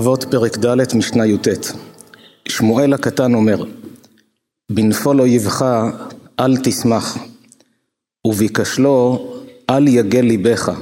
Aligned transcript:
אבות 0.00 0.24
פרק 0.24 0.58
ד' 0.58 0.96
משנה 0.96 1.26
י"ט. 1.26 1.48
שמואל 2.48 2.92
הקטן 2.92 3.34
אומר 3.34 3.64
בנפול 4.72 5.20
אויבך 5.20 5.64
אל 6.40 6.56
תשמח 6.56 7.18
ובכשלו 8.26 9.26
אל 9.70 9.88
יגל 9.88 10.20
ליבך. 10.20 10.80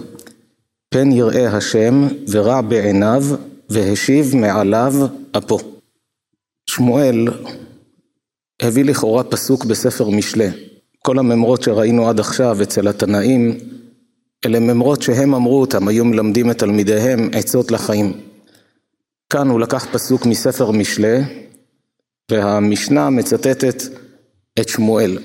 פן 0.90 1.12
יראה 1.12 1.56
השם 1.56 2.06
ורע 2.30 2.60
בעיניו 2.60 3.24
והשיב 3.70 4.36
מעליו 4.36 4.92
אפו. 5.32 5.59
שמואל 6.70 7.28
הביא 8.62 8.84
לכאורה 8.84 9.24
פסוק 9.24 9.64
בספר 9.64 10.09
משלי. 10.09 10.48
כל 11.02 11.18
הממרות 11.18 11.62
שראינו 11.62 12.09
עד 12.09 12.20
עכשיו 12.20 12.62
אצל 12.62 12.88
התנאים 12.88 13.59
אלה 14.46 14.60
ממרות 14.60 15.02
שהם 15.02 15.34
אמרו 15.34 15.60
אותם, 15.60 15.88
היו 15.88 16.04
מלמדים 16.04 16.50
את 16.50 16.59
תלמידיהם 16.59 17.30
עצות 17.32 17.70
לחיים 17.70 18.27
כאן 19.30 19.48
הוא 19.48 19.60
לקח 19.60 19.87
פסוק 19.92 20.27
מספר 20.27 20.70
משלי, 20.70 21.18
והמשנה 22.30 23.10
מצטטת 23.10 23.82
את 24.60 24.68
שמואל. 24.68 25.18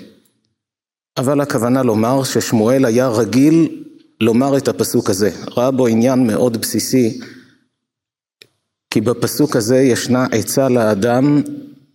אבל 1.17 1.41
הכוונה 1.41 1.83
לומר 1.83 2.23
ששמואל 2.23 2.85
היה 2.85 3.07
רגיל 3.07 3.83
לומר 4.21 4.57
את 4.57 4.67
הפסוק 4.67 5.09
הזה, 5.09 5.29
ראה 5.57 5.71
בו 5.71 5.87
עניין 5.87 6.27
מאוד 6.27 6.61
בסיסי, 6.61 7.19
כי 8.89 9.01
בפסוק 9.01 9.55
הזה 9.55 9.77
ישנה 9.77 10.25
עצה 10.31 10.69
לאדם 10.69 11.41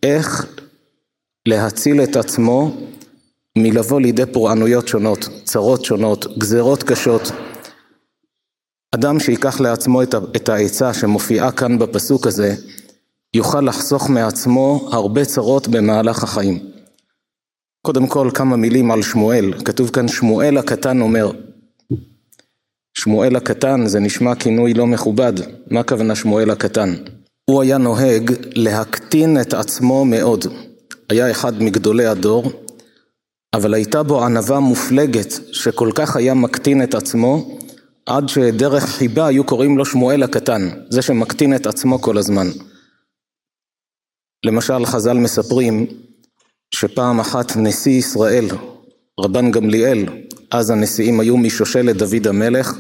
איך 0.03 0.47
להציל 1.49 2.03
את 2.03 2.17
עצמו 2.17 2.77
מלבוא 3.59 4.01
לידי 4.01 4.27
פורענויות 4.33 4.89
שונות, 4.89 5.29
צרות 5.45 5.85
שונות, 5.85 6.39
גזרות 6.39 6.83
קשות. 6.83 7.23
אדם 8.95 9.21
שיקח 9.21 9.61
לעצמו 9.61 10.03
את 10.37 10.49
העצה 10.49 10.95
שמופיעה 10.95 11.53
כאן 11.53 11.79
בפסוק 11.79 12.27
הזה, 12.27 12.55
יוכל 13.35 13.61
לחסוך 13.61 14.11
מעצמו 14.11 14.89
הרבה 14.93 15.25
צרות 15.25 15.69
במהלך 15.69 16.23
החיים. 16.23 16.59
קודם 17.87 18.07
כל 18.07 18.31
כמה 18.35 18.57
מילים 18.57 18.91
על 18.91 19.03
שמואל, 19.03 19.53
כתוב 19.65 19.91
כאן 19.91 20.09
שמואל 20.09 20.59
הקטן 20.59 21.01
אומר. 21.01 21.31
שמואל 22.99 23.37
הקטן 23.37 23.87
זה 23.87 24.01
נשמע 24.01 24.35
כינוי 24.35 24.75
לא 24.75 24.87
מכובד, 24.87 25.33
מה 25.71 25.81
הכוונה 25.81 26.15
שמואל 26.15 26.51
הקטן? 26.51 26.95
הוא 27.51 27.63
היה 27.63 27.79
נוהג 27.79 28.33
להקטין 28.55 29.41
את 29.41 29.55
עצמו 29.55 30.05
מאוד. 30.05 30.47
היה 31.09 31.31
אחד 31.31 31.63
מגדולי 31.63 32.07
הדור, 32.07 32.53
אבל 33.55 33.75
הייתה 33.75 34.03
בו 34.03 34.25
ענווה 34.25 34.61
מופלגת 34.61 35.33
שכל 35.53 35.91
כך 35.95 36.17
היה 36.17 36.35
מקטין 36.35 36.83
את 36.83 36.95
עצמו 36.95 37.58
עד 38.09 38.29
שדרך 38.29 38.85
חיבה 38.85 39.27
היו 39.27 39.45
קוראים 39.45 39.79
לו 39.79 39.85
שמואל 39.85 40.23
הקטן, 40.23 40.69
זה 40.89 41.03
שמקטין 41.03 41.57
את 41.57 41.67
עצמו 41.67 42.01
כל 42.01 42.19
הזמן. 42.19 42.47
למשל 44.47 44.87
חז"ל 44.87 45.13
מספרים 45.19 45.87
שפעם 46.71 47.21
אחת 47.21 47.57
נשיא 47.57 47.93
ישראל, 47.93 48.45
רבן 49.21 49.51
גמליאל, 49.51 50.07
אז 50.51 50.71
הנשיאים 50.71 51.21
היו 51.21 51.37
משושלת 51.37 51.97
דוד 51.97 52.27
המלך, 52.27 52.79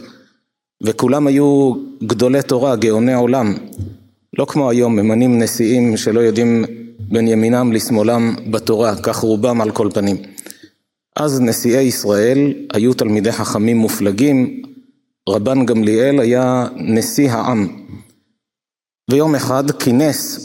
וכולם 0.82 1.26
היו 1.26 1.74
גדולי 2.02 2.42
תורה, 2.42 2.76
גאוני 2.76 3.14
עולם. 3.14 3.54
לא 4.38 4.44
כמו 4.44 4.70
היום, 4.70 4.96
ממנים 4.96 5.42
נשיאים 5.42 5.96
שלא 5.96 6.20
יודעים 6.20 6.64
בין 6.98 7.28
ימינם 7.28 7.72
לשמאלם 7.72 8.34
בתורה, 8.50 8.96
כך 9.02 9.16
רובם 9.16 9.60
על 9.60 9.70
כל 9.70 9.88
פנים. 9.94 10.16
אז 11.16 11.40
נשיאי 11.40 11.82
ישראל 11.82 12.54
היו 12.72 12.94
תלמידי 12.94 13.32
חכמים 13.32 13.76
מופלגים, 13.76 14.62
רבן 15.28 15.66
גמליאל 15.66 16.20
היה 16.20 16.66
נשיא 16.76 17.30
העם, 17.30 17.86
ויום 19.10 19.34
אחד 19.34 19.70
כינס 19.70 20.38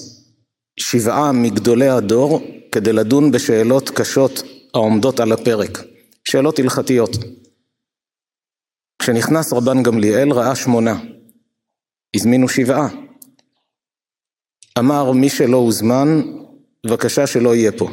שבעה 0.79 1.31
מגדולי 1.31 1.89
הדור 1.89 2.41
כדי 2.71 2.93
לדון 2.93 3.31
בשאלות 3.31 3.89
קשות 3.89 4.43
העומדות 4.73 5.19
על 5.19 5.31
הפרק, 5.31 5.77
שאלות 6.27 6.59
הלכתיות. 6.59 7.11
כשנכנס 9.01 9.53
רבן 9.53 9.83
גמליאל 9.83 10.31
ראה 10.31 10.55
שמונה, 10.55 10.99
הזמינו 12.15 12.49
שבעה. 12.49 12.87
אמר 14.79 15.11
מי 15.11 15.29
שלא 15.29 15.57
הוזמן, 15.57 16.21
בבקשה 16.85 17.27
שלא 17.27 17.55
יהיה 17.55 17.71
פה. 17.71 17.89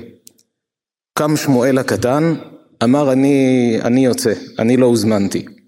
קם 1.18 1.36
שמואל 1.36 1.78
הקטן, 1.78 2.34
אמר 2.84 3.12
אני, 3.12 3.78
אני 3.84 4.04
יוצא, 4.04 4.32
אני 4.58 4.76
לא 4.76 4.86
הוזמנתי. 4.86 5.59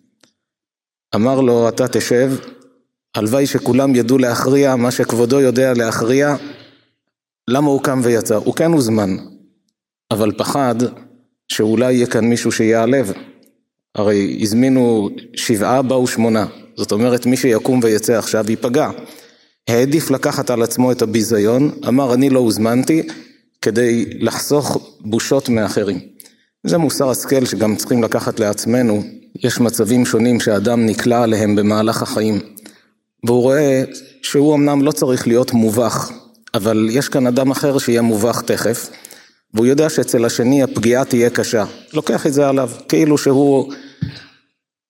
אמר 1.14 1.40
לו 1.40 1.68
אתה 1.68 1.88
תשב, 1.88 2.32
הלוואי 3.14 3.46
שכולם 3.46 3.94
ידעו 3.94 4.18
להכריע 4.18 4.76
מה 4.76 4.90
שכבודו 4.90 5.40
יודע 5.40 5.72
להכריע, 5.74 6.36
למה 7.48 7.70
הוא 7.70 7.82
קם 7.82 8.00
ויצא? 8.02 8.34
הוא 8.34 8.54
כן 8.54 8.72
הוזמן, 8.72 9.16
אבל 10.10 10.32
פחד 10.32 10.74
שאולי 11.48 11.92
יהיה 11.92 12.06
כאן 12.06 12.24
מישהו 12.24 12.52
שיעלב. 12.52 13.12
הרי 13.94 14.38
הזמינו 14.40 15.08
שבעה, 15.36 15.82
באו 15.82 16.06
שמונה. 16.06 16.46
זאת 16.76 16.92
אומרת, 16.92 17.26
מי 17.26 17.36
שיקום 17.36 17.80
ויצא 17.82 18.18
עכשיו 18.18 18.50
ייפגע. 18.50 18.90
העדיף 19.68 20.10
לקחת 20.10 20.50
על 20.50 20.62
עצמו 20.62 20.92
את 20.92 21.02
הביזיון, 21.02 21.70
אמר 21.88 22.14
אני 22.14 22.30
לא 22.30 22.38
הוזמנתי, 22.38 23.02
כדי 23.62 24.04
לחסוך 24.20 24.96
בושות 25.00 25.48
מאחרים. 25.48 26.00
זה 26.66 26.78
מוסר 26.78 27.10
השכל 27.10 27.44
שגם 27.44 27.76
צריכים 27.76 28.02
לקחת 28.02 28.40
לעצמנו, 28.40 29.02
יש 29.38 29.60
מצבים 29.60 30.06
שונים 30.06 30.40
שאדם 30.40 30.86
נקלע 30.86 31.22
עליהם 31.22 31.56
במהלך 31.56 32.02
החיים, 32.02 32.40
והוא 33.26 33.42
רואה 33.42 33.84
שהוא 34.22 34.54
אמנם 34.54 34.82
לא 34.82 34.92
צריך 34.92 35.26
להיות 35.26 35.52
מובך, 35.52 36.10
אבל 36.54 36.88
יש 36.90 37.08
כאן 37.08 37.26
אדם 37.26 37.50
אחר 37.50 37.78
שיהיה 37.78 38.02
מובך 38.02 38.42
תכף, 38.42 38.90
והוא 39.54 39.66
יודע 39.66 39.88
שאצל 39.88 40.24
השני 40.24 40.62
הפגיעה 40.62 41.04
תהיה 41.04 41.30
קשה, 41.30 41.64
לוקח 41.94 42.26
את 42.26 42.32
זה 42.32 42.48
עליו, 42.48 42.70
כאילו 42.88 43.18
שהוא 43.18 43.72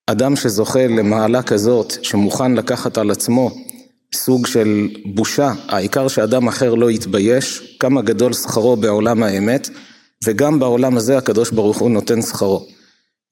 אדם 0.07 0.37
שזוכה 0.37 0.87
למעלה 0.87 1.43
כזאת, 1.43 1.95
שמוכן 2.03 2.53
לקחת 2.53 2.99
על 2.99 3.11
עצמו 3.11 3.51
סוג 4.15 4.47
של 4.47 4.89
בושה, 5.05 5.53
העיקר 5.69 6.09
שאדם 6.09 6.49
אחר 6.49 6.75
לא 6.75 6.91
יתבייש, 6.91 7.77
כמה 7.81 8.03
גדול 8.03 8.33
שכרו 8.33 8.77
בעולם 8.77 9.23
האמת, 9.23 9.71
וגם 10.25 10.59
בעולם 10.59 10.97
הזה 10.97 11.19
הקדוש 11.19 11.51
ברוך 11.51 11.79
הוא 11.79 11.91
נותן 11.91 12.23
שכרו. 12.23 12.67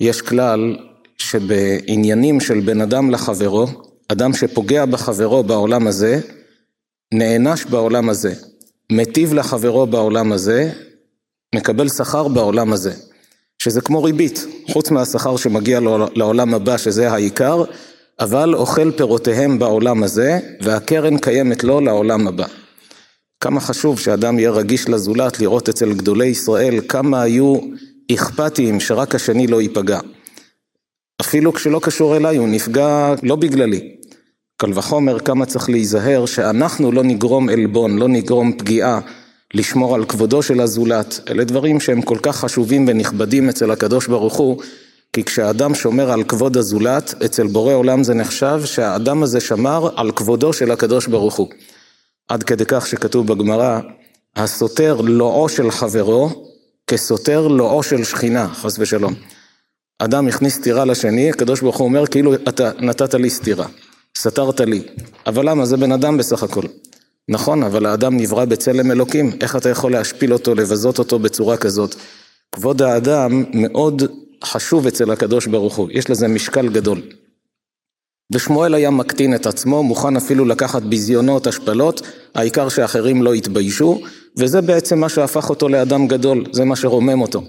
יש 0.01 0.23
כלל 0.23 0.77
שבעניינים 1.21 2.41
של 2.41 2.61
בן 2.61 2.81
אדם 2.81 3.11
לחברו, 3.11 3.67
אדם 4.09 4.33
שפוגע 4.35 4.85
בחברו 4.85 5.43
בעולם 5.43 5.87
הזה, 5.87 6.21
נענש 7.15 7.65
בעולם 7.65 8.09
הזה, 8.09 8.35
מטיב 8.93 9.35
לחברו 9.35 9.87
בעולם 9.87 10.33
הזה, 10.33 10.73
מקבל 11.55 11.89
שכר 11.89 12.29
בעולם 12.29 12.73
הזה, 12.73 12.93
שזה 13.59 13.81
כמו 13.81 14.03
ריבית, 14.03 14.47
חוץ 14.73 14.91
מהשכר 14.91 15.37
שמגיע 15.37 15.81
לעולם 16.15 16.55
הבא 16.55 16.77
שזה 16.77 17.13
העיקר, 17.13 17.65
אבל 18.21 18.55
אוכל 18.55 18.91
פירותיהם 18.97 19.59
בעולם 19.59 20.03
הזה, 20.03 20.39
והקרן 20.61 21.19
קיימת 21.19 21.65
לו 21.65 21.81
לעולם 21.81 22.27
הבא. 22.27 22.47
כמה 23.41 23.61
חשוב 23.61 24.01
שאדם 24.01 24.39
יהיה 24.39 24.51
רגיש 24.51 24.89
לזולת, 24.89 25.41
לראות 25.41 25.69
אצל 25.69 25.93
גדולי 25.93 26.27
ישראל 26.27 26.81
כמה 26.89 27.23
היו 27.23 27.57
אכפתיים 28.15 28.81
שרק 28.81 29.15
השני 29.15 29.47
לא 29.47 29.63
ייפגע. 29.63 30.01
אפילו 31.21 31.53
כשלא 31.53 31.81
קשור 31.83 32.17
אליי, 32.17 32.37
הוא 32.37 32.49
נפגע 32.49 33.15
לא 33.23 33.37
בגללי. 33.37 33.97
קל 34.57 34.71
וחומר 34.75 35.19
כמה 35.19 35.47
צריך 35.47 35.71
להיזהר 35.71 36.27
שאנחנו 36.27 36.93
לא 36.93 37.03
נגרום 37.03 37.49
עלבון, 37.49 37.99
לא 37.99 38.09
נגרום 38.09 38.53
פגיעה, 38.53 39.01
לשמור 39.55 39.95
על 39.95 40.05
כבודו 40.05 40.43
של 40.43 40.61
הזולת. 40.61 41.21
אלה 41.31 41.45
דברים 41.45 41.81
שהם 41.81 42.03
כל 42.03 42.19
כך 42.23 42.37
חשובים 42.37 42.85
ונכבדים 42.89 43.49
אצל 43.49 43.71
הקדוש 43.71 44.07
ברוך 44.07 44.37
הוא, 44.37 44.63
כי 45.13 45.25
כשאדם 45.25 45.75
שומר 45.75 46.11
על 46.11 46.25
כבוד 46.25 46.57
הזולת, 46.57 47.15
אצל 47.25 47.47
בורא 47.47 47.75
עולם 47.75 48.05
זה 48.05 48.15
נחשב 48.15 48.63
שהאדם 48.65 49.23
הזה 49.23 49.41
שמר 49.41 49.89
על 49.97 50.11
כבודו 50.13 50.53
של 50.53 50.71
הקדוש 50.71 51.07
ברוך 51.07 51.37
הוא. 51.37 51.49
עד 52.29 52.43
כדי 52.43 52.65
כך 52.69 52.87
שכתוב 52.87 53.27
בגמרא, 53.27 53.81
הסותר 54.37 55.01
לועו 55.01 55.49
של 55.49 55.71
חברו 55.71 56.31
כסותר 56.87 57.49
לועו 57.49 57.83
של 57.83 58.05
שכינה, 58.05 58.49
חס 58.49 58.77
ושלום. 58.79 59.15
אדם 60.03 60.29
הכניס 60.29 60.55
סטירה 60.55 60.85
לשני, 60.85 61.31
הקדוש 61.31 61.61
ברוך 61.61 61.79
הוא 61.79 61.85
אומר 61.85 62.07
כאילו 62.07 62.35
אתה 62.35 62.71
נתת 62.79 63.15
לי 63.15 63.31
סטירה, 63.31 63.67
סתרת 64.19 64.61
לי. 64.61 64.83
אבל 65.27 65.49
למה? 65.51 65.67
זה 65.67 65.77
בן 65.77 65.93
אדם 65.93 66.17
בסך 66.17 66.43
הכל. 66.43 66.63
נכון, 67.29 67.63
אבל 67.63 67.87
האדם 67.87 68.17
נברא 68.17 68.45
בצלם 68.45 68.91
אלוקים, 68.91 69.31
איך 69.41 69.57
אתה 69.57 69.69
יכול 69.69 69.93
להשפיל 69.93 70.33
אותו, 70.33 70.55
לבזות 70.55 70.99
אותו 70.99 71.19
בצורה 71.19 71.57
כזאת? 71.57 71.95
כבוד 72.53 72.83
האדם 72.83 73.45
מאוד 73.53 74.03
חשוב 74.45 74.87
אצל 74.87 75.11
הקדוש 75.11 75.47
ברוך 75.47 75.77
הוא, 75.77 75.89
יש 75.93 76.11
לזה 76.11 76.29
משקל 76.29 76.69
גדול. 76.69 77.03
ושמואל 78.33 78.75
היה 78.75 78.91
מקטין 78.91 79.35
את 79.35 79.47
עצמו, 79.47 79.83
מוכן 79.83 80.17
אפילו 80.17 80.45
לקחת 80.45 80.83
ביזיונות, 80.83 81.47
השפלות, 81.47 82.03
העיקר 82.35 82.69
שאחרים 82.69 83.23
לא 83.23 83.35
יתביישו, 83.35 84.01
וזה 84.37 84.61
בעצם 84.61 84.99
מה 84.99 85.09
שהפך 85.09 85.51
אותו 85.51 85.69
לאדם 85.69 86.07
גדול, 86.07 86.45
זה 86.53 86.65
מה 86.65 86.77
שרומם 86.77 87.21
אותו. 87.21 87.43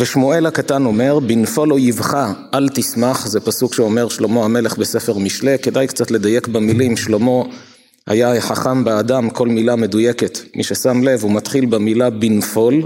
ושמואל 0.00 0.46
הקטן 0.46 0.84
אומר, 0.84 1.18
בנפול 1.18 1.72
אויבך 1.72 2.28
אל 2.54 2.68
תשמח, 2.68 3.26
זה 3.26 3.40
פסוק 3.40 3.74
שאומר 3.74 4.08
שלמה 4.08 4.44
המלך 4.44 4.78
בספר 4.78 5.18
משלי, 5.18 5.58
כדאי 5.58 5.86
קצת 5.86 6.10
לדייק 6.10 6.48
במילים, 6.48 6.96
שלמה 6.96 7.42
היה 8.06 8.40
חכם 8.40 8.84
באדם, 8.84 9.30
כל 9.30 9.48
מילה 9.48 9.76
מדויקת. 9.76 10.38
מי 10.56 10.64
ששם 10.64 11.02
לב, 11.02 11.22
הוא 11.22 11.32
מתחיל 11.32 11.66
במילה 11.66 12.10
בנפול, 12.10 12.82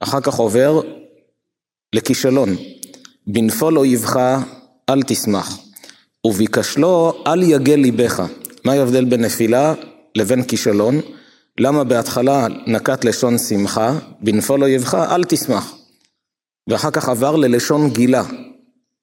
אחר 0.00 0.20
כך 0.20 0.34
עובר 0.34 0.80
לכישלון. 1.92 2.56
בנפול 3.26 3.78
אויבך, 3.78 4.20
אל 4.90 5.02
תשמח. 5.02 5.58
וביקשלו, 6.24 7.22
אל 7.26 7.42
יגל 7.42 7.74
ליבך. 7.74 8.22
מה 8.64 8.72
ההבדל 8.72 9.04
בין 9.04 9.24
נפילה 9.24 9.74
לבין 10.14 10.42
כישלון? 10.42 11.00
למה 11.58 11.84
בהתחלה 11.84 12.46
נקט 12.66 13.04
לשון 13.04 13.38
שמחה, 13.38 13.98
בנפול 14.20 14.62
אויבך, 14.62 14.94
אל 14.94 15.24
תשמח. 15.24 15.79
ואחר 16.70 16.90
כך 16.90 17.08
עבר 17.08 17.36
ללשון 17.36 17.90
גילה. 17.90 18.22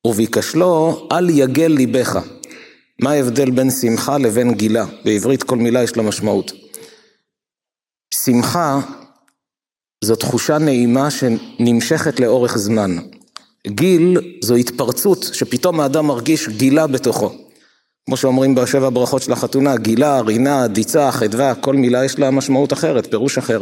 וביקשלו, 0.08 1.08
אל 1.12 1.30
יגל 1.30 1.68
ליבך. 1.68 2.20
מה 3.02 3.12
ההבדל 3.12 3.52
בין 3.52 3.72
שמחה 3.72 4.18
לבין 4.18 4.54
גילה? 4.54 4.86
בעברית 5.06 5.44
כל 5.44 5.58
מילה 5.58 5.84
יש 5.84 5.98
לה 5.98 6.04
משמעות. 6.04 6.52
שמחה 8.14 8.80
זו 10.04 10.16
תחושה 10.16 10.58
נעימה 10.58 11.12
שנמשכת 11.12 12.20
לאורך 12.20 12.58
זמן. 12.58 12.98
גיל 13.68 14.18
זו 14.44 14.56
התפרצות 14.56 15.30
שפתאום 15.34 15.80
האדם 15.80 16.08
מרגיש 16.08 16.50
גילה 16.50 16.88
בתוכו. 16.88 17.36
כמו 18.06 18.18
שאומרים 18.18 18.56
בשבע 18.56 18.90
ברכות 18.90 19.22
של 19.22 19.32
החתונה, 19.32 19.78
גילה, 19.78 20.20
רינה, 20.20 20.68
דיצה, 20.68 21.12
חדווה, 21.12 21.56
כל 21.56 21.76
מילה 21.76 22.06
יש 22.06 22.20
לה 22.20 22.32
משמעות 22.32 22.74
אחרת, 22.74 23.12
פירוש 23.12 23.38
אחר. 23.38 23.62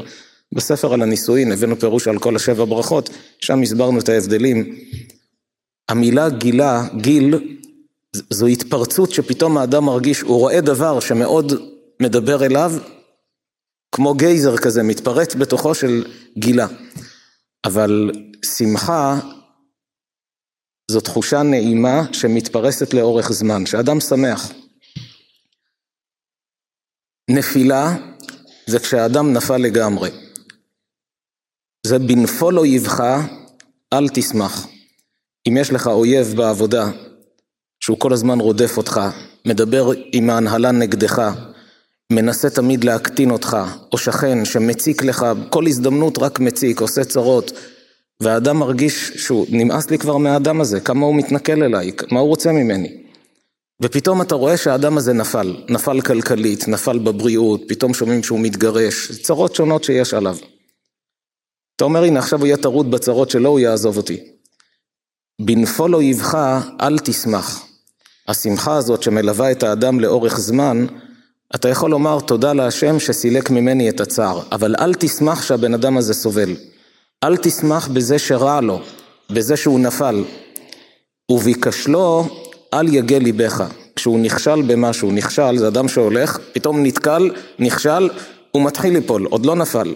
בספר 0.55 0.93
על 0.93 1.01
הנישואין 1.01 1.51
הבאנו 1.51 1.79
פירוש 1.79 2.07
על 2.07 2.19
כל 2.19 2.35
השבע 2.35 2.65
ברכות, 2.65 3.09
שם 3.39 3.61
הסברנו 3.61 3.99
את 3.99 4.09
ההבדלים. 4.09 4.75
המילה 5.89 6.29
גילה, 6.29 6.83
גיל, 7.01 7.57
זו 8.29 8.47
התפרצות 8.47 9.11
שפתאום 9.11 9.57
האדם 9.57 9.83
מרגיש, 9.83 10.21
הוא 10.21 10.39
רואה 10.39 10.61
דבר 10.61 10.99
שמאוד 10.99 11.53
מדבר 12.01 12.45
אליו, 12.45 12.71
כמו 13.91 14.13
גייזר 14.13 14.57
כזה, 14.57 14.83
מתפרץ 14.83 15.35
בתוכו 15.35 15.75
של 15.75 16.05
גילה. 16.37 16.67
אבל 17.65 18.11
שמחה 18.45 19.19
זו 20.91 21.01
תחושה 21.01 21.43
נעימה 21.43 22.01
שמתפרסת 22.13 22.93
לאורך 22.93 23.31
זמן, 23.31 23.65
שאדם 23.65 23.99
שמח. 23.99 24.51
נפילה 27.29 27.95
זה 28.67 28.79
כשהאדם 28.79 29.33
נפל 29.33 29.57
לגמרי. 29.57 30.24
זה 31.85 31.99
בנפול 31.99 32.59
אויבך, 32.59 33.03
אל 33.93 34.09
תשמח. 34.09 34.67
אם 35.47 35.57
יש 35.57 35.71
לך 35.71 35.87
אויב 35.87 36.33
בעבודה, 36.35 36.89
שהוא 37.79 37.99
כל 37.99 38.13
הזמן 38.13 38.39
רודף 38.39 38.77
אותך, 38.77 39.01
מדבר 39.45 39.91
עם 40.11 40.29
ההנהלה 40.29 40.71
נגדך, 40.71 41.31
מנסה 42.11 42.49
תמיד 42.49 42.83
להקטין 42.83 43.31
אותך, 43.31 43.57
או 43.91 43.97
שכן 43.97 44.45
שמציק 44.45 45.03
לך, 45.03 45.25
כל 45.49 45.67
הזדמנות 45.67 46.17
רק 46.17 46.39
מציק, 46.39 46.79
עושה 46.79 47.03
צרות, 47.03 47.51
והאדם 48.19 48.57
מרגיש 48.57 49.11
שהוא, 49.15 49.45
נמאס 49.49 49.89
לי 49.89 49.97
כבר 49.97 50.17
מהאדם 50.17 50.61
הזה, 50.61 50.79
כמה 50.79 51.05
הוא 51.05 51.15
מתנכל 51.15 51.63
אליי, 51.63 51.91
מה 52.11 52.19
הוא 52.19 52.27
רוצה 52.27 52.51
ממני. 52.51 52.97
ופתאום 53.81 54.21
אתה 54.21 54.35
רואה 54.35 54.57
שהאדם 54.57 54.97
הזה 54.97 55.13
נפל, 55.13 55.55
נפל 55.69 56.01
כלכלית, 56.01 56.67
נפל 56.67 56.99
בבריאות, 56.99 57.61
פתאום 57.67 57.93
שומעים 57.93 58.23
שהוא 58.23 58.39
מתגרש, 58.39 59.11
צרות 59.21 59.55
שונות 59.55 59.83
שיש 59.83 60.13
עליו. 60.13 60.37
אתה 61.75 61.83
אומר, 61.83 62.03
הנה 62.03 62.19
עכשיו 62.19 62.39
הוא 62.39 62.47
יהיה 62.47 62.57
טרוד 62.57 62.91
בצרות 62.91 63.29
שלו, 63.29 63.49
הוא 63.49 63.59
יעזוב 63.59 63.97
אותי. 63.97 64.19
בנפול 65.41 65.95
אויבך, 65.95 66.37
אל 66.81 66.99
תשמח. 66.99 67.65
השמחה 68.27 68.75
הזאת 68.75 69.03
שמלווה 69.03 69.51
את 69.51 69.63
האדם 69.63 69.99
לאורך 69.99 70.39
זמן, 70.39 70.85
אתה 71.55 71.69
יכול 71.69 71.91
לומר 71.91 72.19
תודה 72.19 72.53
להשם 72.53 72.99
שסילק 72.99 73.49
ממני 73.49 73.89
את 73.89 73.99
הצער, 73.99 74.41
אבל 74.51 74.75
אל 74.79 74.93
תשמח 74.93 75.41
שהבן 75.41 75.73
אדם 75.73 75.97
הזה 75.97 76.13
סובל. 76.13 76.55
אל 77.23 77.37
תשמח 77.37 77.87
בזה 77.87 78.19
שרע 78.19 78.61
לו, 78.61 78.81
בזה 79.29 79.57
שהוא 79.57 79.79
נפל. 79.79 80.23
וביקשלו, 81.31 82.27
אל 82.73 82.93
יגל 82.93 83.17
ליבך. 83.17 83.63
כשהוא 83.95 84.19
נכשל 84.19 84.61
במשהו, 84.61 85.11
נכשל, 85.11 85.57
זה 85.57 85.67
אדם 85.67 85.87
שהולך, 85.87 86.39
פתאום 86.53 86.83
נתקל, 86.83 87.31
נכשל, 87.59 88.09
הוא 88.51 88.65
מתחיל 88.65 88.93
ליפול, 88.93 89.25
עוד 89.25 89.45
לא 89.45 89.55
נפל. 89.55 89.93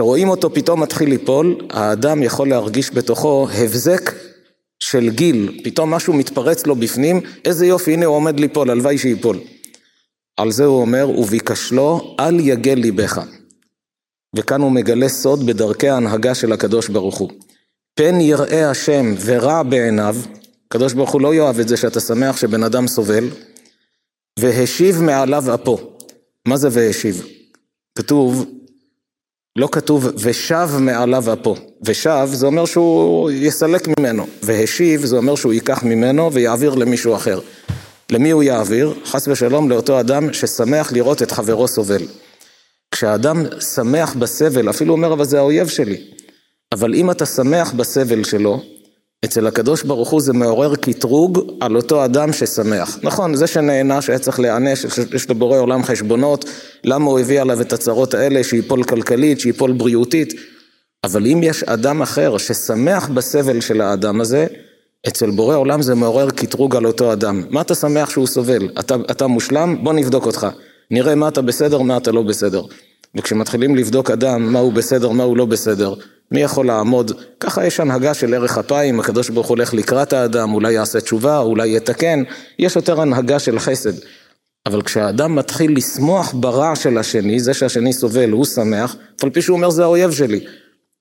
כשרואים 0.00 0.28
אותו 0.28 0.54
פתאום 0.54 0.82
מתחיל 0.82 1.08
ליפול, 1.08 1.56
האדם 1.70 2.22
יכול 2.22 2.48
להרגיש 2.48 2.90
בתוכו 2.90 3.48
הבזק 3.54 4.12
של 4.78 5.10
גיל, 5.10 5.60
פתאום 5.64 5.90
משהו 5.90 6.12
מתפרץ 6.12 6.66
לו 6.66 6.76
בפנים, 6.76 7.20
איזה 7.44 7.66
יופי, 7.66 7.92
הנה 7.92 8.06
הוא 8.06 8.16
עומד 8.16 8.40
ליפול, 8.40 8.70
הלוואי 8.70 8.98
שיפול. 8.98 9.38
על 10.36 10.50
זה 10.50 10.64
הוא 10.64 10.80
אומר, 10.80 11.08
וביקשלו, 11.18 12.16
אל 12.20 12.40
יגל 12.40 12.74
ליבך. 12.74 13.20
וכאן 14.36 14.60
הוא 14.60 14.72
מגלה 14.72 15.08
סוד 15.08 15.46
בדרכי 15.46 15.88
ההנהגה 15.88 16.34
של 16.34 16.52
הקדוש 16.52 16.88
ברוך 16.88 17.18
הוא. 17.18 17.30
פן 17.94 18.20
יראה 18.20 18.70
השם 18.70 19.14
ורע 19.24 19.62
בעיניו, 19.62 20.16
הקדוש 20.66 20.92
ברוך 20.92 21.10
הוא 21.10 21.20
לא 21.20 21.34
יאהב 21.34 21.58
את 21.58 21.68
זה 21.68 21.76
שאתה 21.76 22.00
שמח 22.00 22.36
שבן 22.36 22.62
אדם 22.62 22.86
סובל, 22.86 23.28
והשיב 24.38 25.02
מעליו 25.02 25.54
אפו. 25.54 25.78
מה 26.48 26.56
זה 26.56 26.68
והשיב? 26.72 27.26
כתוב, 27.98 28.46
לא 29.56 29.68
כתוב 29.72 30.06
ושב 30.16 30.68
מעליו 30.80 31.32
אפו. 31.32 31.56
ושב 31.84 32.28
זה 32.32 32.46
אומר 32.46 32.64
שהוא 32.64 33.30
יסלק 33.30 33.88
ממנו, 33.88 34.26
והשיב 34.42 35.04
זה 35.04 35.16
אומר 35.16 35.34
שהוא 35.34 35.52
ייקח 35.52 35.82
ממנו 35.82 36.32
ויעביר 36.32 36.74
למישהו 36.74 37.14
אחר. 37.16 37.40
למי 38.10 38.30
הוא 38.30 38.42
יעביר? 38.42 38.94
חס 39.04 39.28
ושלום 39.28 39.70
לאותו 39.70 40.00
אדם 40.00 40.32
ששמח 40.32 40.92
לראות 40.92 41.22
את 41.22 41.30
חברו 41.30 41.68
סובל. 41.68 42.02
כשאדם 42.90 43.44
שמח 43.74 44.14
בסבל, 44.14 44.70
אפילו 44.70 44.92
אומר 44.92 45.12
אבל 45.12 45.24
זה 45.24 45.38
האויב 45.38 45.68
שלי, 45.68 46.00
אבל 46.72 46.94
אם 46.94 47.10
אתה 47.10 47.26
שמח 47.26 47.72
בסבל 47.72 48.24
שלו, 48.24 48.62
אצל 49.24 49.46
הקדוש 49.46 49.82
ברוך 49.82 50.10
הוא 50.10 50.20
זה 50.20 50.32
מעורר 50.32 50.76
קטרוג 50.76 51.56
על 51.60 51.76
אותו 51.76 52.04
אדם 52.04 52.32
ששמח. 52.32 52.98
נכון, 53.02 53.34
זה 53.34 53.46
שנהנה 53.46 54.02
שהיה 54.02 54.18
צריך 54.18 54.40
להיענש, 54.40 54.86
יש 55.14 55.30
לבורא 55.30 55.58
עולם 55.58 55.82
חשבונות, 55.82 56.44
למה 56.84 57.10
הוא 57.10 57.20
הביא 57.20 57.40
עליו 57.40 57.60
את 57.60 57.72
הצרות 57.72 58.14
האלה, 58.14 58.44
שיפול 58.44 58.82
כלכלית, 58.82 59.40
שיפול 59.40 59.72
בריאותית, 59.72 60.34
אבל 61.04 61.26
אם 61.26 61.40
יש 61.42 61.62
אדם 61.62 62.02
אחר 62.02 62.38
ששמח 62.38 63.08
בסבל 63.08 63.60
של 63.60 63.80
האדם 63.80 64.20
הזה, 64.20 64.46
אצל 65.08 65.30
בורא 65.30 65.56
עולם 65.56 65.82
זה 65.82 65.94
מעורר 65.94 66.30
קטרוג 66.30 66.76
על 66.76 66.86
אותו 66.86 67.12
אדם. 67.12 67.42
מה 67.50 67.60
אתה 67.60 67.74
שמח 67.74 68.10
שהוא 68.10 68.26
סובל? 68.26 68.68
אתה, 68.78 68.96
אתה 69.10 69.26
מושלם? 69.26 69.76
בוא 69.84 69.92
נבדוק 69.92 70.26
אותך. 70.26 70.46
נראה 70.90 71.14
מה 71.14 71.28
אתה 71.28 71.42
בסדר, 71.42 71.82
מה 71.82 71.96
אתה 71.96 72.12
לא 72.12 72.22
בסדר. 72.22 72.62
וכשמתחילים 73.14 73.76
לבדוק 73.76 74.10
אדם, 74.10 74.52
מה 74.52 74.58
הוא 74.58 74.72
בסדר, 74.72 75.10
מה 75.10 75.22
הוא 75.22 75.36
לא 75.36 75.44
בסדר, 75.44 75.94
מי 76.32 76.42
יכול 76.42 76.66
לעמוד? 76.66 77.12
ככה 77.40 77.66
יש 77.66 77.80
הנהגה 77.80 78.14
של 78.14 78.34
ערך 78.34 78.58
אפיים, 78.58 79.00
הקדוש 79.00 79.30
ברוך 79.30 79.46
הוא 79.46 79.56
הולך 79.56 79.74
לקראת 79.74 80.12
האדם, 80.12 80.52
אולי 80.52 80.72
יעשה 80.72 81.00
תשובה, 81.00 81.38
אולי 81.38 81.76
יתקן, 81.76 82.22
יש 82.58 82.76
יותר 82.76 83.00
הנהגה 83.00 83.38
של 83.38 83.58
חסד. 83.58 83.92
אבל 84.66 84.82
כשהאדם 84.82 85.34
מתחיל 85.34 85.76
לשמוח 85.76 86.32
ברע 86.32 86.76
של 86.76 86.98
השני, 86.98 87.40
זה 87.40 87.54
שהשני 87.54 87.92
סובל, 87.92 88.30
הוא 88.30 88.44
שמח, 88.44 88.96
אף 89.18 89.24
על 89.24 89.30
פי 89.30 89.42
שהוא 89.42 89.56
אומר 89.56 89.70
זה 89.70 89.82
האויב 89.82 90.10
שלי. 90.10 90.40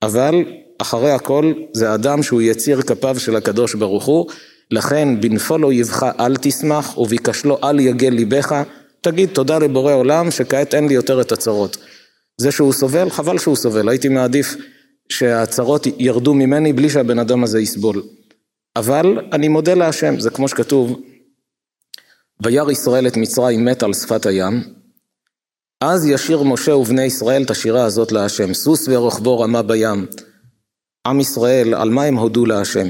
אבל 0.01 0.35
אחרי 0.77 1.11
הכל 1.11 1.53
זה 1.73 1.93
אדם 1.93 2.23
שהוא 2.23 2.41
יציר 2.41 2.81
כפיו 2.81 3.19
של 3.19 3.35
הקדוש 3.35 3.75
ברוך 3.75 4.05
הוא, 4.05 4.25
לכן 4.71 5.21
בנפול 5.21 5.65
אויבך 5.65 6.05
אל 6.19 6.35
תשמח 6.35 6.97
וביקשלו 6.97 7.57
אל 7.63 7.79
יגל 7.79 8.09
ליבך, 8.09 8.63
תגיד 9.01 9.29
תודה 9.29 9.59
לבורא 9.59 9.93
עולם 9.93 10.31
שכעת 10.31 10.75
אין 10.75 10.87
לי 10.87 10.93
יותר 10.93 11.21
את 11.21 11.31
הצרות. 11.31 11.77
זה 12.41 12.51
שהוא 12.51 12.73
סובל, 12.73 13.09
חבל 13.09 13.37
שהוא 13.37 13.55
סובל, 13.55 13.89
הייתי 13.89 14.09
מעדיף 14.09 14.55
שהצרות 15.11 15.87
ירדו 15.97 16.33
ממני 16.33 16.73
בלי 16.73 16.89
שהבן 16.89 17.19
אדם 17.19 17.43
הזה 17.43 17.59
יסבול. 17.59 18.03
אבל 18.75 19.19
אני 19.33 19.47
מודה 19.47 19.73
להשם, 19.73 20.19
זה 20.19 20.29
כמו 20.29 20.47
שכתוב, 20.47 21.01
וירא 22.43 22.71
ישראל 22.71 23.07
את 23.07 23.17
מצרים 23.17 23.65
מת 23.65 23.83
על 23.83 23.93
שפת 23.93 24.25
הים, 24.25 24.63
אז 25.81 26.07
ישיר 26.07 26.43
משה 26.43 26.75
ובני 26.75 27.03
ישראל 27.03 27.43
את 27.43 27.51
השירה 27.51 27.83
הזאת 27.83 28.11
להשם, 28.11 28.53
סוס 28.53 28.87
ורוכבו 28.89 29.39
רמה 29.39 29.61
בים. 29.61 30.05
עם 31.07 31.19
ישראל, 31.19 31.73
על 31.73 31.89
מה 31.89 32.03
הם 32.03 32.15
הודו 32.15 32.45
להשם? 32.45 32.87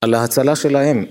על 0.00 0.14
ההצלה 0.14 0.56
שלהם. 0.56 1.04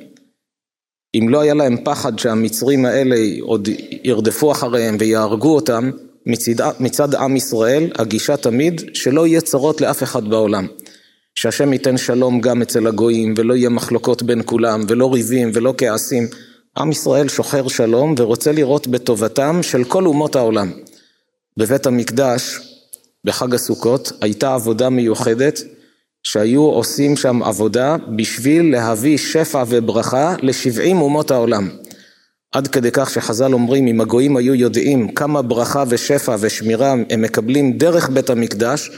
אם 1.15 1.29
לא 1.29 1.41
היה 1.41 1.53
להם 1.53 1.77
פחד 1.83 2.19
שהמצרים 2.19 2.85
האלה 2.85 3.15
עוד 3.41 3.69
ירדפו 4.03 4.51
אחריהם 4.51 4.97
ויהרגו 4.99 5.55
אותם, 5.55 5.91
מצד, 6.27 6.71
מצד 6.79 7.15
עם 7.15 7.35
ישראל, 7.35 7.91
הגישה 7.95 8.37
תמיד 8.37 8.81
שלא 8.93 9.27
יהיה 9.27 9.41
צרות 9.41 9.81
לאף 9.81 10.03
אחד 10.03 10.29
בעולם. 10.29 10.67
שהשם 11.35 11.73
ייתן 11.73 11.97
שלום 11.97 12.41
גם 12.41 12.61
אצל 12.61 12.87
הגויים, 12.87 13.33
ולא 13.37 13.53
יהיה 13.53 13.69
מחלוקות 13.69 14.23
בין 14.23 14.41
כולם, 14.45 14.83
ולא 14.87 15.13
ריבים, 15.13 15.51
ולא 15.53 15.73
כעסים. 15.77 16.27
עם 16.77 16.91
ישראל 16.91 17.27
שוחר 17.27 17.67
שלום 17.67 18.15
ורוצה 18.17 18.51
לראות 18.51 18.87
בטובתם 18.87 19.63
של 19.63 19.83
כל 19.83 20.05
אומות 20.05 20.35
העולם. 20.35 20.71
בבית 21.57 21.85
המקדש, 21.85 22.59
בחג 23.23 23.55
הסוכות, 23.55 24.11
הייתה 24.21 24.53
עבודה 24.53 24.89
מיוחדת 24.89 25.61
שהיו 26.23 26.61
עושים 26.61 27.17
שם 27.17 27.43
עבודה 27.43 27.95
בשביל 28.15 28.71
להביא 28.71 29.17
שפע 29.17 29.63
וברכה 29.67 30.35
לשבעים 30.41 31.01
אומות 31.01 31.31
העולם. 31.31 31.69
עד 32.57 32.67
כדי 32.67 32.89
כך 32.93 33.09
שחז"ל 33.09 33.53
אומרים, 33.53 33.87
אם 33.87 34.01
הגויים 34.01 34.37
היו 34.37 34.55
יודעים 34.55 35.11
כמה 35.11 35.41
ברכה 35.41 35.83
ושפע 35.87 36.35
ושמירה 36.39 36.91
הם 37.09 37.21
מקבלים 37.21 37.77
דרך 37.77 38.09
בית 38.09 38.29
המקדש, 38.29 38.91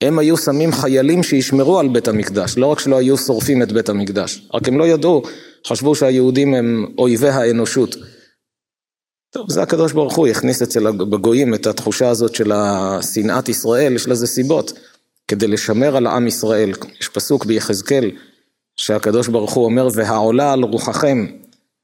הם 0.00 0.18
היו 0.18 0.36
שמים 0.36 0.72
חיילים 0.72 1.22
שישמרו 1.22 1.78
על 1.78 1.88
בית 1.88 2.08
המקדש, 2.08 2.58
לא 2.58 2.66
רק 2.66 2.80
שלא 2.80 2.98
היו 2.98 3.18
שורפים 3.18 3.62
את 3.62 3.72
בית 3.72 3.88
המקדש, 3.88 4.48
רק 4.54 4.68
הם 4.68 4.78
לא 4.78 4.84
ידעו, 4.84 5.22
חשבו 5.66 5.94
שהיהודים 5.94 6.54
הם 6.54 6.86
אויבי 6.98 7.28
האנושות. 7.28 7.96
טוב, 9.30 9.50
זה 9.50 9.62
הקדוש 9.62 9.92
ברוך 9.92 10.16
הוא 10.16 10.26
הכניס 10.26 10.62
אצל 10.62 10.86
הגויים 10.86 11.54
את 11.54 11.66
התחושה 11.66 12.08
הזאת 12.08 12.34
של 12.34 12.52
השנאת 12.52 13.48
ישראל, 13.48 13.94
יש 13.94 14.08
לזה 14.08 14.26
סיבות, 14.26 14.72
כדי 15.28 15.46
לשמר 15.46 15.96
על 15.96 16.06
עם 16.06 16.26
ישראל. 16.26 16.72
יש 17.00 17.08
פסוק 17.08 17.44
ביחזקאל 17.44 18.10
שהקדוש 18.76 19.28
ברוך 19.28 19.52
הוא 19.52 19.64
אומר, 19.64 19.88
והעולה 19.94 20.52
על 20.52 20.62
רוחכם 20.62 21.26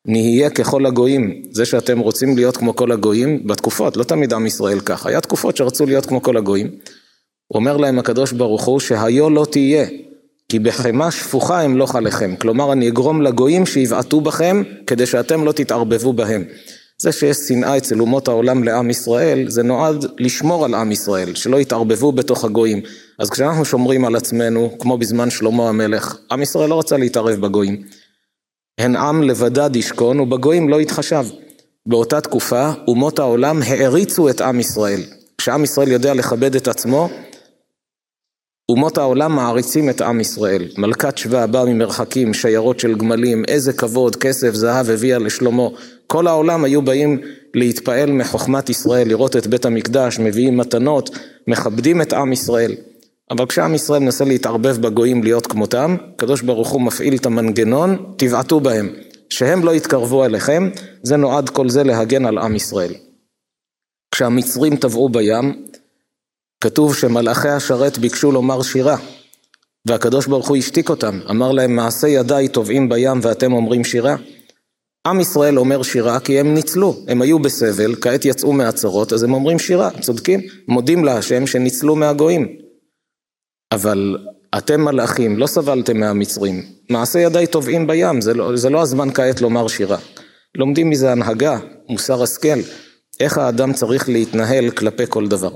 נהיה 0.06 0.50
ככל 0.50 0.86
הגויים. 0.86 1.42
זה 1.50 1.64
שאתם 1.64 1.98
רוצים 1.98 2.36
להיות 2.36 2.56
כמו 2.56 2.76
כל 2.76 2.92
הגויים, 2.92 3.46
בתקופות, 3.46 3.96
לא 3.96 4.04
תמיד 4.04 4.32
עם 4.32 4.46
ישראל 4.46 4.80
ככה, 4.80 5.08
היה 5.08 5.20
תקופות 5.20 5.56
שרצו 5.56 5.86
להיות 5.86 6.06
כמו 6.06 6.22
כל 6.22 6.36
הגויים. 6.36 6.70
אומר 7.54 7.76
להם 7.76 7.98
הקדוש 7.98 8.32
ברוך 8.32 8.64
הוא 8.64 8.80
שהיו 8.80 9.30
לא 9.30 9.46
תהיה, 9.50 9.86
כי 10.48 10.58
בחמה 10.58 11.10
שפוכה 11.10 11.64
אמלוך 11.64 11.96
עליכם. 11.96 12.34
כלומר, 12.36 12.72
אני 12.72 12.88
אגרום 12.88 13.22
לגויים 13.22 13.66
שיבעטו 13.66 14.20
בכם, 14.20 14.62
כדי 14.86 15.06
שאתם 15.06 15.44
לא 15.44 15.52
תתערבבו 15.52 16.12
בהם. 16.12 16.44
זה 16.98 17.12
שיש 17.12 17.36
שנאה 17.36 17.76
אצל 17.76 18.00
אומות 18.00 18.28
העולם 18.28 18.64
לעם 18.64 18.90
ישראל, 18.90 19.44
זה 19.48 19.62
נועד 19.62 20.04
לשמור 20.18 20.64
על 20.64 20.75
עם 20.75 20.92
ישראל, 20.92 21.34
שלא 21.34 21.60
יתערבבו 21.60 22.12
בתוך 22.12 22.44
הגויים. 22.44 22.80
אז 23.18 23.30
כשאנחנו 23.30 23.64
שומרים 23.64 24.04
על 24.04 24.16
עצמנו, 24.16 24.76
כמו 24.78 24.98
בזמן 24.98 25.30
שלמה 25.30 25.68
המלך, 25.68 26.16
עם 26.30 26.42
ישראל 26.42 26.68
לא 26.68 26.78
רצה 26.78 26.96
להתערב 26.96 27.40
בגויים. 27.40 27.82
הן 28.78 28.97
עם 28.97 29.23
לבדד 29.23 29.76
ישכון 29.76 30.21
ובגויים 30.21 30.68
לא 30.68 30.80
יתחשב. 30.80 31.25
באותה 31.87 32.21
תקופה 32.21 32.73
אומות 32.88 33.18
העולם 33.18 33.62
העריצו 33.62 34.28
את 34.28 34.40
עם 34.40 34.61
ישראל. 34.61 35.00
כשעם 35.38 35.64
ישראל 35.64 35.88
יודע 35.88 36.14
לכבד 36.14 36.56
את 36.56 36.68
עצמו, 36.68 37.09
אומות 38.68 38.99
העולם 38.99 39.37
מעריצים 39.37 39.90
את 39.90 40.00
עם 40.00 40.21
ישראל. 40.21 40.68
מלכת 40.78 41.18
שבא 41.18 41.47
באה 41.47 41.64
ממרחקים, 41.64 42.35
שיירות 42.35 42.80
של 42.80 42.95
גמלים, 42.95 43.45
איזה 43.49 43.73
כבוד, 43.73 44.16
כסף, 44.16 44.54
זהב 44.54 44.90
הביאה 44.90 45.18
לשלמה. 45.18 45.68
כל 46.06 46.26
העולם 46.26 46.64
היו 46.64 46.83
באים 46.83 47.21
להתפעל 47.54 48.12
מחוכמת 48.12 48.71
ישראל, 48.71 49.09
לראות 49.09 49.37
את 49.37 49.47
בית 49.47 49.64
המקדש, 49.64 50.18
מביאים 50.18 50.56
מתנות, 50.56 51.11
מכבדים 51.49 52.02
את 52.02 52.12
עם 52.12 52.33
ישראל. 52.33 52.75
אבל 53.30 53.47
כשעם 53.47 53.75
ישראל 53.75 54.02
מנסה 54.02 54.25
להתערבב 54.25 54.76
בגויים 54.76 55.23
להיות 55.23 55.47
כמותם, 55.47 55.97
הקדוש 56.14 56.42
ברוך 56.42 56.68
הוא 56.68 56.80
מפעיל 56.80 57.14
את 57.16 57.26
המנגנון, 57.26 58.14
תבעטו 58.16 58.61
בהם. 58.61 58.92
שהם 59.30 59.64
לא 59.64 59.75
יתקרבו 59.75 60.25
אליכם, 60.25 60.71
זה 61.02 61.16
נועד 61.16 61.50
כל 61.50 61.68
זה 61.68 61.85
להגן 61.85 62.26
על 62.26 62.38
עם 62.38 62.56
ישראל. 62.56 62.95
כשהמצרים 64.14 64.76
טבעו 64.76 65.09
בים, 65.09 65.66
כתוב 66.61 66.95
שמלאכי 66.95 67.49
השרת 67.49 67.99
ביקשו 67.99 68.33
לומר 68.33 68.62
שירה, 68.62 68.97
והקדוש 69.88 70.26
ברוך 70.26 70.49
הוא 70.49 70.56
השתיק 70.56 70.88
אותם, 70.88 71.21
אמר 71.30 71.52
להם 71.52 71.76
מעשה 71.76 72.09
ידיי 72.09 72.49
טובעים 72.49 72.88
בים 72.88 73.21
ואתם 73.23 73.52
אומרים 73.52 73.85
שירה. 73.85 74.16
עם 75.06 75.21
ישראל 75.21 75.59
אומר 75.59 75.83
שירה 75.83 76.21
כי 76.21 76.40
הם 76.40 76.54
ניצלו, 76.54 76.97
הם 77.09 77.23
היו 77.23 77.38
בסבל, 77.38 77.95
כעת 78.00 78.25
יצאו 78.25 78.52
מהצרות, 78.52 79.12
אז 79.12 79.23
הם 79.23 79.35
אומרים 79.35 79.59
שירה, 79.59 79.90
צודקים, 80.00 80.40
מודים 80.68 81.04
להשם 81.04 81.47
שניצלו 81.47 81.97
מהגויים. 81.97 82.65
אבל 83.76 84.16
אתם 84.59 84.80
מלאכים, 84.80 85.38
לא 85.38 85.47
סבלתם 85.47 85.97
מהמצרים, 86.00 86.62
מעשה 86.90 87.18
ידיי 87.18 87.47
טובעים 87.47 87.87
בים, 87.87 88.21
זה 88.21 88.35
לא, 88.35 88.56
זה 88.56 88.71
לא 88.71 88.83
הזמן 88.83 89.09
כעת 89.14 89.40
לומר 89.40 89.68
שירה. 89.68 89.97
לומדים 90.54 90.90
מזה 90.90 91.12
הנהגה, 91.12 91.59
מוסר 91.88 92.23
השכל, 92.23 92.59
איך 93.21 93.38
האדם 93.38 93.73
צריך 93.73 94.09
להתנהל 94.09 94.71
כלפי 94.71 95.04
כל 95.09 95.28
דבר. 95.28 95.50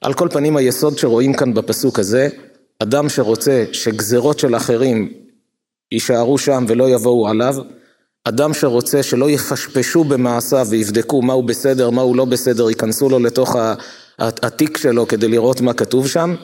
על 0.00 0.14
כל 0.14 0.28
פנים 0.32 0.56
היסוד 0.56 0.98
שרואים 0.98 1.34
כאן 1.34 1.54
בפסוק 1.54 1.98
הזה, 1.98 2.28
אדם 2.82 3.08
שרוצה 3.08 3.64
שגזרות 3.72 4.38
של 4.38 4.56
אחרים 4.56 5.12
יישארו 5.92 6.38
שם 6.38 6.64
ולא 6.68 6.90
יבואו 6.90 7.28
עליו, 7.28 7.56
אדם 8.24 8.54
שרוצה 8.54 9.02
שלא 9.02 9.30
יפשפשו 9.30 10.04
במעשיו 10.04 10.66
ויבדקו 10.70 11.22
מה 11.22 11.32
הוא 11.32 11.44
בסדר, 11.44 11.90
מה 11.90 12.02
הוא 12.02 12.16
לא 12.16 12.24
בסדר, 12.24 12.68
ייכנסו 12.68 13.08
לו 13.08 13.18
לתוך 13.18 13.56
התיק 14.18 14.76
שלו 14.76 15.08
כדי 15.08 15.28
לראות 15.28 15.60
מה 15.60 15.72
כתוב 15.72 16.08
שם, 16.08 16.34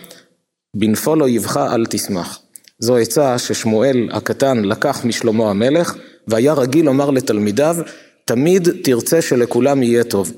בנפול 0.76 1.18
לא 1.18 1.28
יבכה 1.28 1.74
אל 1.74 1.86
תשמח. 1.86 2.38
זו 2.78 2.96
עצה 2.96 3.38
ששמואל 3.38 4.08
הקטן 4.12 4.64
לקח 4.64 5.04
משלמה 5.04 5.50
המלך 5.50 5.96
והיה 6.28 6.52
רגיל 6.52 6.84
לומר 6.84 7.10
לתלמידיו, 7.10 7.76
תמיד 8.24 8.68
תרצה 8.84 9.22
שלכולם 9.22 9.82
יהיה 9.82 10.04
טוב. 10.04 10.32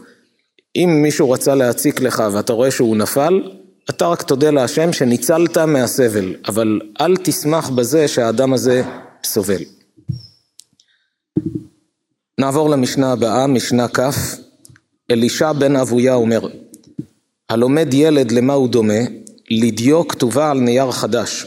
אם 0.76 0.98
מישהו 1.02 1.30
רצה 1.30 1.54
להציק 1.54 2.00
לך 2.00 2.22
ואתה 2.32 2.52
רואה 2.52 2.70
שהוא 2.70 2.96
נפל, 2.96 3.42
אתה 3.90 4.06
רק 4.06 4.22
תודה 4.22 4.50
להשם 4.50 4.92
שניצלת 4.92 5.58
מהסבל, 5.58 6.34
אבל 6.48 6.80
אל 7.00 7.16
תשמח 7.16 7.70
בזה 7.70 8.08
שהאדם 8.08 8.52
הזה 8.52 8.82
סובל. 9.24 9.62
נעבור 12.40 12.70
למשנה 12.70 13.12
הבאה, 13.12 13.46
משנה 13.46 13.88
כ', 13.88 14.00
אלישע 15.10 15.52
בן 15.52 15.76
אבויה 15.76 16.14
אומר, 16.14 16.48
הלומד 17.48 17.94
ילד 17.94 18.32
למה 18.32 18.52
הוא 18.52 18.68
דומה? 18.68 19.23
לדיו 19.50 20.08
כתובה 20.08 20.50
על 20.50 20.60
נייר 20.60 20.90
חדש, 20.90 21.46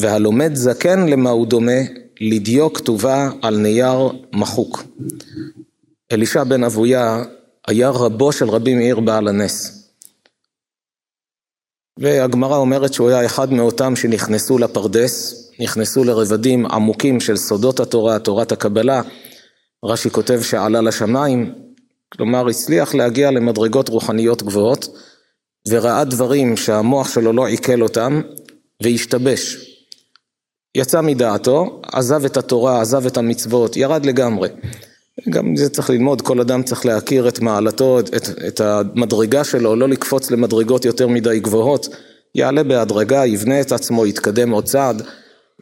והלומד 0.00 0.54
זקן 0.54 1.08
למה 1.08 1.30
הוא 1.30 1.46
דומה? 1.46 1.80
לדיו 2.20 2.72
כתובה 2.72 3.30
על 3.42 3.56
נייר 3.56 4.08
מחוק. 4.32 4.82
אלישע 6.12 6.44
בן 6.44 6.64
אבויה 6.64 7.22
היה 7.68 7.90
רבו 7.90 8.32
של 8.32 8.48
רבי 8.48 8.74
מאיר 8.74 9.00
בעל 9.00 9.28
הנס. 9.28 9.88
והגמרא 11.98 12.56
אומרת 12.56 12.92
שהוא 12.92 13.08
היה 13.08 13.26
אחד 13.26 13.52
מאותם 13.52 13.96
שנכנסו 13.96 14.58
לפרדס, 14.58 15.48
נכנסו 15.60 16.04
לרבדים 16.04 16.66
עמוקים 16.66 17.20
של 17.20 17.36
סודות 17.36 17.80
התורה, 17.80 18.18
תורת 18.18 18.52
הקבלה. 18.52 19.02
רש"י 19.84 20.10
כותב 20.10 20.42
שעלה 20.42 20.80
לשמיים, 20.80 21.54
כלומר 22.08 22.48
הצליח 22.48 22.94
להגיע 22.94 23.30
למדרגות 23.30 23.88
רוחניות 23.88 24.42
גבוהות, 24.42 24.88
וראה 25.68 26.04
דברים 26.04 26.56
שהמוח 26.56 27.08
שלו 27.08 27.32
לא 27.32 27.46
עיכל 27.46 27.82
אותם, 27.82 28.20
והשתבש. 28.82 29.56
יצא 30.74 31.00
מדעתו, 31.00 31.80
עזב 31.92 32.24
את 32.24 32.36
התורה, 32.36 32.80
עזב 32.80 33.06
את 33.06 33.16
המצוות, 33.16 33.76
ירד 33.76 34.06
לגמרי. 34.06 34.48
גם 35.30 35.56
זה 35.56 35.68
צריך 35.68 35.90
ללמוד, 35.90 36.22
כל 36.22 36.40
אדם 36.40 36.62
צריך 36.62 36.86
להכיר 36.86 37.28
את 37.28 37.40
מעלתו, 37.40 38.00
את, 38.00 38.28
את 38.46 38.60
המדרגה 38.60 39.44
שלו, 39.44 39.76
לא 39.76 39.88
לקפוץ 39.88 40.30
למדרגות 40.30 40.84
יותר 40.84 41.08
מדי 41.08 41.40
גבוהות, 41.40 41.88
יעלה 42.34 42.62
בהדרגה, 42.62 43.26
יבנה 43.26 43.60
את 43.60 43.72
עצמו, 43.72 44.06
יתקדם 44.06 44.50
עוד 44.50 44.64
צעד. 44.64 45.02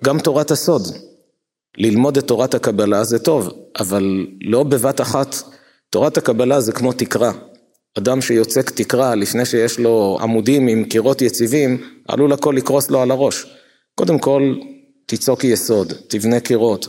גם 0.04 0.18
תורת 0.18 0.50
הסוד, 0.50 0.82
ללמוד 1.78 2.16
את 2.16 2.26
תורת 2.26 2.54
הקבלה 2.54 3.04
זה 3.04 3.18
טוב, 3.18 3.50
אבל 3.80 4.26
לא 4.40 4.62
בבת 4.62 5.00
אחת. 5.00 5.36
תורת 5.90 6.16
הקבלה 6.16 6.60
זה 6.60 6.72
כמו 6.72 6.92
תקרה. 6.92 7.32
אדם 7.98 8.20
שיוצק 8.20 8.70
תקרה 8.70 9.14
לפני 9.14 9.44
שיש 9.44 9.78
לו 9.78 10.18
עמודים 10.20 10.68
עם 10.68 10.84
קירות 10.84 11.22
יציבים, 11.22 11.82
עלול 12.08 12.32
הכל 12.32 12.54
לקרוס 12.56 12.90
לו 12.90 13.02
על 13.02 13.10
הראש. 13.10 13.46
קודם 13.94 14.18
כל, 14.18 14.54
תיצוק 15.06 15.44
יסוד, 15.44 15.92
תבנה 16.08 16.40
קירות, 16.40 16.88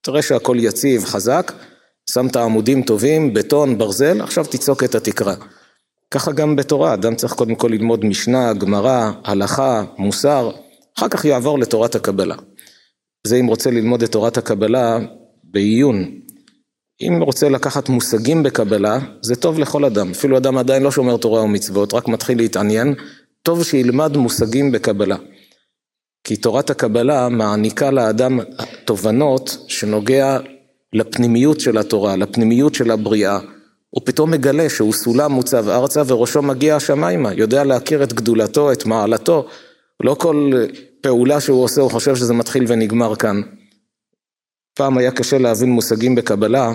תראה 0.00 0.22
שהכל 0.22 0.56
יציב, 0.60 1.04
חזק, 1.04 1.52
שמת 2.10 2.36
עמודים 2.36 2.82
טובים, 2.82 3.34
בטון, 3.34 3.78
ברזל, 3.78 4.20
עכשיו 4.20 4.44
תיצוק 4.44 4.84
את 4.84 4.94
התקרה. 4.94 5.34
ככה 6.10 6.32
גם 6.32 6.56
בתורה, 6.56 6.94
אדם 6.94 7.14
צריך 7.14 7.32
קודם 7.32 7.54
כל 7.54 7.68
ללמוד 7.68 8.04
משנה, 8.04 8.52
גמרא, 8.52 9.10
הלכה, 9.24 9.84
מוסר, 9.98 10.50
אחר 10.98 11.08
כך 11.08 11.24
יעבור 11.24 11.58
לתורת 11.58 11.94
הקבלה. 11.94 12.36
זה 13.26 13.36
אם 13.36 13.46
רוצה 13.46 13.70
ללמוד 13.70 14.02
את 14.02 14.12
תורת 14.12 14.36
הקבלה 14.36 14.98
בעיון. 15.44 16.20
אם 17.08 17.22
רוצה 17.22 17.48
לקחת 17.48 17.88
מושגים 17.88 18.42
בקבלה, 18.42 18.98
זה 19.20 19.36
טוב 19.36 19.58
לכל 19.58 19.84
אדם. 19.84 20.10
אפילו 20.10 20.36
אדם 20.36 20.58
עדיין 20.58 20.82
לא 20.82 20.90
שומר 20.90 21.16
תורה 21.16 21.42
ומצוות, 21.42 21.94
רק 21.94 22.08
מתחיל 22.08 22.38
להתעניין, 22.38 22.94
טוב 23.42 23.64
שילמד 23.64 24.16
מושגים 24.16 24.72
בקבלה. 24.72 25.16
כי 26.24 26.36
תורת 26.36 26.70
הקבלה 26.70 27.28
מעניקה 27.28 27.90
לאדם 27.90 28.40
תובנות 28.84 29.56
שנוגע 29.68 30.38
לפנימיות 30.92 31.60
של 31.60 31.78
התורה, 31.78 32.16
לפנימיות 32.16 32.74
של 32.74 32.90
הבריאה, 32.90 33.38
הוא 33.90 34.02
פתאום 34.04 34.30
מגלה 34.30 34.68
שהוא 34.68 34.92
סולם 34.92 35.32
מוצב 35.32 35.68
ארצה 35.68 36.02
וראשו 36.06 36.42
מגיע 36.42 36.76
השמיימה, 36.76 37.32
יודע 37.32 37.64
להכיר 37.64 38.02
את 38.02 38.12
גדולתו, 38.12 38.72
את 38.72 38.86
מעלתו, 38.86 39.46
לא 40.02 40.14
כל 40.14 40.52
פעולה 41.00 41.40
שהוא 41.40 41.64
עושה 41.64 41.80
הוא 41.80 41.90
חושב 41.90 42.16
שזה 42.16 42.34
מתחיל 42.34 42.64
ונגמר 42.68 43.16
כאן. 43.16 43.40
פעם 44.74 44.98
היה 44.98 45.10
קשה 45.10 45.38
להבין 45.38 45.70
מושגים 45.70 46.14
בקבלה, 46.14 46.72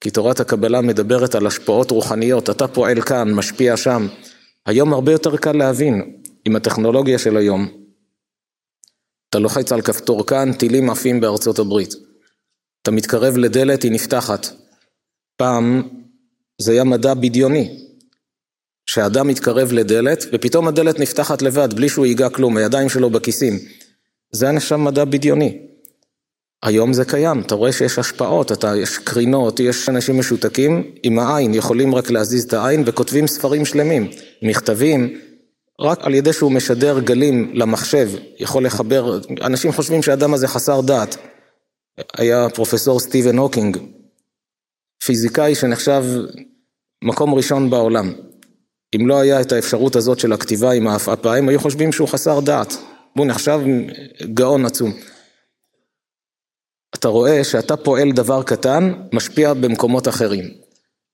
כי 0.00 0.10
תורת 0.10 0.40
הקבלה 0.40 0.80
מדברת 0.80 1.34
על 1.34 1.46
השפעות 1.46 1.90
רוחניות, 1.90 2.50
אתה 2.50 2.68
פועל 2.68 3.02
כאן, 3.02 3.32
משפיע 3.32 3.76
שם. 3.76 4.06
היום 4.66 4.92
הרבה 4.92 5.12
יותר 5.12 5.36
קל 5.36 5.52
להבין, 5.52 6.16
עם 6.44 6.56
הטכנולוגיה 6.56 7.18
של 7.18 7.36
היום. 7.36 7.68
אתה 9.30 9.38
לוחץ 9.38 9.72
על 9.72 9.82
כפתור 9.82 10.26
כאן, 10.26 10.52
טילים 10.52 10.90
עפים 10.90 11.20
בארצות 11.20 11.58
הברית. 11.58 11.94
אתה 12.82 12.90
מתקרב 12.90 13.36
לדלת, 13.36 13.82
היא 13.82 13.92
נפתחת. 13.92 14.46
פעם 15.36 15.82
זה 16.60 16.72
היה 16.72 16.84
מדע 16.84 17.14
בדיוני, 17.14 17.86
שאדם 18.86 19.28
מתקרב 19.28 19.72
לדלת 19.72 20.24
ופתאום 20.32 20.68
הדלת 20.68 20.98
נפתחת 20.98 21.42
לבד 21.42 21.74
בלי 21.74 21.88
שהוא 21.88 22.06
ייגע 22.06 22.28
כלום, 22.28 22.56
הידיים 22.56 22.88
שלו 22.88 23.10
בכיסים. 23.10 23.58
זה 24.32 24.46
היה 24.46 24.54
נחשב 24.54 24.76
מדע 24.76 25.04
בדיוני. 25.04 25.69
היום 26.62 26.92
זה 26.92 27.04
קיים, 27.04 27.40
אתה 27.40 27.54
רואה 27.54 27.72
שיש 27.72 27.98
השפעות, 27.98 28.52
אתה, 28.52 28.76
יש 28.76 28.98
קרינות, 28.98 29.60
יש 29.60 29.88
אנשים 29.88 30.18
משותקים 30.18 30.90
עם 31.02 31.18
העין, 31.18 31.54
יכולים 31.54 31.94
רק 31.94 32.10
להזיז 32.10 32.44
את 32.44 32.52
העין 32.52 32.82
וכותבים 32.86 33.26
ספרים 33.26 33.64
שלמים, 33.64 34.10
מכתבים, 34.42 35.18
רק 35.80 35.98
על 36.04 36.14
ידי 36.14 36.32
שהוא 36.32 36.52
משדר 36.52 37.00
גלים 37.00 37.50
למחשב, 37.54 38.10
יכול 38.38 38.64
לחבר, 38.64 39.20
אנשים 39.42 39.72
חושבים 39.72 40.02
שהאדם 40.02 40.34
הזה 40.34 40.48
חסר 40.48 40.80
דעת. 40.80 41.16
היה 42.16 42.48
פרופסור 42.48 43.00
סטיבן 43.00 43.38
הוקינג, 43.38 43.78
פיזיקאי 45.04 45.54
שנחשב 45.54 46.04
מקום 47.04 47.34
ראשון 47.34 47.70
בעולם. 47.70 48.12
אם 48.96 49.06
לא 49.06 49.20
היה 49.20 49.40
את 49.40 49.52
האפשרות 49.52 49.96
הזאת 49.96 50.18
של 50.18 50.32
הכתיבה 50.32 50.72
עם 50.72 50.86
העפעפיים, 50.86 51.48
היו 51.48 51.60
חושבים 51.60 51.92
שהוא 51.92 52.08
חסר 52.08 52.40
דעת. 52.40 52.76
הוא 53.12 53.26
נחשב 53.26 53.60
גאון 54.34 54.66
עצום. 54.66 54.92
אתה 57.00 57.08
רואה 57.08 57.44
שאתה 57.44 57.76
פועל 57.76 58.12
דבר 58.12 58.42
קטן, 58.42 58.92
משפיע 59.12 59.54
במקומות 59.54 60.08
אחרים. 60.08 60.44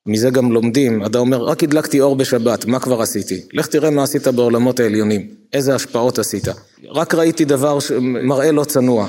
מזה 0.07 0.31
גם 0.31 0.53
לומדים, 0.53 1.07
אתה 1.07 1.19
אומר, 1.19 1.43
רק 1.43 1.63
הדלקתי 1.63 2.01
אור 2.01 2.17
בשבת, 2.17 2.65
מה 2.65 2.81
כבר 2.81 3.03
עשיתי? 3.03 3.41
לך 3.53 3.67
תראה 3.67 3.91
מה 3.91 4.03
עשית 4.03 4.29
בעולמות 4.29 4.81
העליונים, 4.81 5.29
איזה 5.53 5.75
השפעות 5.75 6.19
עשית. 6.19 6.49
רק 6.89 7.15
ראיתי 7.15 7.45
דבר 7.45 7.81
שמראה 7.81 8.53
לא 8.53 8.65
צנוע. 8.65 9.09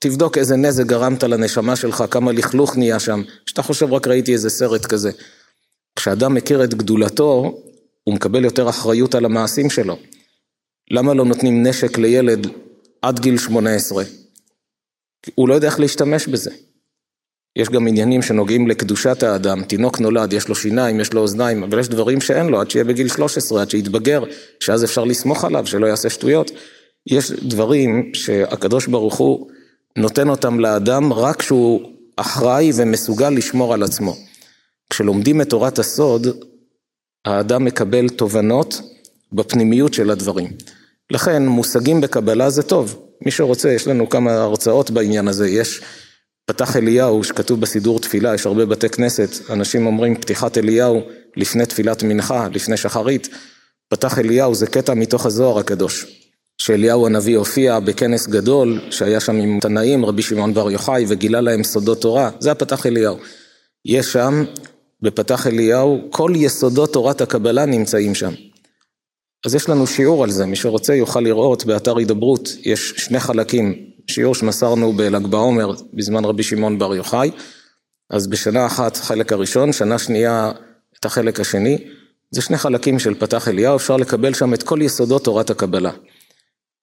תבדוק 0.00 0.38
איזה 0.38 0.56
נזק 0.56 0.86
גרמת 0.86 1.24
לנשמה 1.24 1.76
שלך, 1.76 2.04
כמה 2.10 2.32
לכלוך 2.32 2.76
נהיה 2.76 2.98
שם, 2.98 3.22
שאתה 3.46 3.62
חושב 3.62 3.92
רק 3.92 4.06
ראיתי 4.06 4.32
איזה 4.32 4.50
סרט 4.50 4.86
כזה. 4.86 5.10
כשאדם 5.96 6.34
מכיר 6.34 6.64
את 6.64 6.74
גדולתו, 6.74 7.58
הוא 8.04 8.14
מקבל 8.14 8.44
יותר 8.44 8.68
אחריות 8.68 9.14
על 9.14 9.24
המעשים 9.24 9.70
שלו. 9.70 9.96
למה 10.90 11.14
לא 11.14 11.24
נותנים 11.24 11.66
נשק 11.66 11.98
לילד 11.98 12.46
עד 13.02 13.20
גיל 13.20 13.38
18? 13.38 14.04
הוא 15.34 15.48
לא 15.48 15.54
יודע 15.54 15.66
איך 15.66 15.80
להשתמש 15.80 16.26
בזה. 16.26 16.50
יש 17.56 17.68
גם 17.68 17.88
עניינים 17.88 18.22
שנוגעים 18.22 18.68
לקדושת 18.68 19.22
האדם, 19.22 19.64
תינוק 19.64 20.00
נולד, 20.00 20.32
יש 20.32 20.48
לו 20.48 20.54
שיניים, 20.54 21.00
יש 21.00 21.12
לו 21.12 21.20
אוזניים, 21.20 21.62
אבל 21.62 21.78
יש 21.78 21.88
דברים 21.88 22.20
שאין 22.20 22.46
לו 22.46 22.60
עד 22.60 22.70
שיהיה 22.70 22.84
בגיל 22.84 23.08
13, 23.08 23.62
עד 23.62 23.70
שיתבגר, 23.70 24.24
שאז 24.60 24.84
אפשר 24.84 25.04
לסמוך 25.04 25.44
עליו, 25.44 25.66
שלא 25.66 25.86
יעשה 25.86 26.10
שטויות. 26.10 26.50
יש 27.06 27.30
דברים 27.30 28.10
שהקדוש 28.14 28.86
ברוך 28.86 29.14
הוא 29.14 29.50
נותן 29.96 30.28
אותם 30.28 30.60
לאדם 30.60 31.12
רק 31.12 31.36
כשהוא 31.36 31.80
אחראי 32.16 32.70
ומסוגל 32.76 33.30
לשמור 33.30 33.74
על 33.74 33.82
עצמו. 33.82 34.16
כשלומדים 34.90 35.40
את 35.40 35.50
תורת 35.50 35.78
הסוד, 35.78 36.26
האדם 37.24 37.64
מקבל 37.64 38.08
תובנות 38.08 38.80
בפנימיות 39.32 39.94
של 39.94 40.10
הדברים. 40.10 40.52
לכן 41.10 41.46
מושגים 41.46 42.00
בקבלה 42.00 42.50
זה 42.50 42.62
טוב, 42.62 43.07
מי 43.24 43.30
שרוצה, 43.30 43.72
יש 43.72 43.86
לנו 43.86 44.08
כמה 44.08 44.32
הרצאות 44.32 44.90
בעניין 44.90 45.28
הזה, 45.28 45.48
יש 45.48 45.80
פתח 46.46 46.76
אליהו 46.76 47.24
שכתוב 47.24 47.60
בסידור 47.60 48.00
תפילה, 48.00 48.34
יש 48.34 48.46
הרבה 48.46 48.66
בתי 48.66 48.88
כנסת, 48.88 49.50
אנשים 49.50 49.86
אומרים 49.86 50.14
פתיחת 50.14 50.58
אליהו 50.58 51.02
לפני 51.36 51.66
תפילת 51.66 52.02
מנחה, 52.02 52.48
לפני 52.52 52.76
שחרית, 52.76 53.28
פתח 53.88 54.18
אליהו 54.18 54.54
זה 54.54 54.66
קטע 54.66 54.94
מתוך 54.94 55.26
הזוהר 55.26 55.58
הקדוש, 55.58 56.06
שאליהו 56.58 57.06
הנביא 57.06 57.36
הופיע 57.36 57.80
בכנס 57.80 58.26
גדול 58.26 58.80
שהיה 58.90 59.20
שם 59.20 59.36
עם 59.36 59.58
תנאים, 59.60 60.04
רבי 60.04 60.22
שמעון 60.22 60.54
בר 60.54 60.70
יוחאי 60.70 61.04
וגילה 61.08 61.40
להם 61.40 61.64
סודות 61.64 62.00
תורה, 62.00 62.30
זה 62.38 62.50
הפתח 62.50 62.86
אליהו. 62.86 63.16
יש 63.84 64.12
שם 64.12 64.44
בפתח 65.02 65.46
אליהו, 65.46 66.08
כל 66.10 66.32
יסודות 66.36 66.92
תורת 66.92 67.20
הקבלה 67.20 67.66
נמצאים 67.66 68.14
שם. 68.14 68.32
אז 69.46 69.54
יש 69.54 69.68
לנו 69.68 69.86
שיעור 69.86 70.24
על 70.24 70.30
זה, 70.30 70.46
מי 70.46 70.56
שרוצה 70.56 70.94
יוכל 70.94 71.20
לראות 71.20 71.64
באתר 71.64 71.96
הידברות, 71.96 72.48
יש 72.62 72.94
שני 72.96 73.20
חלקים, 73.20 73.74
שיעור 74.06 74.34
שמסרנו 74.34 74.92
בל"ג 74.92 75.26
בעומר 75.26 75.72
בזמן 75.94 76.24
רבי 76.24 76.42
שמעון 76.42 76.78
בר 76.78 76.94
יוחאי, 76.94 77.30
אז 78.10 78.26
בשנה 78.26 78.66
אחת 78.66 78.96
חלק 78.96 79.32
הראשון, 79.32 79.72
שנה 79.72 79.98
שנייה 79.98 80.52
את 81.00 81.04
החלק 81.04 81.40
השני, 81.40 81.78
זה 82.30 82.42
שני 82.42 82.58
חלקים 82.58 82.98
של 82.98 83.14
פתח 83.14 83.48
אליהו, 83.48 83.76
אפשר 83.76 83.96
לקבל 83.96 84.34
שם 84.34 84.54
את 84.54 84.62
כל 84.62 84.78
יסודות 84.82 85.24
תורת 85.24 85.50
הקבלה. 85.50 85.90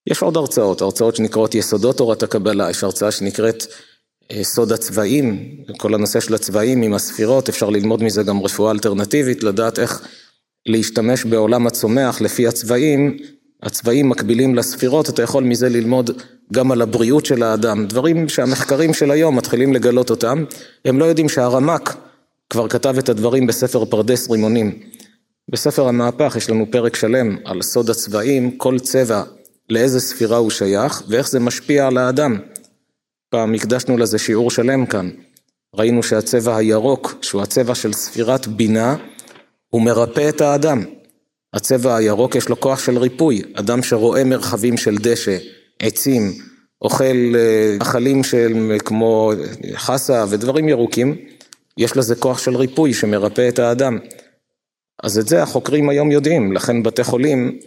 יש 0.07 0.21
עוד 0.21 0.37
הרצאות, 0.37 0.81
הרצאות 0.81 1.15
שנקראות 1.15 1.55
יסודות 1.55 1.97
תורת 1.97 2.23
הקבלה, 2.23 2.69
יש 2.69 2.83
הרצאה 2.83 3.11
שנקראת 3.11 3.65
אה, 4.31 4.43
סוד 4.43 4.71
הצבעים, 4.71 5.55
כל 5.77 5.93
הנושא 5.93 6.19
של 6.19 6.35
הצבעים 6.35 6.81
עם 6.81 6.93
הספירות, 6.93 7.49
אפשר 7.49 7.69
ללמוד 7.69 8.03
מזה 8.03 8.23
גם 8.23 8.41
רפואה 8.41 8.71
אלטרנטיבית, 8.71 9.43
לדעת 9.43 9.79
איך 9.79 10.07
להשתמש 10.65 11.25
בעולם 11.25 11.67
הצומח 11.67 12.21
לפי 12.21 12.47
הצבעים, 12.47 13.17
הצבעים 13.63 14.09
מקבילים 14.09 14.55
לספירות, 14.55 15.09
אתה 15.09 15.23
יכול 15.23 15.43
מזה 15.43 15.69
ללמוד 15.69 16.21
גם 16.53 16.71
על 16.71 16.81
הבריאות 16.81 17.25
של 17.25 17.43
האדם, 17.43 17.85
דברים 17.87 18.29
שהמחקרים 18.29 18.93
של 18.93 19.11
היום 19.11 19.37
מתחילים 19.37 19.73
לגלות 19.73 20.09
אותם, 20.09 20.43
הם 20.85 20.99
לא 20.99 21.05
יודעים 21.05 21.29
שהרמק 21.29 21.95
כבר 22.49 22.67
כתב 22.67 22.97
את 22.97 23.09
הדברים 23.09 23.47
בספר 23.47 23.85
פרדס 23.85 24.29
רימונים. 24.29 24.79
בספר 25.51 25.87
המהפך 25.87 26.35
יש 26.37 26.49
לנו 26.49 26.65
פרק 26.71 26.95
שלם 26.95 27.37
על 27.45 27.61
סוד 27.61 27.89
הצבעים, 27.89 28.57
כל 28.57 28.79
צבע 28.79 29.23
לאיזה 29.69 29.99
ספירה 29.99 30.37
הוא 30.37 30.49
שייך 30.49 31.03
ואיך 31.07 31.29
זה 31.29 31.39
משפיע 31.39 31.87
על 31.87 31.97
האדם. 31.97 32.37
פעם 33.29 33.53
הקדשנו 33.53 33.97
לזה 33.97 34.17
שיעור 34.17 34.51
שלם 34.51 34.85
כאן. 34.85 35.09
ראינו 35.75 36.03
שהצבע 36.03 36.55
הירוק, 36.55 37.15
שהוא 37.21 37.41
הצבע 37.41 37.75
של 37.75 37.93
ספירת 37.93 38.47
בינה, 38.47 38.95
הוא 39.75 39.81
מרפא 39.81 40.29
את 40.29 40.41
האדם. 40.41 40.83
הצבע 41.53 41.95
הירוק 41.95 42.35
יש 42.35 42.49
לו 42.49 42.59
כוח 42.59 42.79
של 42.79 42.97
ריפוי. 42.97 43.41
אדם 43.53 43.83
שרואה 43.83 44.23
מרחבים 44.23 44.77
של 44.77 44.97
דשא, 44.97 45.37
עצים, 45.79 46.33
אוכל 46.81 47.35
אכלים 47.81 48.17
אה, 48.17 48.23
של 48.23 48.77
כמו 48.85 49.31
חסה 49.75 50.25
ודברים 50.29 50.69
ירוקים, 50.69 51.15
יש 51.77 51.97
לזה 51.97 52.15
כוח 52.15 52.37
של 52.37 52.55
ריפוי 52.55 52.93
שמרפא 52.93 53.49
את 53.49 53.59
האדם. 53.59 53.99
אז 55.03 55.19
את 55.19 55.27
זה 55.27 55.43
החוקרים 55.43 55.89
היום 55.89 56.11
יודעים, 56.11 56.53
לכן 56.53 56.83
בתי 56.83 57.03
חולים 57.03 57.59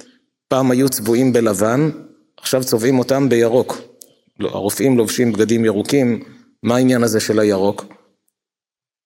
פעם 0.49 0.71
היו 0.71 0.89
צבועים 0.89 1.33
בלבן, 1.33 1.91
עכשיו 2.41 2.65
צובעים 2.65 2.99
אותם 2.99 3.29
בירוק. 3.29 3.79
לא, 4.41 4.49
הרופאים 4.49 4.99
לובשים 4.99 5.33
בגדים 5.33 5.65
ירוקים, 5.65 6.23
מה 6.63 6.77
העניין 6.77 7.03
הזה 7.03 7.21
של 7.21 7.39
הירוק? 7.39 7.98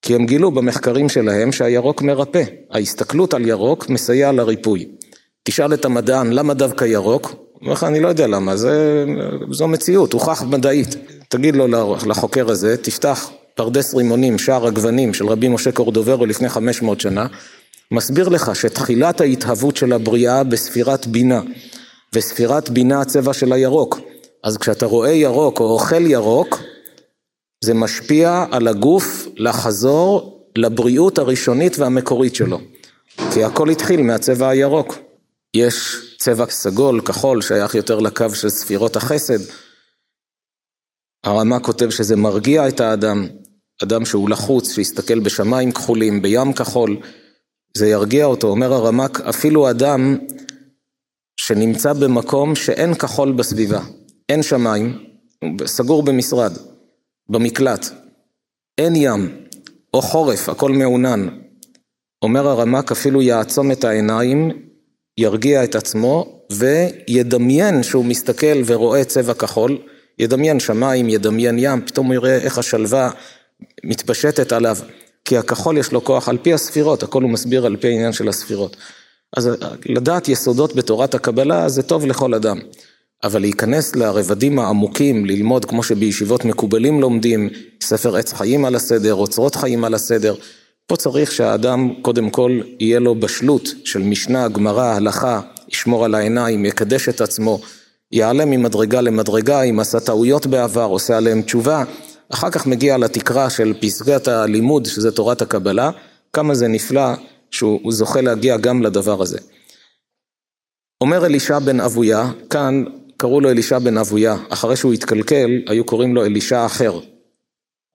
כי 0.03 0.15
הם 0.15 0.25
גילו 0.25 0.51
במחקרים 0.51 1.09
שלהם 1.09 1.51
שהירוק 1.51 2.01
מרפא, 2.01 2.43
ההסתכלות 2.71 3.33
על 3.33 3.47
ירוק 3.47 3.89
מסייע 3.89 4.31
לריפוי. 4.31 4.87
תשאל 5.43 5.73
את 5.73 5.85
המדען 5.85 6.33
למה 6.33 6.53
דווקא 6.53 6.85
ירוק, 6.85 7.25
הוא 7.25 7.61
אומר 7.61 7.73
לך 7.73 7.83
אני 7.83 7.99
לא 7.99 8.07
יודע 8.07 8.27
למה, 8.27 8.57
זה, 8.57 9.05
זו 9.51 9.67
מציאות, 9.67 10.13
הוכח 10.13 10.43
מדעית. 10.43 10.95
תגיד 11.27 11.55
לו 11.55 11.67
לחוקר 12.07 12.49
הזה, 12.49 12.77
תפתח 12.77 13.29
פרדס 13.55 13.93
רימונים, 13.93 14.37
שער 14.37 14.67
הגוונים 14.67 15.13
של 15.13 15.27
רבי 15.27 15.47
משה 15.47 15.71
קורדוברו 15.71 16.25
לפני 16.25 16.49
500 16.49 17.01
שנה, 17.01 17.27
מסביר 17.91 18.29
לך 18.29 18.55
שתחילת 18.55 19.21
ההתהוות 19.21 19.77
של 19.77 19.93
הבריאה 19.93 20.43
בספירת 20.43 21.07
בינה, 21.07 21.41
וספירת 22.13 22.69
בינה 22.69 23.01
הצבע 23.01 23.33
של 23.33 23.53
הירוק. 23.53 23.99
אז 24.43 24.57
כשאתה 24.57 24.85
רואה 24.85 25.11
ירוק 25.11 25.59
או 25.59 25.65
אוכל 25.65 26.05
ירוק, 26.05 26.59
זה 27.63 27.73
משפיע 27.73 28.45
על 28.51 28.67
הגוף 28.67 29.27
לחזור 29.37 30.39
לבריאות 30.55 31.17
הראשונית 31.17 31.79
והמקורית 31.79 32.35
שלו. 32.35 32.59
כי 33.33 33.43
הכל 33.43 33.69
התחיל 33.69 34.01
מהצבע 34.01 34.49
הירוק. 34.49 34.95
יש 35.53 35.95
צבע 36.19 36.45
סגול, 36.49 37.01
כחול, 37.01 37.41
שייך 37.41 37.75
יותר 37.75 37.99
לקו 37.99 38.29
של 38.29 38.49
ספירות 38.49 38.95
החסד. 38.95 39.39
הרמ"א 41.23 41.59
כותב 41.61 41.89
שזה 41.89 42.15
מרגיע 42.15 42.67
את 42.67 42.79
האדם, 42.79 43.27
אדם 43.83 44.05
שהוא 44.05 44.29
לחוץ, 44.29 44.71
שיסתכל 44.71 45.19
בשמיים 45.19 45.71
כחולים, 45.71 46.21
בים 46.21 46.53
כחול, 46.53 46.97
זה 47.77 47.87
ירגיע 47.87 48.25
אותו. 48.25 48.47
אומר 48.47 48.73
הרמ"ק, 48.73 49.21
אפילו 49.21 49.69
אדם 49.69 50.17
שנמצא 51.37 51.93
במקום 51.93 52.55
שאין 52.55 52.93
כחול 52.93 53.31
בסביבה, 53.31 53.79
אין 54.29 54.43
שמיים, 54.43 55.05
סגור 55.65 56.03
במשרד, 56.03 56.57
במקלט, 57.29 57.89
אין 58.77 58.95
ים, 58.95 59.37
או 59.93 60.01
חורף, 60.01 60.49
הכל 60.49 60.71
מעונן. 60.71 61.27
אומר 62.21 62.47
הרמ"ק 62.47 62.91
אפילו 62.91 63.21
יעצום 63.21 63.71
את 63.71 63.83
העיניים, 63.83 64.51
ירגיע 65.17 65.63
את 65.63 65.75
עצמו 65.75 66.39
וידמיין 66.51 67.83
שהוא 67.83 68.05
מסתכל 68.05 68.61
ורואה 68.65 69.03
צבע 69.03 69.33
כחול, 69.33 69.77
ידמיין 70.19 70.59
שמיים, 70.59 71.09
ידמיין 71.09 71.55
ים, 71.59 71.81
פתאום 71.85 72.07
הוא 72.07 72.15
יראה 72.15 72.37
איך 72.37 72.57
השלווה 72.57 73.09
מתפשטת 73.83 74.51
עליו, 74.51 74.77
כי 75.25 75.37
הכחול 75.37 75.77
יש 75.77 75.91
לו 75.91 76.03
כוח 76.03 76.29
על 76.29 76.37
פי 76.37 76.53
הספירות, 76.53 77.03
הכל 77.03 77.21
הוא 77.21 77.29
מסביר 77.31 77.65
על 77.65 77.77
פי 77.77 77.87
העניין 77.87 78.13
של 78.13 78.29
הספירות. 78.29 78.77
אז 79.37 79.49
לדעת 79.85 80.29
יסודות 80.29 80.75
בתורת 80.75 81.15
הקבלה 81.15 81.69
זה 81.69 81.83
טוב 81.83 82.05
לכל 82.05 82.33
אדם. 82.33 82.59
אבל 83.23 83.41
להיכנס 83.41 83.95
לרבדים 83.95 84.59
העמוקים, 84.59 85.25
ללמוד 85.25 85.65
כמו 85.65 85.83
שבישיבות 85.83 86.45
מקובלים 86.45 87.01
לומדים, 87.01 87.49
ספר 87.81 88.15
עץ 88.15 88.33
חיים 88.33 88.65
על 88.65 88.75
הסדר, 88.75 89.13
אוצרות 89.13 89.55
חיים 89.55 89.83
על 89.83 89.93
הסדר, 89.93 90.35
פה 90.87 90.95
צריך 90.95 91.31
שהאדם 91.31 91.93
קודם 92.01 92.29
כל 92.29 92.59
יהיה 92.79 92.99
לו 92.99 93.15
בשלות 93.15 93.69
של 93.85 93.99
משנה, 93.99 94.47
גמרא, 94.47 94.83
הלכה, 94.83 95.41
ישמור 95.69 96.05
על 96.05 96.15
העיניים, 96.15 96.65
יקדש 96.65 97.09
את 97.09 97.21
עצמו, 97.21 97.59
יעלה 98.11 98.45
ממדרגה 98.45 99.01
למדרגה, 99.01 99.61
אם 99.61 99.79
עשה 99.79 99.99
טעויות 99.99 100.47
בעבר, 100.47 100.85
עושה 100.85 101.17
עליהם 101.17 101.41
תשובה, 101.41 101.83
אחר 102.29 102.49
כך 102.49 102.67
מגיע 102.67 102.97
לתקרה 102.97 103.49
של 103.49 103.73
פסגת 103.81 104.27
הלימוד, 104.27 104.85
שזה 104.85 105.11
תורת 105.11 105.41
הקבלה, 105.41 105.91
כמה 106.33 106.55
זה 106.55 106.67
נפלא 106.67 107.13
שהוא 107.51 107.91
זוכה 107.91 108.21
להגיע 108.21 108.57
גם 108.57 108.83
לדבר 108.83 109.21
הזה. 109.21 109.37
אומר 111.01 111.25
אלישע 111.25 111.59
בן 111.59 111.79
אבויה, 111.79 112.31
כאן 112.49 112.83
קראו 113.23 113.41
לו 113.41 113.49
אלישע 113.49 113.79
בן 113.79 113.97
אבויה, 113.97 114.37
אחרי 114.49 114.75
שהוא 114.75 114.93
התקלקל 114.93 115.61
היו 115.67 115.83
קוראים 115.83 116.15
לו 116.15 116.25
אלישע 116.25 116.65
אחר. 116.65 116.99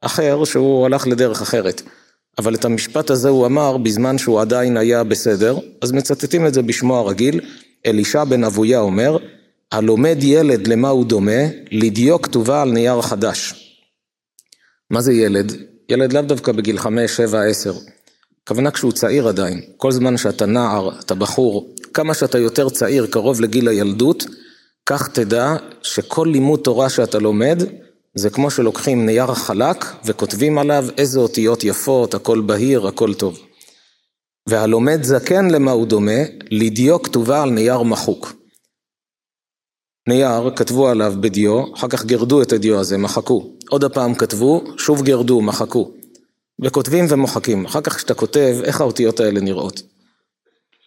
אחר 0.00 0.44
שהוא 0.44 0.86
הלך 0.86 1.06
לדרך 1.06 1.42
אחרת. 1.42 1.82
אבל 2.38 2.54
את 2.54 2.64
המשפט 2.64 3.10
הזה 3.10 3.28
הוא 3.28 3.46
אמר 3.46 3.76
בזמן 3.76 4.18
שהוא 4.18 4.40
עדיין 4.40 4.76
היה 4.76 5.04
בסדר, 5.04 5.58
אז 5.82 5.92
מצטטים 5.92 6.46
את 6.46 6.54
זה 6.54 6.62
בשמו 6.62 6.96
הרגיל, 6.96 7.40
אלישע 7.86 8.24
בן 8.24 8.44
אבויה 8.44 8.80
אומר, 8.80 9.16
הלומד 9.72 10.16
ילד 10.20 10.66
למה 10.66 10.88
הוא 10.88 11.04
דומה, 11.06 11.42
לדיו 11.70 12.22
כתובה 12.22 12.62
על 12.62 12.70
נייר 12.70 13.02
חדש. 13.02 13.54
מה 14.90 15.00
זה 15.00 15.12
ילד? 15.12 15.52
ילד 15.88 16.12
לאו 16.12 16.22
דווקא 16.22 16.52
בגיל 16.52 16.78
חמש, 16.78 17.16
שבע, 17.16 17.42
עשר. 17.42 17.74
הכוונה 18.44 18.70
כשהוא 18.70 18.92
צעיר 18.92 19.28
עדיין. 19.28 19.60
כל 19.76 19.92
זמן 19.92 20.16
שאתה 20.16 20.46
נער, 20.46 20.98
אתה 21.00 21.14
בחור, 21.14 21.74
כמה 21.94 22.14
שאתה 22.14 22.38
יותר 22.38 22.68
צעיר, 22.68 23.06
קרוב 23.06 23.40
לגיל 23.40 23.68
הילדות, 23.68 24.24
כך 24.90 25.08
תדע 25.08 25.56
שכל 25.82 26.28
לימוד 26.32 26.60
תורה 26.60 26.88
שאתה 26.88 27.18
לומד, 27.18 27.62
זה 28.14 28.30
כמו 28.30 28.50
שלוקחים 28.50 29.06
נייר 29.06 29.34
חלק 29.34 29.84
וכותבים 30.04 30.58
עליו 30.58 30.84
איזה 30.98 31.20
אותיות 31.20 31.64
יפות, 31.64 32.14
הכל 32.14 32.40
בהיר, 32.40 32.86
הכל 32.86 33.14
טוב. 33.14 33.38
והלומד 34.46 35.02
זקן 35.02 35.50
למה 35.50 35.70
הוא 35.70 35.86
דומה? 35.86 36.20
לדיו 36.50 37.02
כתובה 37.02 37.42
על 37.42 37.50
נייר 37.50 37.82
מחוק. 37.82 38.32
נייר, 40.08 40.50
כתבו 40.56 40.88
עליו 40.88 41.14
בדיו, 41.20 41.74
אחר 41.74 41.88
כך 41.88 42.04
גרדו 42.04 42.42
את 42.42 42.52
הדיו 42.52 42.80
הזה, 42.80 42.98
מחקו. 42.98 43.52
עוד 43.70 43.84
הפעם 43.84 44.14
כתבו, 44.14 44.64
שוב 44.78 45.02
גרדו, 45.02 45.40
מחקו. 45.40 45.90
וכותבים 46.62 47.04
ומוחקים. 47.08 47.64
אחר 47.64 47.80
כך 47.80 47.96
כשאתה 47.96 48.14
כותב, 48.14 48.56
איך 48.64 48.80
האותיות 48.80 49.20
האלה 49.20 49.40
נראות? 49.40 49.82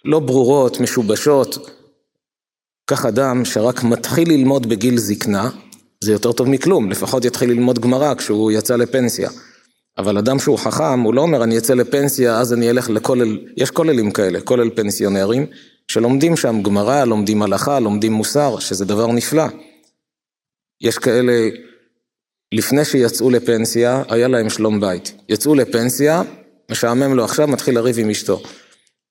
לא 0.05 0.19
ברורות, 0.19 0.79
משובשות. 0.79 1.80
כך 2.91 3.05
אדם 3.05 3.45
שרק 3.45 3.83
מתחיל 3.83 4.29
ללמוד 4.29 4.69
בגיל 4.69 4.97
זקנה, 4.97 5.49
זה 6.03 6.11
יותר 6.11 6.31
טוב 6.31 6.49
מכלום, 6.49 6.91
לפחות 6.91 7.25
יתחיל 7.25 7.49
ללמוד 7.49 7.79
גמרא 7.79 8.13
כשהוא 8.13 8.51
יצא 8.51 8.75
לפנסיה. 8.75 9.29
אבל 9.97 10.17
אדם 10.17 10.39
שהוא 10.39 10.57
חכם, 10.57 10.99
הוא 10.99 11.13
לא 11.13 11.21
אומר 11.21 11.43
אני 11.43 11.57
אצא 11.57 11.73
לפנסיה, 11.73 12.39
אז 12.39 12.53
אני 12.53 12.69
אלך 12.69 12.89
לכולל, 12.89 13.39
יש 13.57 13.71
כוללים 13.71 14.11
כאלה, 14.11 14.41
כולל 14.41 14.69
פנסיונרים, 14.69 15.45
שלומדים 15.87 16.37
שם 16.37 16.61
גמרא, 16.63 17.05
לומדים 17.05 17.41
הלכה, 17.41 17.79
לומדים 17.79 18.13
מוסר, 18.13 18.59
שזה 18.59 18.85
דבר 18.85 19.07
נפלא. 19.07 19.45
יש 20.81 20.97
כאלה, 20.97 21.49
לפני 22.51 22.85
שיצאו 22.85 23.29
לפנסיה, 23.29 24.03
היה 24.09 24.27
להם 24.27 24.49
שלום 24.49 24.79
בית. 24.79 25.13
יצאו 25.29 25.55
לפנסיה, 25.55 26.21
משעמם 26.71 27.13
לו 27.13 27.23
עכשיו, 27.23 27.47
מתחיל 27.47 27.75
לריב 27.75 27.99
עם 27.99 28.09
אשתו. 28.09 28.41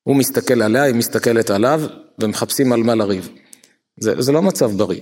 הוא 0.03 0.15
מסתכל 0.15 0.61
עליה, 0.61 0.83
היא 0.83 0.95
מסתכלת 0.95 1.49
עליו, 1.49 1.81
ומחפשים 2.19 2.73
על 2.73 2.83
מה 2.83 2.95
לריב. 2.95 3.29
זה, 3.99 4.21
זה 4.21 4.31
לא 4.31 4.41
מצב 4.41 4.71
בריא. 4.71 5.01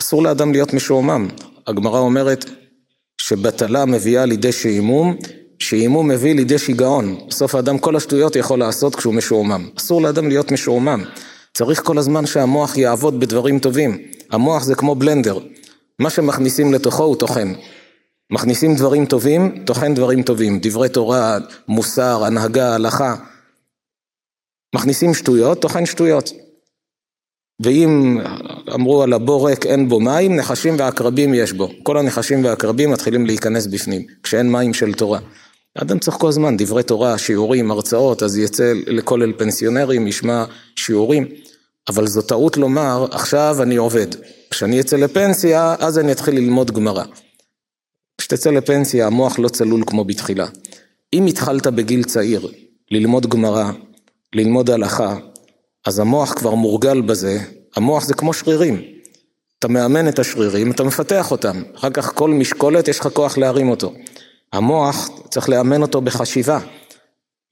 אסור 0.00 0.22
לאדם 0.22 0.52
להיות 0.52 0.74
משועמם. 0.74 1.28
הגמרא 1.66 1.98
אומרת 1.98 2.44
שבטלה 3.18 3.84
מביאה 3.84 4.24
לידי 4.24 4.52
שעימום, 4.52 5.16
שעימום 5.58 6.08
מביא 6.08 6.34
לידי 6.34 6.58
שיגעון. 6.58 7.18
בסוף 7.28 7.54
האדם 7.54 7.78
כל 7.78 7.96
השטויות 7.96 8.36
יכול 8.36 8.58
לעשות 8.58 8.96
כשהוא 8.96 9.14
משועמם. 9.14 9.68
אסור 9.78 10.02
לאדם 10.02 10.28
להיות 10.28 10.52
משועמם. 10.52 11.04
צריך 11.54 11.82
כל 11.82 11.98
הזמן 11.98 12.26
שהמוח 12.26 12.76
יעבוד 12.76 13.20
בדברים 13.20 13.58
טובים. 13.58 13.98
המוח 14.30 14.62
זה 14.62 14.74
כמו 14.74 14.94
בלנדר. 14.94 15.38
מה 15.98 16.10
שמכניסים 16.10 16.72
לתוכו 16.72 17.02
הוא 17.02 17.16
טוחן. 17.16 17.52
מכניסים 18.30 18.76
דברים 18.76 19.06
טובים, 19.06 19.64
טוחן 19.66 19.94
דברים 19.94 20.22
טובים. 20.22 20.58
דברי 20.62 20.88
תורה, 20.88 21.38
מוסר, 21.68 22.24
הנהגה, 22.24 22.74
הלכה. 22.74 23.14
מכניסים 24.74 25.14
שטויות, 25.14 25.62
טוחן 25.62 25.86
שטויות. 25.86 26.43
ואם 27.60 28.20
אמרו 28.74 29.02
על 29.02 29.12
הבור 29.12 29.48
ריק 29.48 29.66
אין 29.66 29.88
בו 29.88 30.00
מים, 30.00 30.36
נחשים 30.36 30.74
ועקרבים 30.78 31.34
יש 31.34 31.52
בו. 31.52 31.68
כל 31.82 31.98
הנחשים 31.98 32.44
והעקרבים 32.44 32.90
מתחילים 32.90 33.26
להיכנס 33.26 33.66
בפנים, 33.66 34.02
כשאין 34.22 34.52
מים 34.52 34.74
של 34.74 34.94
תורה. 34.94 35.18
אדם 35.78 35.98
צריך 35.98 36.16
כל 36.16 36.28
הזמן 36.28 36.56
דברי 36.56 36.82
תורה, 36.82 37.18
שיעורים, 37.18 37.70
הרצאות, 37.70 38.22
אז 38.22 38.38
יצא 38.38 38.72
לכולל 38.86 39.32
פנסיונרים, 39.32 40.06
ישמע 40.06 40.44
שיעורים. 40.76 41.26
אבל 41.88 42.06
זו 42.06 42.22
טעות 42.22 42.56
לומר, 42.56 43.06
עכשיו 43.10 43.56
אני 43.62 43.76
עובד. 43.76 44.06
כשאני 44.50 44.80
אצא 44.80 44.96
לפנסיה, 44.96 45.74
אז 45.78 45.98
אני 45.98 46.12
אתחיל 46.12 46.34
ללמוד 46.34 46.70
גמרא. 46.70 47.04
כשתצא 48.18 48.50
לפנסיה, 48.50 49.06
המוח 49.06 49.38
לא 49.38 49.48
צלול 49.48 49.82
כמו 49.86 50.04
בתחילה. 50.04 50.46
אם 51.12 51.26
התחלת 51.26 51.66
בגיל 51.66 52.04
צעיר 52.04 52.48
ללמוד 52.90 53.26
גמרא, 53.26 53.70
ללמוד 54.34 54.70
הלכה, 54.70 55.16
אז 55.86 55.98
המוח 55.98 56.32
כבר 56.32 56.54
מורגל 56.54 57.00
בזה, 57.00 57.38
המוח 57.76 58.04
זה 58.04 58.14
כמו 58.14 58.32
שרירים. 58.32 58.82
אתה 59.58 59.68
מאמן 59.68 60.08
את 60.08 60.18
השרירים, 60.18 60.70
אתה 60.70 60.84
מפתח 60.84 61.30
אותם. 61.30 61.62
אחר 61.74 61.90
כך 61.90 62.14
כל 62.14 62.30
משקולת 62.30 62.88
יש 62.88 63.00
לך 63.00 63.08
כוח 63.12 63.38
להרים 63.38 63.68
אותו. 63.68 63.92
המוח, 64.52 65.08
צריך 65.30 65.48
לאמן 65.48 65.82
אותו 65.82 66.00
בחשיבה. 66.00 66.58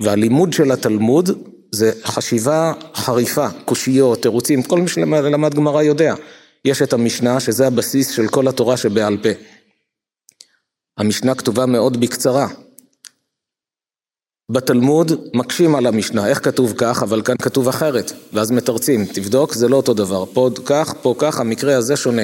והלימוד 0.03 0.53
של 0.53 0.73
התלמוד 0.73 1.31
זה 1.73 1.93
חשיבה 2.05 2.73
חריפה, 2.95 3.49
קושיות, 3.65 4.23
תירוצים, 4.23 4.63
כל 4.63 4.81
מי 4.81 4.89
שלמד 4.89 5.55
גמרא 5.55 5.83
יודע. 5.83 6.15
יש 6.65 6.83
את 6.83 6.93
המשנה, 6.93 7.41
שזה 7.41 7.67
הבסיס 7.67 8.11
של 8.11 8.29
כל 8.29 8.49
התורה 8.49 8.77
שבעל 8.77 9.17
פה. 9.23 9.29
המשנה 10.99 11.35
כתובה 11.35 11.67
מאוד 11.67 12.01
בקצרה, 12.01 12.49
בתלמוד 14.53 15.13
מקשים 15.35 15.75
על 15.75 15.87
המשנה, 15.87 16.29
איך 16.29 16.45
כתוב 16.45 16.75
כך, 16.77 17.03
אבל 17.03 17.23
כאן 17.23 17.37
כתוב 17.37 17.69
אחרת, 17.69 18.13
ואז 18.33 18.51
מתרצים, 18.51 19.07
תבדוק, 19.07 19.55
זה 19.55 19.69
לא 19.69 19.77
אותו 19.77 19.95
דבר, 19.95 20.25
פה 20.33 20.51
כך, 20.65 20.95
פה 21.03 21.15
כך, 21.19 21.41
המקרה 21.41 21.77
הזה 21.77 21.97
שונה, 21.97 22.23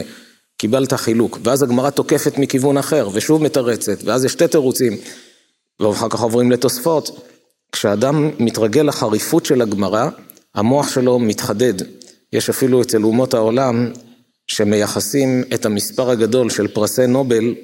קיבלת 0.58 0.92
חילוק, 0.92 1.38
ואז 1.44 1.62
הגמרא 1.62 1.90
תוקפת 1.90 2.38
מכיוון 2.38 2.78
אחר, 2.78 3.08
ושוב 3.12 3.42
מתרצת, 3.42 3.98
ואז 4.04 4.24
יש 4.24 4.32
שתי 4.32 4.48
תירוצים, 4.48 4.96
ואחר 5.80 6.08
כך 6.08 6.20
עוברים 6.20 6.50
לתוספות. 6.50 7.10
כשאדם 7.72 8.30
מתרגל 8.38 8.82
לחריפות 8.82 9.46
של 9.46 9.62
הגמרא, 9.62 10.08
המוח 10.54 10.88
שלו 10.88 11.18
מתחדד. 11.18 11.74
יש 12.32 12.50
אפילו 12.50 12.82
אצל 12.82 13.04
אומות 13.04 13.34
העולם 13.34 13.92
שמייחסים 14.46 15.44
את 15.54 15.66
המספר 15.66 16.10
הגדול 16.10 16.50
של 16.50 16.68
פרסי 16.68 17.06
נובל 17.06 17.54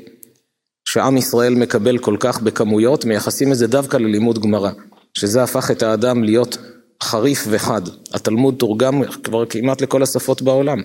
שעם 0.94 1.16
ישראל 1.16 1.54
מקבל 1.54 1.98
כל 1.98 2.16
כך 2.20 2.42
בכמויות, 2.42 3.04
מייחסים 3.04 3.52
את 3.52 3.56
זה 3.56 3.66
דווקא 3.66 3.96
ללימוד 3.96 4.42
גמרא, 4.42 4.70
שזה 5.14 5.42
הפך 5.42 5.70
את 5.70 5.82
האדם 5.82 6.24
להיות 6.24 6.58
חריף 7.02 7.44
וחד. 7.50 7.82
התלמוד 8.12 8.54
תורגם 8.58 9.02
כבר 9.24 9.46
כמעט 9.46 9.80
לכל 9.80 10.02
השפות 10.02 10.42
בעולם. 10.42 10.82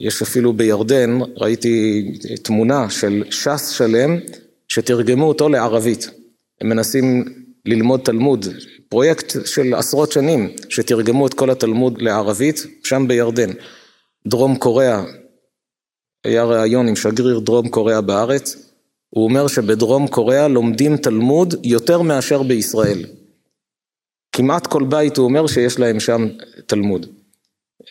יש 0.00 0.22
אפילו 0.22 0.52
בירדן, 0.52 1.18
ראיתי 1.36 2.04
תמונה 2.42 2.90
של 2.90 3.24
ש"ס 3.30 3.68
שלם, 3.68 4.18
שתרגמו 4.68 5.28
אותו 5.28 5.48
לערבית. 5.48 6.10
הם 6.60 6.68
מנסים 6.68 7.24
ללמוד 7.66 8.00
תלמוד, 8.00 8.46
פרויקט 8.88 9.46
של 9.46 9.74
עשרות 9.74 10.12
שנים, 10.12 10.50
שתרגמו 10.68 11.26
את 11.26 11.34
כל 11.34 11.50
התלמוד 11.50 12.02
לערבית, 12.02 12.66
שם 12.84 13.08
בירדן. 13.08 13.50
דרום 14.26 14.56
קוריאה, 14.56 15.04
היה 16.24 16.44
ראיון 16.44 16.88
עם 16.88 16.96
שגריר 16.96 17.38
דרום 17.38 17.68
קוריאה 17.68 18.00
בארץ, 18.00 18.67
הוא 19.10 19.24
אומר 19.24 19.46
שבדרום 19.46 20.08
קוריאה 20.08 20.48
לומדים 20.48 20.96
תלמוד 20.96 21.54
יותר 21.64 22.02
מאשר 22.02 22.42
בישראל. 22.42 23.04
כמעט 24.32 24.66
כל 24.66 24.84
בית 24.84 25.16
הוא 25.16 25.24
אומר 25.24 25.46
שיש 25.46 25.78
להם 25.78 26.00
שם 26.00 26.28
תלמוד. 26.66 27.06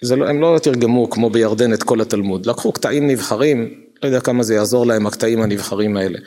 לא, 0.03 0.29
הם 0.29 0.41
לא 0.41 0.59
תרגמו 0.63 1.09
כמו 1.09 1.29
בירדן 1.29 1.73
את 1.73 1.83
כל 1.83 2.01
התלמוד, 2.01 2.45
לקחו 2.45 2.71
קטעים 2.71 3.07
נבחרים, 3.07 3.73
לא 4.03 4.07
יודע 4.07 4.19
כמה 4.19 4.43
זה 4.43 4.55
יעזור 4.55 4.85
להם 4.85 5.07
הקטעים 5.07 5.41
הנבחרים 5.41 5.97
האלה. 5.97 6.19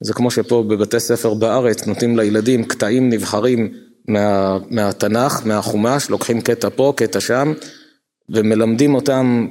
זה 0.00 0.12
כמו 0.12 0.30
שפה 0.30 0.64
בבתי 0.68 1.00
ספר 1.00 1.34
בארץ 1.34 1.86
נותנים 1.86 2.18
לילדים 2.18 2.64
קטעים 2.64 3.10
נבחרים 3.10 3.72
מה, 4.08 4.58
מהתנ"ך, 4.70 5.46
מהחומש, 5.46 6.10
לוקחים 6.10 6.40
קטע 6.40 6.68
פה, 6.76 6.92
קטע 6.96 7.20
שם, 7.20 7.52
ומלמדים 8.28 8.94
אותם 8.94 9.46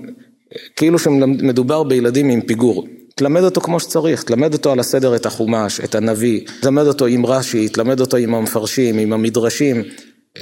כאילו 0.76 1.00
שמדובר 1.00 1.84
בילדים 1.84 2.30
עם 2.30 2.42
פיגור. 2.42 2.88
תלמד 3.16 3.42
אותו 3.44 3.62
כמו 3.62 3.80
שצריך, 3.80 4.24
תלמד 4.24 4.54
אותו 4.54 4.72
על 4.72 4.80
הסדר 4.80 5.16
את 5.16 5.26
החומש, 5.26 5.80
את 5.80 5.96
הנביא, 5.96 6.42
תלמד 6.62 6.86
אותו 6.86 7.06
עם 7.06 7.26
רש"י, 7.26 7.70
תלמד 7.70 8.00
אותו 8.00 8.18
עם 8.18 8.36
המפרשים, 8.36 8.98
עם 8.98 9.14
המדרשים, 9.14 9.84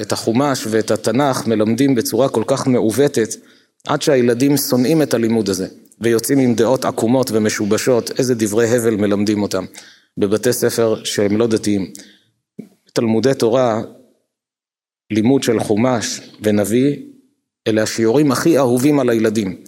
את 0.01 0.11
החומש 0.11 0.67
ואת 0.69 0.91
התנ"ך 0.91 1.47
מלמדים 1.47 1.95
בצורה 1.95 2.29
כל 2.29 2.43
כך 2.47 2.67
מעוותת, 2.67 3.29
עד 3.87 4.01
שהילדים 4.01 4.57
שונאים 4.57 5.01
את 5.01 5.13
הלימוד 5.13 5.49
הזה, 5.49 5.67
ויוצאים 6.01 6.39
עם 6.39 6.55
דעות 6.55 6.85
עקומות 6.85 7.31
ומשובשות, 7.31 8.11
איזה 8.19 8.35
דברי 8.35 8.67
הבל 8.67 8.95
מלמדים 8.95 9.43
אותם, 9.43 9.65
בבתי 10.17 10.53
ספר 10.53 11.03
שהם 11.03 11.37
לא 11.37 11.47
דתיים. 11.47 11.91
תלמודי 12.93 13.33
תורה, 13.33 13.81
לימוד 15.11 15.43
של 15.43 15.59
חומש 15.59 16.21
ונביא, 16.41 16.95
אלה 17.67 17.83
השיעורים 17.83 18.31
הכי 18.31 18.57
אהובים 18.57 18.99
על 18.99 19.09
הילדים. 19.09 19.63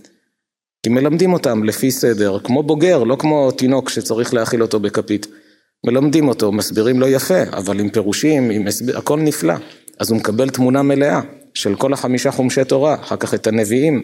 כי 0.86 0.90
מלמדים 0.90 1.34
אותם 1.34 1.64
לפי 1.64 1.92
סדר, 1.92 2.38
כמו 2.44 2.64
בוגר, 2.64 3.04
לא 3.04 3.16
כמו 3.20 3.52
תינוק 3.52 3.90
שצריך 3.90 4.34
להאכיל 4.34 4.62
אותו 4.62 4.80
בכפית. 4.80 5.28
מלמדים 5.86 6.28
אותו, 6.28 6.52
מסבירים 6.52 7.00
לו 7.00 7.08
יפה, 7.08 7.44
אבל 7.54 7.80
עם 7.80 7.90
פירושים, 7.90 8.50
עם 8.50 8.68
הסבר, 8.68 8.98
הכל 8.98 9.20
נפלא. 9.20 9.54
אז 10.00 10.10
הוא 10.10 10.18
מקבל 10.18 10.50
תמונה 10.50 10.82
מלאה 10.82 11.22
של 11.54 11.76
כל 11.76 11.94
החמישה 11.94 12.32
חומשי 12.32 12.64
תורה, 12.64 12.96
אחר 12.96 13.16
כך 13.16 13.34
את 13.34 13.48
הנביאים. 13.48 14.02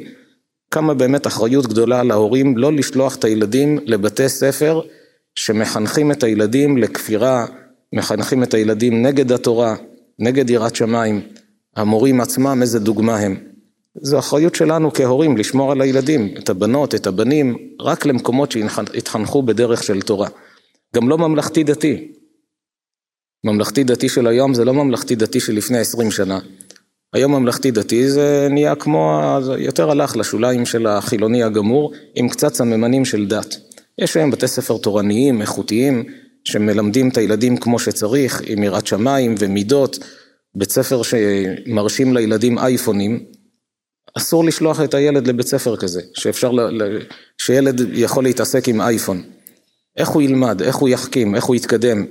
כמה 0.71 0.93
באמת 0.93 1.27
אחריות 1.27 1.67
גדולה 1.67 2.03
להורים 2.03 2.57
לא 2.57 2.73
לשלוח 2.73 3.15
את 3.15 3.23
הילדים 3.23 3.79
לבתי 3.85 4.29
ספר 4.29 4.81
שמחנכים 5.35 6.11
את 6.11 6.23
הילדים 6.23 6.77
לכפירה, 6.77 7.45
מחנכים 7.93 8.43
את 8.43 8.53
הילדים 8.53 9.05
נגד 9.05 9.31
התורה, 9.31 9.75
נגד 10.19 10.49
יראת 10.49 10.75
שמיים. 10.75 11.21
המורים 11.75 12.21
עצמם, 12.21 12.59
איזה 12.61 12.79
דוגמה 12.79 13.17
הם. 13.17 13.50
זו 13.97 14.19
אחריות 14.19 14.55
שלנו 14.55 14.93
כהורים 14.93 15.37
לשמור 15.37 15.71
על 15.71 15.81
הילדים, 15.81 16.33
את 16.37 16.49
הבנות, 16.49 16.95
את 16.95 17.07
הבנים, 17.07 17.57
רק 17.81 18.05
למקומות 18.05 18.51
שהתחנכו 18.51 19.43
בדרך 19.43 19.83
של 19.83 20.01
תורה. 20.01 20.27
גם 20.95 21.09
לא 21.09 21.17
ממלכתי 21.17 21.63
דתי. 21.63 22.11
ממלכתי 23.43 23.83
דתי 23.83 24.09
של 24.09 24.27
היום 24.27 24.53
זה 24.53 24.65
לא 24.65 24.73
ממלכתי 24.73 25.15
דתי 25.15 25.39
של 25.39 25.53
לפני 25.53 25.77
עשרים 25.77 26.11
שנה. 26.11 26.39
היום 27.13 27.31
ממלכתי 27.31 27.71
דתי 27.71 28.09
זה 28.09 28.47
נהיה 28.51 28.75
כמו, 28.75 29.21
יותר 29.57 29.91
הלך 29.91 30.17
לשוליים 30.17 30.65
של 30.65 30.87
החילוני 30.87 31.43
הגמור, 31.43 31.93
עם 32.15 32.29
קצת 32.29 32.53
סממנים 32.53 33.05
של 33.05 33.27
דת. 33.27 33.55
יש 33.97 34.17
היום 34.17 34.31
בתי 34.31 34.47
ספר 34.47 34.77
תורניים, 34.77 35.41
איכותיים, 35.41 36.03
שמלמדים 36.43 37.09
את 37.09 37.17
הילדים 37.17 37.57
כמו 37.57 37.79
שצריך, 37.79 38.41
עם 38.45 38.63
יראת 38.63 38.87
שמיים 38.87 39.35
ומידות, 39.39 39.99
בית 40.55 40.71
ספר 40.71 41.01
שמרשים 41.03 42.13
לילדים 42.13 42.59
אייפונים, 42.59 43.25
אסור 44.17 44.45
לשלוח 44.45 44.81
את 44.81 44.93
הילד 44.93 45.27
לבית 45.27 45.47
ספר 45.47 45.77
כזה, 45.77 46.01
שאפשר, 46.13 46.51
ל... 46.51 46.81
שילד 47.37 47.81
יכול 47.93 48.23
להתעסק 48.23 48.67
עם 48.67 48.81
אייפון. 48.81 49.23
איך 49.97 50.09
הוא 50.09 50.21
ילמד, 50.21 50.61
איך 50.61 50.75
הוא 50.75 50.89
יחכים, 50.89 51.35
איך 51.35 51.43
הוא 51.43 51.55
יתקדם. 51.55 52.05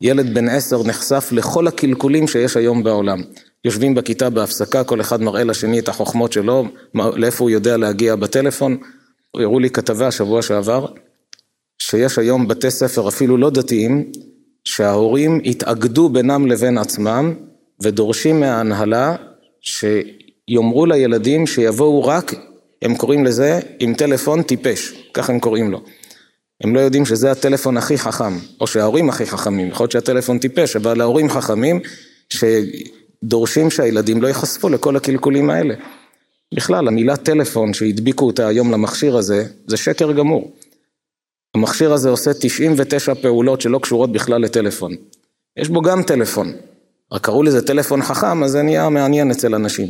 ילד 0.00 0.34
בן 0.34 0.48
עשר 0.48 0.82
נחשף 0.82 1.28
לכל 1.32 1.66
הקלקולים 1.66 2.28
שיש 2.28 2.56
היום 2.56 2.82
בעולם. 2.82 3.22
יושבים 3.64 3.94
בכיתה 3.94 4.30
בהפסקה, 4.30 4.84
כל 4.84 5.00
אחד 5.00 5.22
מראה 5.22 5.44
לשני 5.44 5.78
את 5.78 5.88
החוכמות 5.88 6.32
שלו, 6.32 6.64
לאיפה 6.94 7.44
הוא 7.44 7.50
יודע 7.50 7.76
להגיע 7.76 8.16
בטלפון. 8.16 8.76
הראו 9.34 9.58
לי 9.58 9.70
כתבה 9.70 10.10
שבוע 10.10 10.42
שעבר, 10.42 10.86
שיש 11.78 12.18
היום 12.18 12.48
בתי 12.48 12.70
ספר 12.70 13.08
אפילו 13.08 13.36
לא 13.36 13.50
דתיים, 13.50 14.12
שההורים 14.64 15.40
התאגדו 15.44 16.08
בינם 16.08 16.46
לבין 16.46 16.78
עצמם 16.78 17.34
ודורשים 17.82 18.40
מההנהלה 18.40 19.16
שיאמרו 20.50 20.86
לילדים 20.86 21.46
שיבואו 21.46 22.04
רק, 22.04 22.34
הם 22.82 22.96
קוראים 22.96 23.24
לזה, 23.24 23.60
עם 23.78 23.94
טלפון 23.94 24.42
טיפש, 24.42 24.92
ככה 25.14 25.32
הם 25.32 25.40
קוראים 25.40 25.70
לו. 25.70 25.82
הם 26.62 26.74
לא 26.74 26.80
יודעים 26.80 27.06
שזה 27.06 27.30
הטלפון 27.30 27.76
הכי 27.76 27.98
חכם, 27.98 28.38
או 28.60 28.66
שההורים 28.66 29.08
הכי 29.08 29.26
חכמים, 29.26 29.68
יכול 29.68 29.84
להיות 29.84 29.92
שהטלפון 29.92 30.38
טיפש, 30.38 30.76
אבל 30.76 31.00
ההורים 31.00 31.30
חכמים 31.30 31.80
שדורשים 32.28 33.70
שהילדים 33.70 34.22
לא 34.22 34.28
ייחשפו 34.28 34.68
לכל 34.68 34.96
הקלקולים 34.96 35.50
האלה. 35.50 35.74
בכלל, 36.54 36.88
המילה 36.88 37.16
טלפון 37.16 37.74
שהדביקו 37.74 38.26
אותה 38.26 38.48
היום 38.48 38.72
למכשיר 38.72 39.16
הזה, 39.16 39.44
זה 39.66 39.76
שקר 39.76 40.12
גמור. 40.12 40.52
המכשיר 41.54 41.92
הזה 41.92 42.08
עושה 42.08 42.30
99 42.34 43.14
פעולות 43.14 43.60
שלא 43.60 43.78
קשורות 43.78 44.12
בכלל 44.12 44.42
לטלפון. 44.42 44.94
יש 45.56 45.68
בו 45.68 45.82
גם 45.82 46.02
טלפון, 46.02 46.52
רק 47.12 47.24
קראו 47.24 47.42
לזה 47.42 47.66
טלפון 47.66 48.02
חכם, 48.02 48.44
אז 48.44 48.50
זה 48.50 48.62
נהיה 48.62 48.88
מעניין 48.88 49.30
אצל 49.30 49.54
אנשים. 49.54 49.88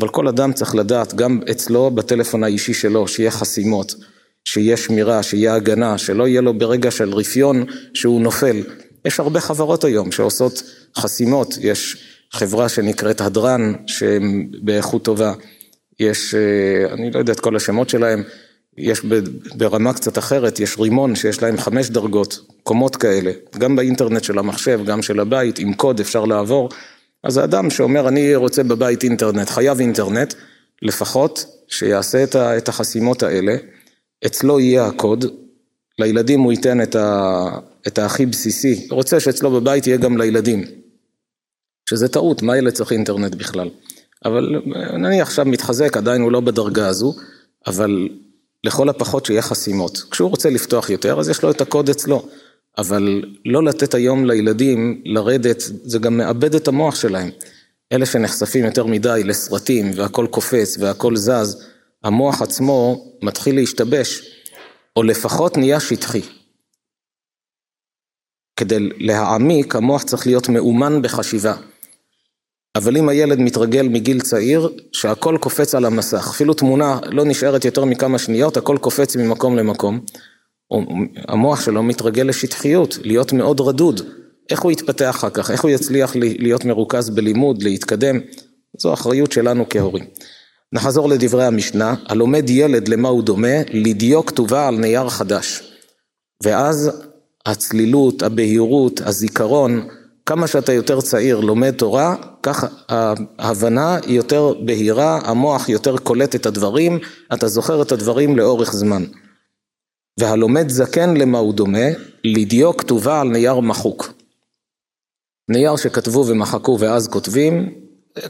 אבל 0.00 0.08
כל 0.08 0.28
אדם 0.28 0.52
צריך 0.52 0.74
לדעת, 0.74 1.14
גם 1.14 1.40
אצלו, 1.50 1.90
בטלפון 1.90 2.44
האישי 2.44 2.74
שלו, 2.74 3.08
שיהיה 3.08 3.30
חסימות. 3.30 3.94
שיהיה 4.44 4.76
שמירה, 4.76 5.22
שיהיה 5.22 5.54
הגנה, 5.54 5.98
שלא 5.98 6.28
יהיה 6.28 6.40
לו 6.40 6.58
ברגע 6.58 6.90
של 6.90 7.14
רפיון 7.14 7.64
שהוא 7.94 8.20
נופל. 8.20 8.62
יש 9.04 9.20
הרבה 9.20 9.40
חברות 9.40 9.84
היום 9.84 10.12
שעושות 10.12 10.62
חסימות, 10.96 11.54
יש 11.60 11.96
חברה 12.32 12.68
שנקראת 12.68 13.20
הדרן 13.20 13.72
שהם 13.86 14.50
באיכות 14.62 15.04
טובה, 15.04 15.32
יש, 16.00 16.34
אה, 16.34 16.92
אני 16.92 17.10
לא 17.10 17.18
יודע 17.18 17.32
את 17.32 17.40
כל 17.40 17.56
השמות 17.56 17.88
שלהם, 17.88 18.22
יש 18.78 19.00
ברמה 19.54 19.92
קצת 19.92 20.18
אחרת, 20.18 20.60
יש 20.60 20.78
רימון 20.78 21.14
שיש 21.14 21.42
להם 21.42 21.58
חמש 21.58 21.90
דרגות, 21.90 22.40
קומות 22.62 22.96
כאלה, 22.96 23.30
גם 23.58 23.76
באינטרנט 23.76 24.24
של 24.24 24.38
המחשב, 24.38 24.80
גם 24.86 25.02
של 25.02 25.20
הבית, 25.20 25.58
עם 25.58 25.74
קוד 25.74 26.00
אפשר 26.00 26.24
לעבור. 26.24 26.68
אז 27.24 27.36
האדם 27.36 27.70
שאומר 27.70 28.08
אני 28.08 28.34
רוצה 28.34 28.62
בבית 28.62 29.04
אינטרנט, 29.04 29.48
חייב 29.48 29.80
אינטרנט, 29.80 30.34
לפחות 30.82 31.46
שיעשה 31.68 32.24
את 32.34 32.68
החסימות 32.68 33.22
האלה. 33.22 33.56
אצלו 34.26 34.60
יהיה 34.60 34.86
הקוד, 34.86 35.24
לילדים 35.98 36.40
הוא 36.40 36.52
ייתן 36.52 36.82
את, 36.82 36.96
ה, 36.96 37.44
את 37.86 37.98
הכי 37.98 38.26
בסיסי, 38.26 38.86
רוצה 38.90 39.20
שאצלו 39.20 39.50
בבית 39.50 39.86
יהיה 39.86 39.96
גם 39.96 40.18
לילדים, 40.18 40.64
שזה 41.90 42.08
טעות, 42.08 42.42
מה 42.42 42.56
ילד 42.56 42.72
צריך 42.72 42.92
אינטרנט 42.92 43.34
בכלל? 43.34 43.70
אבל 44.24 44.62
נניח 44.92 45.28
עכשיו 45.28 45.44
מתחזק, 45.44 45.96
עדיין 45.96 46.22
הוא 46.22 46.32
לא 46.32 46.40
בדרגה 46.40 46.88
הזו, 46.88 47.14
אבל 47.66 48.08
לכל 48.64 48.88
הפחות 48.88 49.26
שיהיה 49.26 49.42
חסימות. 49.42 50.04
כשהוא 50.10 50.30
רוצה 50.30 50.50
לפתוח 50.50 50.90
יותר, 50.90 51.20
אז 51.20 51.28
יש 51.28 51.42
לו 51.42 51.50
את 51.50 51.60
הקוד 51.60 51.88
אצלו. 51.88 52.28
אבל 52.78 53.22
לא 53.44 53.62
לתת 53.64 53.94
היום 53.94 54.24
לילדים 54.24 55.02
לרדת, 55.04 55.62
זה 55.84 55.98
גם 55.98 56.16
מאבד 56.16 56.54
את 56.54 56.68
המוח 56.68 56.94
שלהם. 56.94 57.30
אלה 57.92 58.06
שנחשפים 58.06 58.64
יותר 58.64 58.86
מדי 58.86 59.22
לסרטים 59.24 59.90
והכל 59.94 60.26
קופץ 60.30 60.76
והכל 60.80 61.16
זז, 61.16 61.66
המוח 62.04 62.42
עצמו 62.42 63.04
מתחיל 63.22 63.54
להשתבש, 63.54 64.22
או 64.96 65.02
לפחות 65.02 65.56
נהיה 65.56 65.80
שטחי. 65.80 66.22
כדי 68.56 68.78
להעמיק, 68.80 69.76
המוח 69.76 70.02
צריך 70.02 70.26
להיות 70.26 70.48
מאומן 70.48 71.02
בחשיבה. 71.02 71.54
אבל 72.76 72.96
אם 72.96 73.08
הילד 73.08 73.38
מתרגל 73.38 73.88
מגיל 73.88 74.20
צעיר, 74.20 74.68
שהכל 74.92 75.38
קופץ 75.40 75.74
על 75.74 75.84
המסך, 75.84 76.28
אפילו 76.30 76.54
תמונה 76.54 76.98
לא 77.04 77.24
נשארת 77.24 77.64
יותר 77.64 77.84
מכמה 77.84 78.18
שניות, 78.18 78.56
הכל 78.56 78.78
קופץ 78.80 79.16
ממקום 79.16 79.56
למקום, 79.56 80.00
המוח 81.28 81.60
שלו 81.60 81.82
מתרגל 81.82 82.22
לשטחיות, 82.22 82.98
להיות 83.02 83.32
מאוד 83.32 83.60
רדוד. 83.60 84.00
איך 84.50 84.60
הוא 84.60 84.72
יתפתח 84.72 85.16
אחר 85.18 85.30
כך? 85.30 85.50
איך 85.50 85.62
הוא 85.62 85.70
יצליח 85.70 86.16
להיות 86.16 86.64
מרוכז 86.64 87.10
בלימוד, 87.10 87.62
להתקדם? 87.62 88.20
זו 88.78 88.92
אחריות 88.92 89.32
שלנו 89.32 89.64
כהורים. 89.70 90.04
נחזור 90.72 91.08
לדברי 91.08 91.44
המשנה, 91.44 91.94
הלומד 92.06 92.50
ילד 92.50 92.88
למה 92.88 93.08
הוא 93.08 93.22
דומה, 93.22 93.56
לדיו 93.72 94.26
כתובה 94.26 94.68
על 94.68 94.76
נייר 94.76 95.08
חדש. 95.08 95.62
ואז 96.44 96.90
הצלילות, 97.46 98.22
הבהירות, 98.22 99.00
הזיכרון, 99.00 99.88
כמה 100.26 100.46
שאתה 100.46 100.72
יותר 100.72 101.00
צעיר 101.00 101.40
לומד 101.40 101.70
תורה, 101.70 102.16
כך 102.42 102.64
ההבנה 103.38 103.98
היא 104.06 104.16
יותר 104.16 104.52
בהירה, 104.64 105.20
המוח 105.24 105.68
יותר 105.68 105.96
קולט 105.96 106.34
את 106.34 106.46
הדברים, 106.46 106.98
אתה 107.32 107.48
זוכר 107.48 107.82
את 107.82 107.92
הדברים 107.92 108.36
לאורך 108.36 108.72
זמן. 108.72 109.04
והלומד 110.18 110.68
זקן 110.68 111.16
למה 111.16 111.38
הוא 111.38 111.54
דומה, 111.54 111.86
לדיו 112.24 112.76
כתובה 112.76 113.20
על 113.20 113.28
נייר 113.28 113.60
מחוק. 113.60 114.12
נייר 115.50 115.76
שכתבו 115.76 116.26
ומחקו 116.26 116.76
ואז 116.80 117.08
כותבים, 117.08 117.74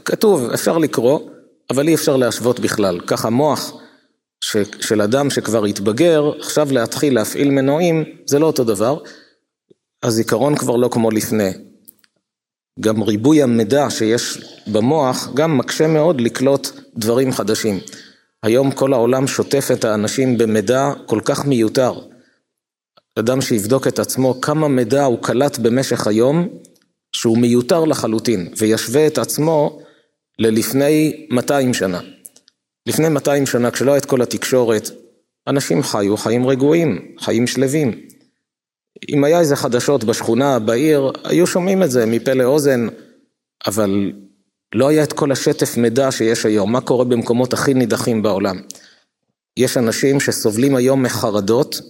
כתוב, 0.05 0.49
אפשר 0.51 0.77
לקרוא, 0.77 1.19
אבל 1.69 1.87
אי 1.87 1.95
אפשר 1.95 2.17
להשוות 2.17 2.59
בכלל. 2.59 2.99
ככה 2.99 3.29
מוח 3.29 3.73
ש, 4.43 4.57
של 4.79 5.01
אדם 5.01 5.29
שכבר 5.29 5.65
התבגר, 5.65 6.31
עכשיו 6.39 6.67
להתחיל 6.71 7.15
להפעיל 7.15 7.49
מנועים, 7.49 8.03
זה 8.25 8.39
לא 8.39 8.45
אותו 8.45 8.63
דבר. 8.63 8.97
הזיכרון 10.03 10.55
כבר 10.55 10.75
לא 10.75 10.89
כמו 10.91 11.11
לפני. 11.11 11.51
גם 12.79 13.03
ריבוי 13.03 13.43
המידע 13.43 13.89
שיש 13.89 14.37
במוח 14.67 15.29
גם 15.33 15.57
מקשה 15.57 15.87
מאוד 15.87 16.21
לקלוט 16.21 16.69
דברים 16.97 17.31
חדשים. 17.31 17.79
היום 18.43 18.71
כל 18.71 18.93
העולם 18.93 19.27
שוטף 19.27 19.69
את 19.73 19.85
האנשים 19.85 20.37
במידע 20.37 20.91
כל 21.05 21.19
כך 21.25 21.45
מיותר. 21.45 21.93
אדם 23.19 23.41
שיבדוק 23.41 23.87
את 23.87 23.99
עצמו 23.99 24.41
כמה 24.41 24.67
מידע 24.67 25.03
הוא 25.03 25.19
קלט 25.21 25.57
במשך 25.57 26.07
היום, 26.07 26.47
שהוא 27.11 27.37
מיותר 27.37 27.85
לחלוטין, 27.85 28.53
וישווה 28.57 29.07
את 29.07 29.17
עצמו 29.17 29.79
ללפני 30.39 31.27
200 31.29 31.73
שנה. 31.73 32.01
לפני 32.85 33.09
200 33.09 33.45
שנה, 33.45 33.71
כשלא 33.71 33.91
הייתה 33.91 34.07
כל 34.07 34.21
התקשורת, 34.21 34.89
אנשים 35.47 35.83
חיו 35.83 36.17
חיים 36.17 36.47
רגועים, 36.47 37.15
חיים 37.19 37.47
שלווים. 37.47 38.01
אם 39.09 39.23
היה 39.23 39.39
איזה 39.39 39.55
חדשות 39.55 40.03
בשכונה, 40.03 40.59
בעיר, 40.59 41.11
היו 41.23 41.47
שומעים 41.47 41.83
את 41.83 41.91
זה 41.91 42.05
מפה 42.05 42.33
לאוזן, 42.33 42.87
אבל 43.67 44.11
לא 44.75 44.87
היה 44.87 45.03
את 45.03 45.13
כל 45.13 45.31
השטף 45.31 45.77
מידע 45.77 46.11
שיש 46.11 46.45
היום, 46.45 46.71
מה 46.71 46.81
קורה 46.81 47.05
במקומות 47.05 47.53
הכי 47.53 47.73
נידחים 47.73 48.21
בעולם. 48.21 48.61
יש 49.57 49.77
אנשים 49.77 50.19
שסובלים 50.19 50.75
היום 50.75 51.03
מחרדות, 51.03 51.81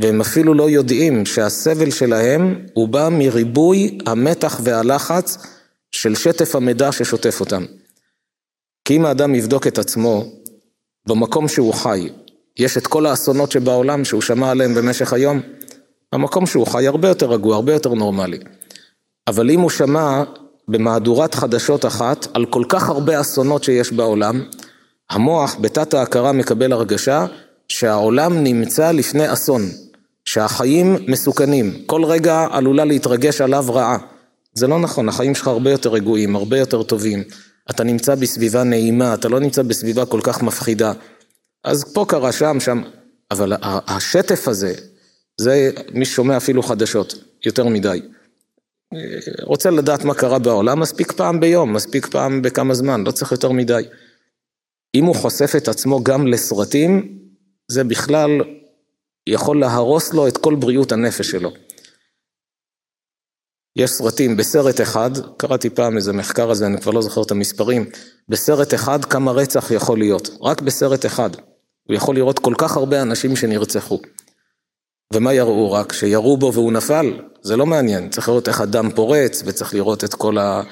והם 0.00 0.20
אפילו 0.20 0.54
לא 0.54 0.70
יודעים 0.70 1.26
שהסבל 1.26 1.90
שלהם 1.90 2.66
הוא 2.74 2.88
בא 2.88 3.08
מריבוי 3.12 3.98
המתח 4.06 4.60
והלחץ 4.64 5.46
של 5.90 6.14
שטף 6.14 6.56
המידע 6.56 6.92
ששוטף 6.92 7.40
אותם. 7.40 7.64
כי 8.84 8.96
אם 8.96 9.04
האדם 9.04 9.34
יבדוק 9.34 9.66
את 9.66 9.78
עצמו 9.78 10.24
במקום 11.08 11.48
שהוא 11.48 11.74
חי, 11.74 12.08
יש 12.58 12.76
את 12.76 12.86
כל 12.86 13.06
האסונות 13.06 13.52
שבעולם 13.52 14.04
שהוא 14.04 14.22
שמע 14.22 14.50
עליהם 14.50 14.74
במשך 14.74 15.12
היום, 15.12 15.40
המקום 16.12 16.46
שהוא 16.46 16.66
חי 16.66 16.86
הרבה 16.86 17.08
יותר 17.08 17.32
רגוע, 17.32 17.56
הרבה 17.56 17.72
יותר 17.72 17.94
נורמלי. 17.94 18.38
אבל 19.26 19.50
אם 19.50 19.60
הוא 19.60 19.70
שמע 19.70 20.22
במהדורת 20.70 21.34
חדשות 21.34 21.86
אחת 21.86 22.26
על 22.34 22.46
כל 22.46 22.62
כך 22.68 22.88
הרבה 22.88 23.20
אסונות 23.20 23.64
שיש 23.64 23.92
בעולם, 23.92 24.42
המוח 25.10 25.56
בתת 25.60 25.94
ההכרה 25.94 26.32
מקבל 26.32 26.72
הרגשה 26.72 27.26
שהעולם 27.68 28.44
נמצא 28.44 28.90
לפני 28.90 29.32
אסון, 29.32 29.62
שהחיים 30.24 30.96
מסוכנים, 31.08 31.82
כל 31.86 32.04
רגע 32.04 32.46
עלולה 32.50 32.84
להתרגש 32.84 33.40
עליו 33.40 33.64
רעה. 33.68 33.98
זה 34.54 34.66
לא 34.66 34.78
נכון, 34.78 35.08
החיים 35.08 35.34
שלך 35.34 35.48
הרבה 35.48 35.70
יותר 35.70 35.90
רגועים, 35.90 36.36
הרבה 36.36 36.58
יותר 36.58 36.82
טובים. 36.82 37.22
אתה 37.70 37.84
נמצא 37.84 38.14
בסביבה 38.14 38.64
נעימה, 38.64 39.14
אתה 39.14 39.28
לא 39.28 39.40
נמצא 39.40 39.62
בסביבה 39.62 40.06
כל 40.06 40.20
כך 40.22 40.42
מפחידה. 40.42 40.92
אז 41.64 41.84
פה 41.92 42.04
קרה 42.08 42.32
שם, 42.32 42.60
שם, 42.60 42.82
אבל 43.30 43.52
השטף 43.62 44.48
הזה, 44.48 44.74
זה 45.40 45.70
מי 45.94 46.04
ששומע 46.04 46.36
אפילו 46.36 46.62
חדשות, 46.62 47.14
יותר 47.46 47.68
מדי. 47.68 48.00
רוצה 49.42 49.70
לדעת 49.70 50.04
מה 50.04 50.14
קרה 50.14 50.38
בעולם, 50.38 50.80
מספיק 50.80 51.12
פעם 51.12 51.40
ביום, 51.40 51.72
מספיק 51.72 52.06
פעם 52.06 52.42
בכמה 52.42 52.74
זמן, 52.74 53.04
לא 53.04 53.10
צריך 53.10 53.32
יותר 53.32 53.52
מדי. 53.52 53.82
אם 54.94 55.04
הוא 55.04 55.14
חושף 55.14 55.52
את 55.56 55.68
עצמו 55.68 56.04
גם 56.04 56.26
לסרטים, 56.26 57.18
זה 57.70 57.84
בכלל 57.84 58.30
יכול 59.28 59.60
להרוס 59.60 60.14
לו 60.14 60.28
את 60.28 60.36
כל 60.36 60.54
בריאות 60.54 60.92
הנפש 60.92 61.30
שלו. 61.30 61.52
יש 63.76 63.90
סרטים, 63.90 64.36
בסרט 64.36 64.80
אחד, 64.80 65.10
קראתי 65.36 65.70
פעם 65.70 65.96
איזה 65.96 66.12
מחקר 66.12 66.50
הזה, 66.50 66.66
אני 66.66 66.80
כבר 66.80 66.92
לא 66.92 67.02
זוכר 67.02 67.22
את 67.22 67.30
המספרים, 67.30 67.90
בסרט 68.28 68.74
אחד 68.74 69.04
כמה 69.04 69.32
רצח 69.32 69.70
יכול 69.70 69.98
להיות, 69.98 70.30
רק 70.42 70.60
בסרט 70.60 71.06
אחד. 71.06 71.30
הוא 71.88 71.96
יכול 71.96 72.14
לראות 72.14 72.38
כל 72.38 72.54
כך 72.58 72.76
הרבה 72.76 73.02
אנשים 73.02 73.36
שנרצחו. 73.36 74.00
ומה 75.14 75.34
יראו 75.34 75.72
רק? 75.72 75.92
שירו 75.92 76.36
בו 76.36 76.52
והוא 76.52 76.72
נפל? 76.72 77.20
זה 77.42 77.56
לא 77.56 77.66
מעניין, 77.66 78.08
צריך 78.08 78.28
לראות 78.28 78.48
איך 78.48 78.60
הדם 78.60 78.90
פורץ 78.94 79.42
וצריך 79.46 79.74
לראות 79.74 80.04
את 80.04 80.14
כל 80.14 80.38
ה... 80.38 80.62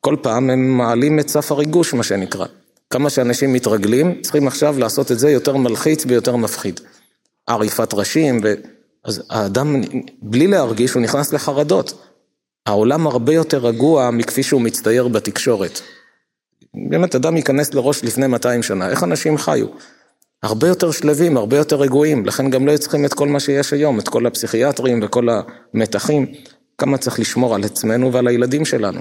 כל 0.00 0.16
פעם 0.22 0.50
הם 0.50 0.78
מעלים 0.78 1.18
את 1.18 1.28
סף 1.28 1.52
הריגוש, 1.52 1.94
מה 1.94 2.02
שנקרא. 2.02 2.46
כמה 2.90 3.10
שאנשים 3.10 3.52
מתרגלים, 3.52 4.20
צריכים 4.22 4.46
עכשיו 4.46 4.78
לעשות 4.78 5.12
את 5.12 5.18
זה 5.18 5.30
יותר 5.30 5.56
מלחיץ 5.56 6.04
ויותר 6.08 6.36
מפחיד. 6.36 6.80
עריפת 7.46 7.94
ראשים, 7.94 8.40
ו... 8.44 8.54
אז 9.04 9.22
האדם, 9.30 9.80
בלי 10.22 10.46
להרגיש, 10.46 10.92
הוא 10.92 11.02
נכנס 11.02 11.32
לחרדות. 11.32 12.02
העולם 12.66 13.06
הרבה 13.06 13.34
יותר 13.34 13.58
רגוע 13.58 14.10
מכפי 14.10 14.42
שהוא 14.42 14.60
מצטייר 14.60 15.08
בתקשורת. 15.08 15.80
באמת, 16.90 17.14
אדם 17.14 17.36
ייכנס 17.36 17.74
לראש 17.74 18.04
לפני 18.04 18.26
200 18.26 18.62
שנה, 18.62 18.90
איך 18.90 19.04
אנשים 19.04 19.38
חיו? 19.38 19.66
הרבה 20.42 20.68
יותר 20.68 20.90
שלווים, 20.90 21.36
הרבה 21.36 21.56
יותר 21.56 21.76
רגועים, 21.76 22.26
לכן 22.26 22.50
גם 22.50 22.66
לא 22.66 22.76
צריכים 22.76 23.04
את 23.04 23.14
כל 23.14 23.28
מה 23.28 23.40
שיש 23.40 23.72
היום, 23.72 24.00
את 24.00 24.08
כל 24.08 24.26
הפסיכיאטרים 24.26 25.00
וכל 25.02 25.28
המתחים. 25.74 26.26
כמה 26.78 26.98
צריך 26.98 27.20
לשמור 27.20 27.54
על 27.54 27.64
עצמנו 27.64 28.12
ועל 28.12 28.28
הילדים 28.28 28.64
שלנו. 28.64 29.00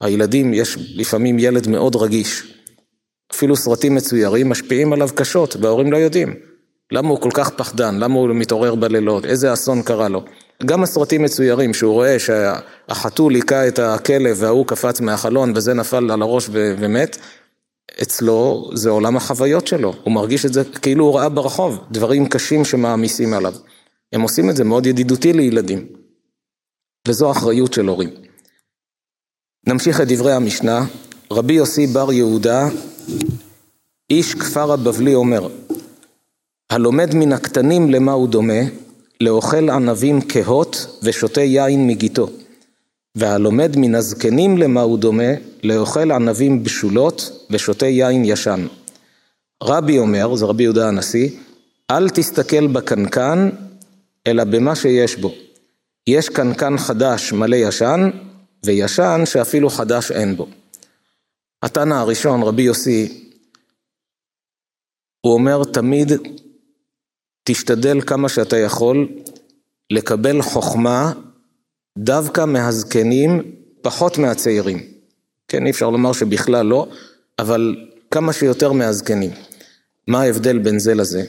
הילדים, 0.00 0.54
יש 0.54 0.78
לפעמים 0.94 1.38
ילד 1.38 1.68
מאוד 1.68 1.96
רגיש. 1.96 2.52
אפילו 3.32 3.56
סרטים 3.56 3.94
מצוירים 3.94 4.48
משפיעים 4.48 4.92
עליו 4.92 5.08
קשות, 5.14 5.56
וההורים 5.60 5.92
לא 5.92 5.96
יודעים. 5.96 6.34
למה 6.92 7.08
הוא 7.08 7.20
כל 7.20 7.30
כך 7.34 7.50
פחדן? 7.50 7.98
למה 7.98 8.14
הוא 8.14 8.28
מתעורר 8.28 8.74
בלילות? 8.74 9.24
איזה 9.24 9.52
אסון 9.52 9.82
קרה 9.82 10.08
לו? 10.08 10.24
גם 10.64 10.82
הסרטים 10.82 11.22
מצוירים, 11.22 11.74
שהוא 11.74 11.92
רואה 11.92 12.16
שהחתול 12.18 13.34
היכה 13.34 13.68
את 13.68 13.78
הכלב 13.78 14.36
וההוא 14.40 14.66
קפץ 14.66 15.00
מהחלון 15.00 15.52
וזה 15.56 15.74
נפל 15.74 16.10
על 16.10 16.22
הראש 16.22 16.48
ומת, 16.52 17.18
אצלו 18.02 18.70
זה 18.74 18.90
עולם 18.90 19.16
החוויות 19.16 19.66
שלו, 19.66 19.94
הוא 20.02 20.14
מרגיש 20.14 20.46
את 20.46 20.52
זה 20.52 20.64
כאילו 20.64 21.04
הוא 21.04 21.18
ראה 21.18 21.28
ברחוב, 21.28 21.78
דברים 21.90 22.28
קשים 22.28 22.64
שמעמיסים 22.64 23.34
עליו. 23.34 23.54
הם 24.12 24.20
עושים 24.20 24.50
את 24.50 24.56
זה 24.56 24.64
מאוד 24.64 24.86
ידידותי 24.86 25.32
לילדים, 25.32 25.86
וזו 27.08 27.30
אחריות 27.30 27.72
של 27.72 27.86
הורים. 27.86 28.10
נמשיך 29.66 30.00
את 30.00 30.08
דברי 30.08 30.32
המשנה, 30.32 30.86
רבי 31.30 31.52
יוסי 31.52 31.86
בר 31.86 32.12
יהודה, 32.12 32.68
איש 34.10 34.34
כפר 34.34 34.72
הבבלי 34.72 35.14
אומר, 35.14 35.48
הלומד 36.70 37.14
מן 37.14 37.32
הקטנים 37.32 37.90
למה 37.90 38.12
הוא 38.12 38.28
דומה, 38.28 38.62
לאוכל 39.20 39.70
ענבים 39.70 40.20
כהות 40.28 41.00
ושותה 41.02 41.40
יין 41.40 41.86
מגיתו. 41.86 42.28
והלומד 43.16 43.76
מן 43.76 43.94
הזקנים 43.94 44.58
למה 44.58 44.80
הוא 44.80 44.98
דומה, 44.98 45.32
לאוכל 45.62 46.12
ענבים 46.12 46.64
בשולות 46.64 47.46
ושותה 47.50 47.86
יין 47.86 48.24
ישן. 48.24 48.66
רבי 49.62 49.98
אומר, 49.98 50.34
זה 50.34 50.44
רבי 50.44 50.62
יהודה 50.62 50.88
הנשיא, 50.88 51.30
אל 51.90 52.10
תסתכל 52.10 52.66
בקנקן, 52.66 53.50
אלא 54.26 54.44
במה 54.44 54.76
שיש 54.76 55.16
בו. 55.16 55.34
יש 56.06 56.28
קנקן 56.28 56.78
חדש 56.78 57.32
מלא 57.32 57.56
ישן, 57.56 58.10
וישן 58.64 59.20
שאפילו 59.24 59.70
חדש 59.70 60.10
אין 60.10 60.36
בו. 60.36 60.48
התנא 61.62 61.94
הראשון, 61.94 62.42
רבי 62.42 62.62
יוסי, 62.62 63.30
הוא 65.20 65.34
אומר 65.34 65.64
תמיד, 65.64 66.12
תשתדל 67.44 68.00
כמה 68.00 68.28
שאתה 68.28 68.56
יכול 68.56 69.08
לקבל 69.90 70.42
חוכמה 70.42 71.12
דווקא 71.98 72.44
מהזקנים, 72.44 73.42
פחות 73.82 74.18
מהצעירים. 74.18 74.78
כן, 75.48 75.66
אי 75.66 75.70
אפשר 75.70 75.90
לומר 75.90 76.12
שבכלל 76.12 76.66
לא, 76.66 76.88
אבל 77.38 77.76
כמה 78.10 78.32
שיותר 78.32 78.72
מהזקנים. 78.72 79.30
מה 80.08 80.20
ההבדל 80.22 80.58
בין 80.58 80.78
זה 80.78 80.94
לזה? 80.94 81.24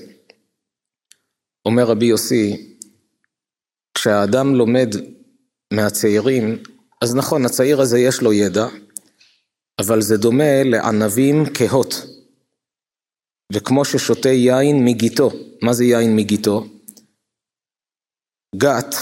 אומר 1.65 1.83
רבי 1.83 2.05
יוסי, 2.05 2.75
כשהאדם 3.93 4.55
לומד 4.55 4.95
מהצעירים, 5.73 6.63
אז 7.01 7.15
נכון, 7.15 7.45
הצעיר 7.45 7.81
הזה 7.81 7.99
יש 7.99 8.21
לו 8.21 8.33
ידע, 8.33 8.67
אבל 9.79 10.01
זה 10.01 10.17
דומה 10.17 10.63
לענבים 10.63 11.43
כהות. 11.53 12.05
וכמו 13.53 13.85
ששותה 13.85 14.29
יין 14.29 14.85
מגיתו, 14.85 15.31
מה 15.61 15.73
זה 15.73 15.83
יין 15.83 16.15
מגיתו? 16.15 16.65
גת 18.55 18.95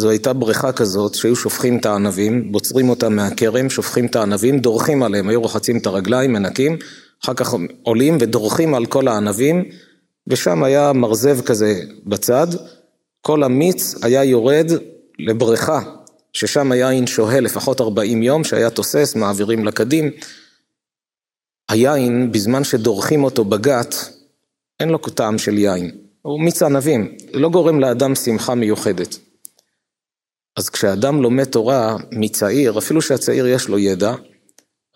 זו 0.00 0.10
הייתה 0.10 0.32
בריכה 0.32 0.72
כזאת 0.72 1.14
שהיו 1.14 1.36
שופכים 1.36 1.78
את 1.78 1.86
הענבים, 1.86 2.52
בוצרים 2.52 2.88
אותם 2.88 3.16
מהכרם, 3.16 3.70
שופכים 3.70 4.06
את 4.06 4.16
הענבים, 4.16 4.58
דורכים 4.58 5.02
עליהם, 5.02 5.28
היו 5.28 5.40
רוחצים 5.40 5.78
את 5.78 5.86
הרגליים, 5.86 6.32
מנקים, 6.32 6.76
אחר 7.24 7.34
כך 7.34 7.54
עולים 7.82 8.18
ודורכים 8.20 8.74
על 8.74 8.86
כל 8.86 9.08
הענבים, 9.08 9.64
ושם 10.26 10.62
היה 10.62 10.92
מרזב 10.92 11.40
כזה 11.40 11.80
בצד, 12.06 12.46
כל 13.20 13.42
המיץ 13.42 13.94
היה 14.04 14.24
יורד 14.24 14.70
לבריכה, 15.18 15.80
ששם 16.32 16.72
היין 16.72 17.06
שוהה 17.06 17.40
לפחות 17.40 17.80
40 17.80 18.22
יום, 18.22 18.44
שהיה 18.44 18.70
תוסס, 18.70 19.14
מעבירים 19.16 19.64
לקדים. 19.64 20.10
היין, 21.68 22.32
בזמן 22.32 22.64
שדורכים 22.64 23.24
אותו 23.24 23.44
בגת, 23.44 23.94
אין 24.80 24.88
לו 24.88 24.98
טעם 24.98 25.38
של 25.38 25.58
יין, 25.58 25.90
הוא 26.22 26.40
מיץ 26.40 26.62
ענבים, 26.62 27.16
לא 27.32 27.48
גורם 27.48 27.80
לאדם 27.80 28.14
שמחה 28.14 28.54
מיוחדת. 28.54 29.18
אז 30.56 30.68
כשאדם 30.68 31.22
לומד 31.22 31.44
תורה 31.44 31.96
מצעיר, 32.12 32.78
אפילו 32.78 33.02
שהצעיר 33.02 33.46
יש 33.46 33.68
לו 33.68 33.78
ידע, 33.78 34.14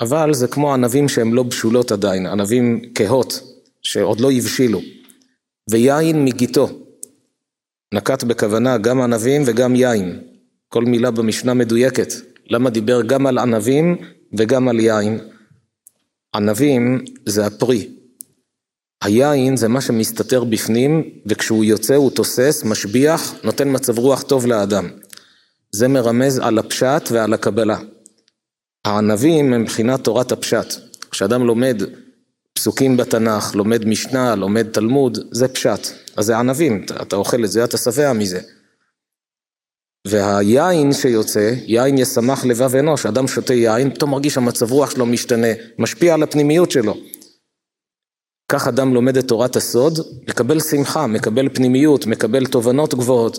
אבל 0.01 0.35
זה 0.35 0.49
כמו 0.49 0.75
ענבים 0.75 1.09
שהם 1.09 1.35
לא 1.35 1.43
בשולות 1.43 1.93
עדיין, 1.93 2.27
ענבים 2.27 2.81
כהות, 2.95 3.41
שעוד 3.83 4.21
לא 4.21 4.31
הבשילו. 4.33 4.81
ויין 5.71 6.25
מגיתו. 6.25 6.69
נקט 7.95 8.25
בכוונה 8.25 8.79
גם 8.79 9.01
ענבים 9.01 9.43
וגם 9.47 9.77
יין. 9.77 10.21
כל 10.69 10.85
מילה 10.85 11.11
במשנה 11.11 11.55
מדויקת. 11.55 12.13
למה 12.51 12.71
דיבר 12.71 13.03
גם 13.03 13.27
על 13.27 13.39
ענבים 13.39 13.97
וגם 14.39 14.69
על 14.69 14.81
יין? 14.81 15.19
ענבים 16.35 17.05
זה 17.27 17.47
הפרי. 17.47 17.89
היין 19.03 19.57
זה 19.57 19.69
מה 19.69 19.81
שמסתתר 19.81 20.45
בפנים, 20.45 21.03
וכשהוא 21.27 21.65
יוצא 21.65 21.95
הוא 21.95 22.11
תוסס, 22.11 22.65
משביח, 22.65 23.35
נותן 23.45 23.75
מצב 23.75 23.99
רוח 23.99 24.23
טוב 24.23 24.47
לאדם. 24.47 24.89
זה 25.73 25.89
מרמז 25.89 26.39
על 26.39 26.59
הפשט 26.59 27.09
ועל 27.11 27.35
הקבלה. 27.35 27.79
הענבים 28.85 29.53
הם 29.53 29.63
מבחינת 29.63 30.05
תורת 30.05 30.33
הפשט. 30.33 30.75
כשאדם 31.11 31.43
לומד 31.43 31.83
פסוקים 32.55 32.97
בתנ"ך, 32.97 33.55
לומד 33.55 33.85
משנה, 33.85 34.35
לומד 34.35 34.67
תלמוד, 34.73 35.19
זה 35.33 35.49
פשט. 35.49 35.87
אז 36.17 36.25
זה 36.25 36.39
ענבים, 36.39 36.83
אתה, 36.85 37.03
אתה 37.03 37.17
אוכל 37.17 37.45
את 37.45 37.51
זה, 37.51 37.65
אתה 37.65 37.77
שבע 37.77 38.13
מזה. 38.13 38.41
והיין 40.07 40.93
שיוצא, 40.93 41.55
יין 41.67 41.99
ישמח 41.99 42.45
לבב 42.45 42.77
אנוש, 42.77 43.07
אדם 43.07 43.29
שותה 43.29 43.55
יין, 43.55 43.95
פתאום 43.95 44.11
מרגיש 44.11 44.35
שהמצב 44.35 44.73
רוח 44.73 44.91
שלו 44.91 45.07
משתנה, 45.07 45.47
משפיע 45.79 46.15
על 46.15 46.23
הפנימיות 46.23 46.71
שלו. 46.71 46.97
כך 48.53 48.69
אדם 48.69 48.95
לומד 48.95 49.17
את 49.17 49.29
תורת 49.29 49.57
הסוד, 49.57 49.99
מקבל 50.29 50.61
שמחה, 50.61 51.07
מקבל 51.07 51.49
פנימיות, 51.49 52.07
מקבל 52.07 52.47
תובנות 52.47 52.95
גבוהות. 52.95 53.39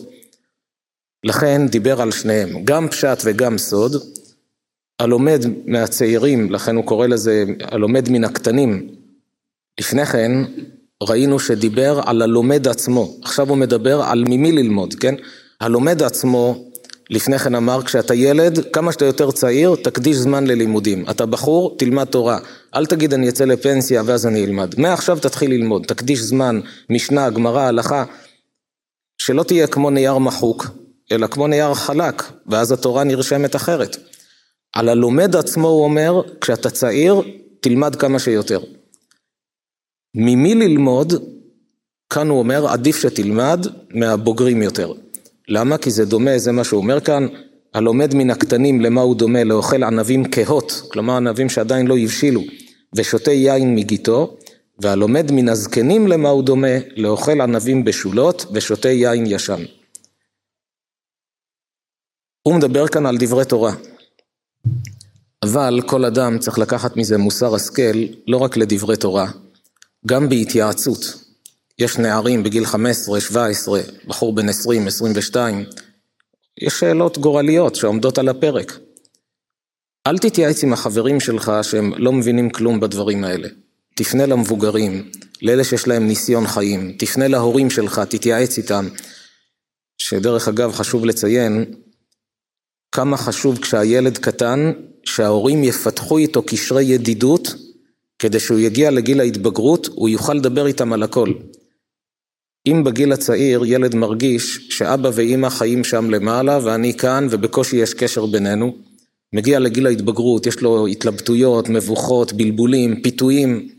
לכן 1.24 1.68
דיבר 1.68 2.02
על 2.02 2.12
שניהם, 2.12 2.66
גם 2.66 2.90
פשט 2.90 3.22
וגם 3.24 3.58
סוד. 3.58 3.96
הלומד 5.00 5.46
מהצעירים, 5.66 6.52
לכן 6.52 6.76
הוא 6.76 6.86
קורא 6.86 7.08
לזה 7.08 7.46
הלומד 7.62 8.10
מן 8.10 8.24
הקטנים. 8.24 8.90
לפני 9.80 10.06
כן 10.06 10.32
ראינו 11.04 11.40
שדיבר 11.40 12.02
על 12.06 12.22
הלומד 12.22 12.68
עצמו, 12.68 13.16
עכשיו 13.24 13.50
הוא 13.50 13.58
מדבר 13.58 14.02
על 14.02 14.24
ממי 14.28 14.52
ללמוד, 14.52 14.94
כן? 14.94 15.16
הלומד 15.62 16.04
עצמו 16.04 16.72
לפני 17.10 17.40
כן 17.40 17.56
אמר, 17.56 17.84
כשאתה 17.84 18.14
ילד, 18.14 18.74
כמה 18.74 18.92
שאתה 18.92 19.06
יותר 19.06 19.32
צעיר, 19.32 19.76
תקדיש 19.84 20.18
זמן 20.18 20.48
ללימודים. 20.48 21.10
אתה 21.10 21.26
בחור, 21.26 21.76
תלמד 21.78 22.06
תורה. 22.06 22.40
אל 22.76 22.86
תגיד 22.86 23.14
אני 23.14 23.30
אצא 23.30 23.46
לפנסיה 23.46 24.02
ואז 24.06 24.28
אני 24.28 24.46
אלמד. 24.46 24.80
מעכשיו 24.80 25.20
תתחיל 25.20 25.52
ללמוד, 25.52 25.86
תקדיש 25.86 26.20
זמן, 26.20 26.60
משנה, 26.90 27.30
גמרא, 27.30 27.62
הלכה. 27.62 28.04
שלא 29.18 29.44
תהיה 29.44 29.68
כמו 29.68 29.90
נייר 29.90 30.18
מחוק, 30.18 30.68
אלא 31.12 31.28
כמו 31.28 31.48
נייר 31.48 31.74
חלק, 31.74 32.24
ואז 32.48 32.72
התורה 32.72 33.04
נרשמת 33.04 33.56
אחרת. 33.56 33.98
על 34.74 34.90
הלומד 34.90 35.36
עצמו 35.36 35.68
הוא 35.68 35.84
אומר, 35.84 36.22
כשאתה 36.42 36.70
צעיר, 36.70 37.22
תלמד 37.60 37.96
כמה 37.96 38.20
שיותר. 38.20 38.60
ממי 40.16 40.56
ללמוד, 40.56 41.14
כאן 42.10 42.30
הוא 42.30 42.40
אומר, 42.40 42.68
עדיף 42.68 43.00
שתלמד 43.00 43.68
מהבוגרים 43.90 44.62
יותר. 44.62 44.94
למה? 45.48 45.78
כי 45.78 45.92
זה 45.92 46.06
דומה, 46.06 46.38
זה 46.38 46.52
מה 46.52 46.64
שהוא 46.64 46.82
אומר 46.82 47.00
כאן, 47.00 47.28
הלומד 47.74 48.16
מן 48.16 48.30
הקטנים 48.30 48.82
למה 48.82 49.02
הוא 49.02 49.16
דומה? 49.16 49.44
לאוכל 49.44 49.84
ענבים 49.84 50.32
כהות, 50.32 50.82
כלומר 50.92 51.16
ענבים 51.16 51.50
שעדיין 51.50 51.88
לא 51.88 51.98
הבשילו, 51.98 52.42
ושותה 52.96 53.32
יין 53.32 53.76
מגיתו, 53.76 54.38
והלומד 54.80 55.32
מן 55.32 55.50
הזקנים 55.50 56.08
למה 56.08 56.30
הוא 56.30 56.44
דומה? 56.44 56.78
לאוכל 56.96 57.42
ענבים 57.42 57.86
בשולות 57.86 58.46
ושותה 58.54 58.90
יין 58.90 59.26
ישן. 59.28 59.64
הוא 62.44 62.56
מדבר 62.56 62.88
כאן 62.88 63.06
על 63.06 63.18
דברי 63.20 63.46
תורה. 63.46 63.74
אבל 65.44 65.82
כל 65.86 66.06
אדם 66.06 66.40
צריך 66.40 66.60
לקחת 66.60 66.98
מזה 66.98 67.18
מוסר 67.18 67.56
השכל 67.56 67.98
לא 68.28 68.38
רק 68.38 68.58
לדברי 68.58 68.98
תורה, 68.98 69.32
גם 70.06 70.30
בהתייעצות. 70.30 71.24
יש 71.80 71.98
נערים 71.98 72.44
בגיל 72.44 72.66
15, 72.66 73.22
17, 73.22 73.82
בחור 74.08 74.36
בן 74.36 74.50
20, 74.50 74.88
22, 74.88 75.66
יש 76.62 76.80
שאלות 76.80 77.18
גורליות 77.18 77.76
שעומדות 77.76 78.18
על 78.18 78.30
הפרק. 78.30 78.80
אל 80.08 80.18
תתייעץ 80.18 80.64
עם 80.64 80.74
החברים 80.74 81.20
שלך 81.20 81.52
שהם 81.62 81.94
לא 81.98 82.12
מבינים 82.12 82.50
כלום 82.50 82.80
בדברים 82.80 83.24
האלה. 83.24 83.48
תפנה 83.96 84.26
למבוגרים, 84.26 85.12
לאלה 85.42 85.64
שיש 85.64 85.88
להם 85.88 86.08
ניסיון 86.08 86.48
חיים, 86.48 86.96
תפנה 87.00 87.28
להורים 87.28 87.70
שלך, 87.70 88.02
תתייעץ 88.10 88.58
איתם. 88.58 88.88
שדרך 89.98 90.48
אגב 90.48 90.72
חשוב 90.72 91.06
לציין 91.06 91.66
כמה 92.92 93.18
חשוב 93.18 93.58
כשהילד 93.58 94.18
קטן 94.18 94.72
שההורים 95.06 95.64
יפתחו 95.64 96.18
איתו 96.18 96.42
קשרי 96.42 96.84
ידידות 96.84 97.56
כדי 98.20 98.40
שהוא 98.40 98.60
יגיע 98.60 98.92
לגיל 98.92 99.20
ההתבגרות 99.20 99.88
הוא 99.88 100.10
יוכל 100.10 100.34
לדבר 100.34 100.68
איתם 100.68 100.94
על 100.94 101.04
הכל. 101.04 101.34
אם 102.68 102.84
בגיל 102.84 103.12
הצעיר 103.12 103.62
ילד 103.66 103.96
מרגיש 103.96 104.68
שאבא 104.70 105.10
ואימא 105.14 105.50
חיים 105.50 105.84
שם 105.84 106.10
למעלה 106.10 106.60
ואני 106.64 106.98
כאן 106.98 107.28
ובקושי 107.32 107.76
יש 107.76 107.94
קשר 107.94 108.26
בינינו, 108.26 108.76
מגיע 109.34 109.60
לגיל 109.60 109.88
ההתבגרות, 109.88 110.46
יש 110.46 110.62
לו 110.62 110.88
התלבטויות, 110.88 111.70
מבוכות, 111.70 112.34
בלבולים, 112.34 113.02
פיתויים, 113.02 113.70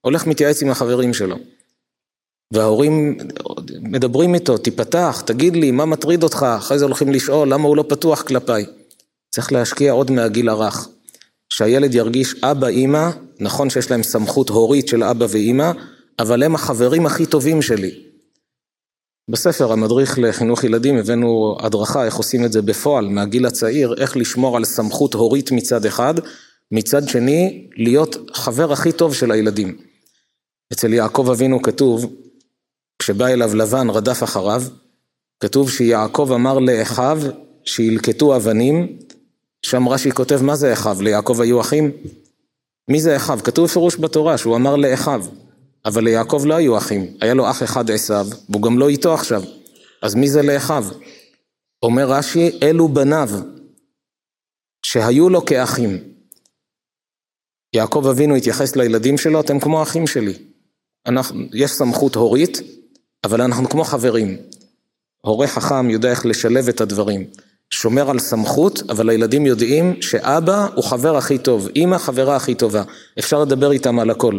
הולך 0.00 0.26
מתייעץ 0.26 0.62
עם 0.62 0.70
החברים 0.70 1.14
שלו. 1.14 1.36
וההורים 2.52 3.18
מדברים 3.80 4.34
איתו, 4.34 4.58
תיפתח, 4.58 5.22
תגיד 5.26 5.56
לי, 5.56 5.70
מה 5.70 5.84
מטריד 5.84 6.22
אותך? 6.22 6.46
אחרי 6.58 6.78
זה 6.78 6.84
הולכים 6.84 7.12
לשאול, 7.12 7.52
למה 7.52 7.68
הוא 7.68 7.76
לא 7.76 7.84
פתוח 7.88 8.22
כלפיי? 8.22 8.66
צריך 9.30 9.52
להשקיע 9.52 9.92
עוד 9.92 10.10
מהגיל 10.10 10.48
הרך. 10.48 10.88
שהילד 11.48 11.94
ירגיש 11.94 12.34
אבא, 12.42 12.66
אימא, 12.66 13.10
נכון 13.40 13.70
שיש 13.70 13.90
להם 13.90 14.02
סמכות 14.02 14.48
הורית 14.48 14.88
של 14.88 15.02
אבא 15.02 15.26
ואימא, 15.28 15.72
אבל 16.18 16.42
הם 16.42 16.54
החברים 16.54 17.06
הכי 17.06 17.26
טובים 17.26 17.62
שלי. 17.62 17.90
בספר 19.30 19.72
המדריך 19.72 20.18
לחינוך 20.18 20.64
ילדים 20.64 20.96
הבאנו 20.96 21.56
הדרכה 21.60 22.04
איך 22.04 22.14
עושים 22.14 22.44
את 22.44 22.52
זה 22.52 22.62
בפועל 22.62 23.08
מהגיל 23.08 23.46
הצעיר, 23.46 23.94
איך 23.98 24.16
לשמור 24.16 24.56
על 24.56 24.64
סמכות 24.64 25.14
הורית 25.14 25.52
מצד 25.52 25.86
אחד, 25.86 26.14
מצד 26.72 27.08
שני 27.08 27.68
להיות 27.76 28.16
חבר 28.34 28.72
הכי 28.72 28.92
טוב 28.92 29.14
של 29.14 29.30
הילדים. 29.30 29.76
אצל 30.72 30.92
יעקב 30.92 31.30
אבינו 31.30 31.62
כתוב, 31.62 32.12
כשבא 33.02 33.26
אליו 33.26 33.54
לבן 33.54 33.90
רדף 33.90 34.22
אחריו, 34.22 34.62
כתוב 35.40 35.70
שיעקב 35.70 36.30
אמר 36.34 36.58
לאחיו 36.58 37.18
שילקטו 37.64 38.36
אבנים, 38.36 38.98
שם 39.62 39.88
רש"י 39.88 40.12
כותב 40.12 40.42
מה 40.42 40.56
זה 40.56 40.72
אחיו, 40.72 40.96
ליעקב 41.02 41.40
היו 41.40 41.60
אחים? 41.60 41.90
מי 42.88 43.00
זה 43.00 43.16
אחיו? 43.16 43.38
כתוב 43.44 43.64
בפירוש 43.64 43.96
בתורה 43.96 44.38
שהוא 44.38 44.56
אמר 44.56 44.76
לאחיו. 44.76 45.24
אבל 45.84 46.04
ליעקב 46.04 46.42
לא 46.46 46.54
היו 46.54 46.78
אחים, 46.78 47.06
היה 47.20 47.34
לו 47.34 47.50
אח 47.50 47.62
אחד 47.62 47.90
עשיו, 47.90 48.26
והוא 48.48 48.62
גם 48.62 48.78
לא 48.78 48.88
איתו 48.88 49.14
עכשיו. 49.14 49.42
אז 50.02 50.14
מי 50.14 50.28
זה 50.28 50.42
לאחיו? 50.42 50.84
אומר 51.82 52.10
רש"י, 52.10 52.58
אלו 52.62 52.88
בניו, 52.88 53.30
שהיו 54.86 55.28
לו 55.28 55.44
כאחים. 55.44 55.98
יעקב 57.74 58.06
אבינו 58.10 58.34
התייחס 58.34 58.76
לילדים 58.76 59.18
שלו, 59.18 59.40
אתם 59.40 59.60
כמו 59.60 59.82
אחים 59.82 60.06
שלי. 60.06 60.34
אנחנו, 61.06 61.40
יש 61.52 61.70
סמכות 61.70 62.14
הורית, 62.14 62.81
אבל 63.24 63.40
אנחנו 63.40 63.68
כמו 63.68 63.84
חברים. 63.84 64.36
הורה 65.20 65.46
חכם 65.46 65.90
יודע 65.90 66.10
איך 66.10 66.26
לשלב 66.26 66.68
את 66.68 66.80
הדברים. 66.80 67.26
שומר 67.70 68.10
על 68.10 68.18
סמכות, 68.18 68.82
אבל 68.90 69.10
הילדים 69.10 69.46
יודעים 69.46 70.02
שאבא 70.02 70.66
הוא 70.74 70.84
חבר 70.84 71.16
הכי 71.16 71.38
טוב, 71.38 71.68
אמא 71.76 71.98
חברה 71.98 72.36
הכי 72.36 72.54
טובה. 72.54 72.82
אפשר 73.18 73.42
לדבר 73.42 73.72
איתם 73.72 73.98
על 73.98 74.10
הכל. 74.10 74.38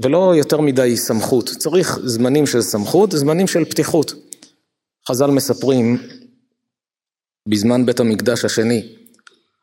ולא 0.00 0.34
יותר 0.36 0.60
מדי 0.60 0.96
סמכות. 0.96 1.48
צריך 1.58 1.98
זמנים 2.04 2.46
של 2.46 2.62
סמכות, 2.62 3.12
זמנים 3.12 3.46
של 3.46 3.64
פתיחות. 3.64 4.14
חז"ל 5.08 5.30
מספרים, 5.30 5.98
בזמן 7.48 7.86
בית 7.86 8.00
המקדש 8.00 8.44
השני, 8.44 8.88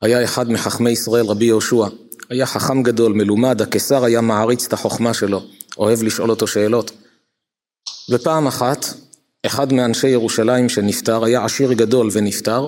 היה 0.01 0.23
אחד 0.23 0.51
מחכמי 0.51 0.89
ישראל, 0.89 1.25
רבי 1.25 1.45
יהושע, 1.45 1.87
היה 2.29 2.45
חכם 2.45 2.83
גדול, 2.83 3.13
מלומד, 3.13 3.61
הקיסר 3.61 4.03
היה 4.03 4.21
מעריץ 4.21 4.65
את 4.65 4.73
החוכמה 4.73 5.13
שלו, 5.13 5.43
אוהב 5.77 6.03
לשאול 6.03 6.29
אותו 6.29 6.47
שאלות. 6.47 6.91
ופעם 8.09 8.47
אחת, 8.47 8.85
אחד 9.45 9.73
מאנשי 9.73 10.07
ירושלים 10.07 10.69
שנפטר, 10.69 11.23
היה 11.23 11.45
עשיר 11.45 11.73
גדול 11.73 12.09
ונפטר, 12.11 12.67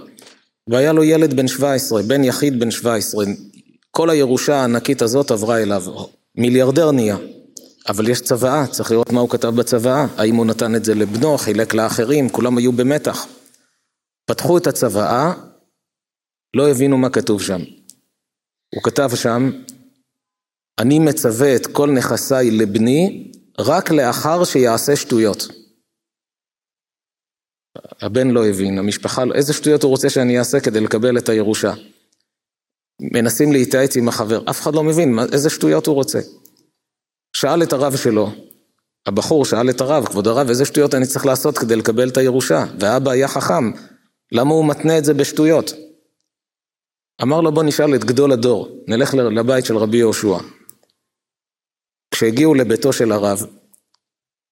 והיה 0.68 0.94
לו 0.94 1.04
ילד 1.04 1.34
בן 1.34 1.48
17, 1.48 2.02
בן 2.02 2.24
יחיד 2.24 2.60
בן 2.60 2.72
17. 2.72 3.26
כל 3.92 4.10
הירושה 4.10 4.56
הענקית 4.56 5.02
הזאת 5.02 5.32
עברה 5.32 5.62
אליו, 5.62 5.84
מיליארדר 6.36 6.92
נהיה. 6.92 7.18
אבל 7.88 8.10
יש 8.10 8.22
צוואה, 8.22 8.68
צריך 8.68 8.92
לראות 8.92 9.12
מה 9.12 9.20
הוא 9.20 9.30
כתב 9.30 9.48
בצוואה, 9.48 10.06
האם 10.18 10.36
הוא 10.36 10.46
נתן 10.46 10.76
את 10.76 10.86
זה 10.86 10.96
לבנו, 10.96 11.38
חילק 11.38 11.74
לאחרים, 11.74 12.30
כולם 12.30 12.58
היו 12.58 12.72
במתח. 12.72 13.28
פתחו 14.26 14.58
את 14.58 14.68
הצוואה, 14.68 15.34
לא 16.54 16.70
הבינו 16.70 16.98
מה 16.98 17.10
כתוב 17.10 17.42
שם. 17.42 17.60
הוא 18.76 18.84
כתב 18.84 19.10
שם, 19.16 19.52
אני 20.80 21.00
מצווה 21.00 21.56
את 21.56 21.68
כל 21.68 21.92
נכסיי 21.92 22.52
לבני 22.52 23.32
רק 23.60 23.92
לאחר 23.92 24.44
שיעשה 24.44 24.96
שטויות. 24.96 25.48
הבן 28.02 28.30
לא 28.30 28.48
הבין, 28.48 28.78
המשפחה, 28.78 29.26
לא, 29.26 29.34
איזה 29.34 29.54
שטויות 29.54 29.84
הוא 29.84 29.90
רוצה 29.90 30.10
שאני 30.10 30.40
אעשה 30.40 30.60
כדי 30.60 30.80
לקבל 30.80 31.18
את 31.18 31.30
הירושה? 31.30 31.74
מנסים 33.02 33.52
להתייעץ 33.52 33.98
עם 33.98 34.08
החבר, 34.08 34.44
אף 34.50 34.62
אחד 34.62 34.76
לא 34.76 34.84
מבין 34.84 35.20
איזה 35.34 35.50
שטויות 35.50 35.88
הוא 35.88 35.96
רוצה. 35.96 36.20
שאל 37.36 37.64
את 37.64 37.74
הרב 37.74 37.96
שלו, 37.96 38.32
הבחור 39.06 39.46
שאל 39.46 39.70
את 39.70 39.82
הרב, 39.82 40.06
כבוד 40.06 40.28
הרב, 40.28 40.50
איזה 40.50 40.66
שטויות 40.66 40.94
אני 40.94 41.08
צריך 41.08 41.26
לעשות 41.26 41.58
כדי 41.58 41.76
לקבל 41.76 42.10
את 42.10 42.18
הירושה? 42.18 42.66
ואבא 42.80 43.12
היה 43.12 43.28
חכם, 43.28 43.72
למה 44.32 44.54
הוא 44.54 44.68
מתנה 44.68 44.98
את 44.98 45.06
זה 45.06 45.14
בשטויות? 45.14 45.74
אמר 47.22 47.42
לו 47.42 47.52
בוא 47.52 47.64
נשאל 47.64 47.96
את 47.96 48.04
גדול 48.04 48.32
הדור, 48.32 48.84
נלך 48.88 49.14
לבית 49.14 49.66
של 49.66 49.78
רבי 49.78 49.98
יהושע. 49.98 50.38
כשהגיעו 52.12 52.54
לביתו 52.54 52.94
של 52.94 53.12
הרב, 53.12 53.46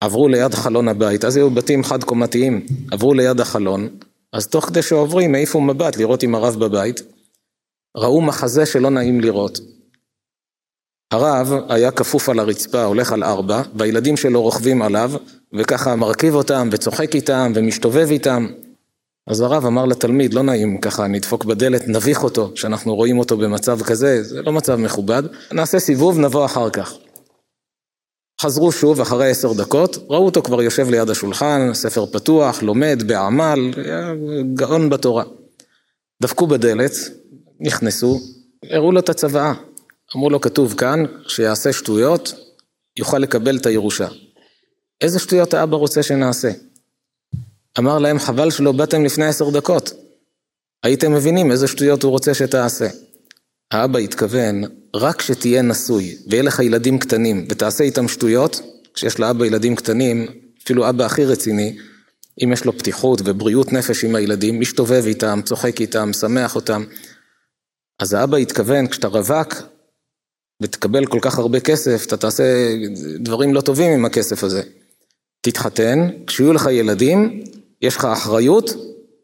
עברו 0.04 0.28
ליד 0.28 0.54
חלון 0.54 0.88
הבית, 0.88 1.26
אז 1.26 1.38
היו 1.38 1.50
בתים 1.50 1.84
חד 1.84 2.04
קומתיים, 2.04 2.66
עברו 2.92 3.14
ליד 3.14 3.40
החלון, 3.40 3.90
אז 4.34 4.48
תוך 4.48 4.66
כדי 4.66 4.82
שעוברים 4.82 5.36
העיפו 5.36 5.62
מבט 5.62 5.98
לראות 5.98 6.24
אם 6.24 6.36
הרב 6.36 6.56
בבית, 6.60 7.02
ראו 7.98 8.22
מחזה 8.22 8.66
שלא 8.66 8.90
נעים 8.90 9.22
לראות. 9.22 9.60
הרב 11.12 11.54
היה 11.70 11.92
כפוף 11.92 12.30
על 12.30 12.40
הרצפה, 12.40 12.84
הולך 12.84 13.12
על 13.12 13.24
ארבע, 13.24 13.62
והילדים 13.76 14.18
שלו 14.18 14.42
רוכבים 14.42 14.82
עליו, 14.82 15.12
וככה 15.54 15.96
מרכיב 15.96 16.36
אותם, 16.36 16.70
וצוחק 16.72 17.16
איתם, 17.16 17.52
ומשתובב 17.56 18.08
איתם. 18.12 18.48
אז 19.28 19.42
הרב 19.42 19.66
אמר 19.66 19.86
לתלמיד, 19.86 20.34
לא 20.34 20.44
נעים 20.44 20.82
ככה, 20.82 21.08
נדפוק 21.08 21.46
בדלת, 21.46 21.88
נביך 21.88 22.24
אותו, 22.24 22.52
שאנחנו 22.56 22.96
רואים 22.96 23.20
אותו 23.20 23.38
במצב 23.38 23.82
כזה, 23.84 24.24
זה 24.24 24.42
לא 24.42 24.52
מצב 24.52 24.76
מכובד, 24.76 25.24
נעשה 25.52 25.80
סיבוב, 25.80 26.20
נבוא 26.20 26.46
אחר 26.46 26.70
כך. 26.70 26.94
חזרו 28.42 28.72
שוב 28.72 29.02
אחרי 29.02 29.30
עשר 29.30 29.54
דקות, 29.54 29.98
ראו 30.10 30.26
אותו 30.26 30.42
כבר 30.42 30.62
יושב 30.62 30.90
ליד 30.90 31.10
השולחן, 31.10 31.74
ספר 31.74 32.06
פתוח, 32.06 32.64
לומד 32.64 33.04
בעמל, 33.08 33.60
גאון 34.54 34.90
בתורה. 34.90 35.24
דפקו 36.22 36.48
בדלת, 36.48 36.92
נכנסו, 37.60 38.20
הראו 38.70 38.92
לו 38.92 39.00
את 39.00 39.10
הצוואה. 39.10 39.54
אמרו 40.16 40.30
לו, 40.30 40.42
כתוב 40.42 40.74
כאן, 40.74 41.04
שיעשה 41.28 41.74
שטויות, 41.74 42.34
יוכל 42.98 43.18
לקבל 43.18 43.58
את 43.58 43.66
הירושה. 43.66 44.08
איזה 45.02 45.20
שטויות 45.20 45.54
האבא 45.54 45.78
רוצה 45.78 46.04
שנעשה? 46.04 46.52
אמר 47.80 48.00
להם, 48.00 48.20
חבל 48.20 48.52
שלא 48.52 48.72
באתם 48.72 49.06
לפני 49.06 49.26
עשר 49.26 49.50
דקות. 49.50 49.94
הייתם 50.84 51.14
מבינים 51.14 51.52
איזה 51.52 51.68
שטויות 51.68 52.04
הוא 52.04 52.12
רוצה 52.12 52.34
שתעשה. 52.34 52.88
האבא 53.72 54.00
התכוון, 54.00 54.64
רק 54.96 55.22
שתהיה 55.22 55.62
נשוי 55.62 56.18
ויהיה 56.28 56.44
לך 56.44 56.60
ילדים 56.60 57.00
קטנים 57.00 57.46
ותעשה 57.50 57.84
איתם 57.84 58.08
שטויות, 58.08 58.62
כשיש 58.94 59.20
לאבא 59.20 59.46
ילדים 59.46 59.76
קטנים, 59.76 60.28
אפילו 60.64 60.90
אבא 60.90 61.06
הכי 61.06 61.26
רציני, 61.26 61.78
אם 62.44 62.54
יש 62.54 62.66
לו 62.66 62.78
פתיחות 62.78 63.22
ובריאות 63.26 63.74
נפש 63.74 64.04
עם 64.04 64.16
הילדים, 64.16 64.60
מסתובב 64.60 65.04
איתם, 65.06 65.40
צוחק 65.46 65.82
איתם, 65.82 66.14
שמח 66.14 66.56
אותם. 66.56 66.84
אז 68.00 68.14
האבא 68.14 68.38
התכוון, 68.38 68.88
כשאתה 68.88 69.08
רווק 69.08 69.56
ותקבל 70.64 71.06
כל 71.06 71.20
כך 71.22 71.40
הרבה 71.40 71.60
כסף, 71.60 72.06
אתה 72.08 72.18
תעשה 72.18 72.44
דברים 73.20 73.54
לא 73.54 73.62
טובים 73.62 73.92
עם 73.92 74.06
הכסף 74.06 74.44
הזה. 74.44 74.62
תתחתן, 75.42 76.10
כשיהיו 76.28 76.54
לך 76.54 76.68
ילדים, 76.72 77.44
יש 77.82 77.98
לך 77.98 78.06
אחריות, 78.06 78.70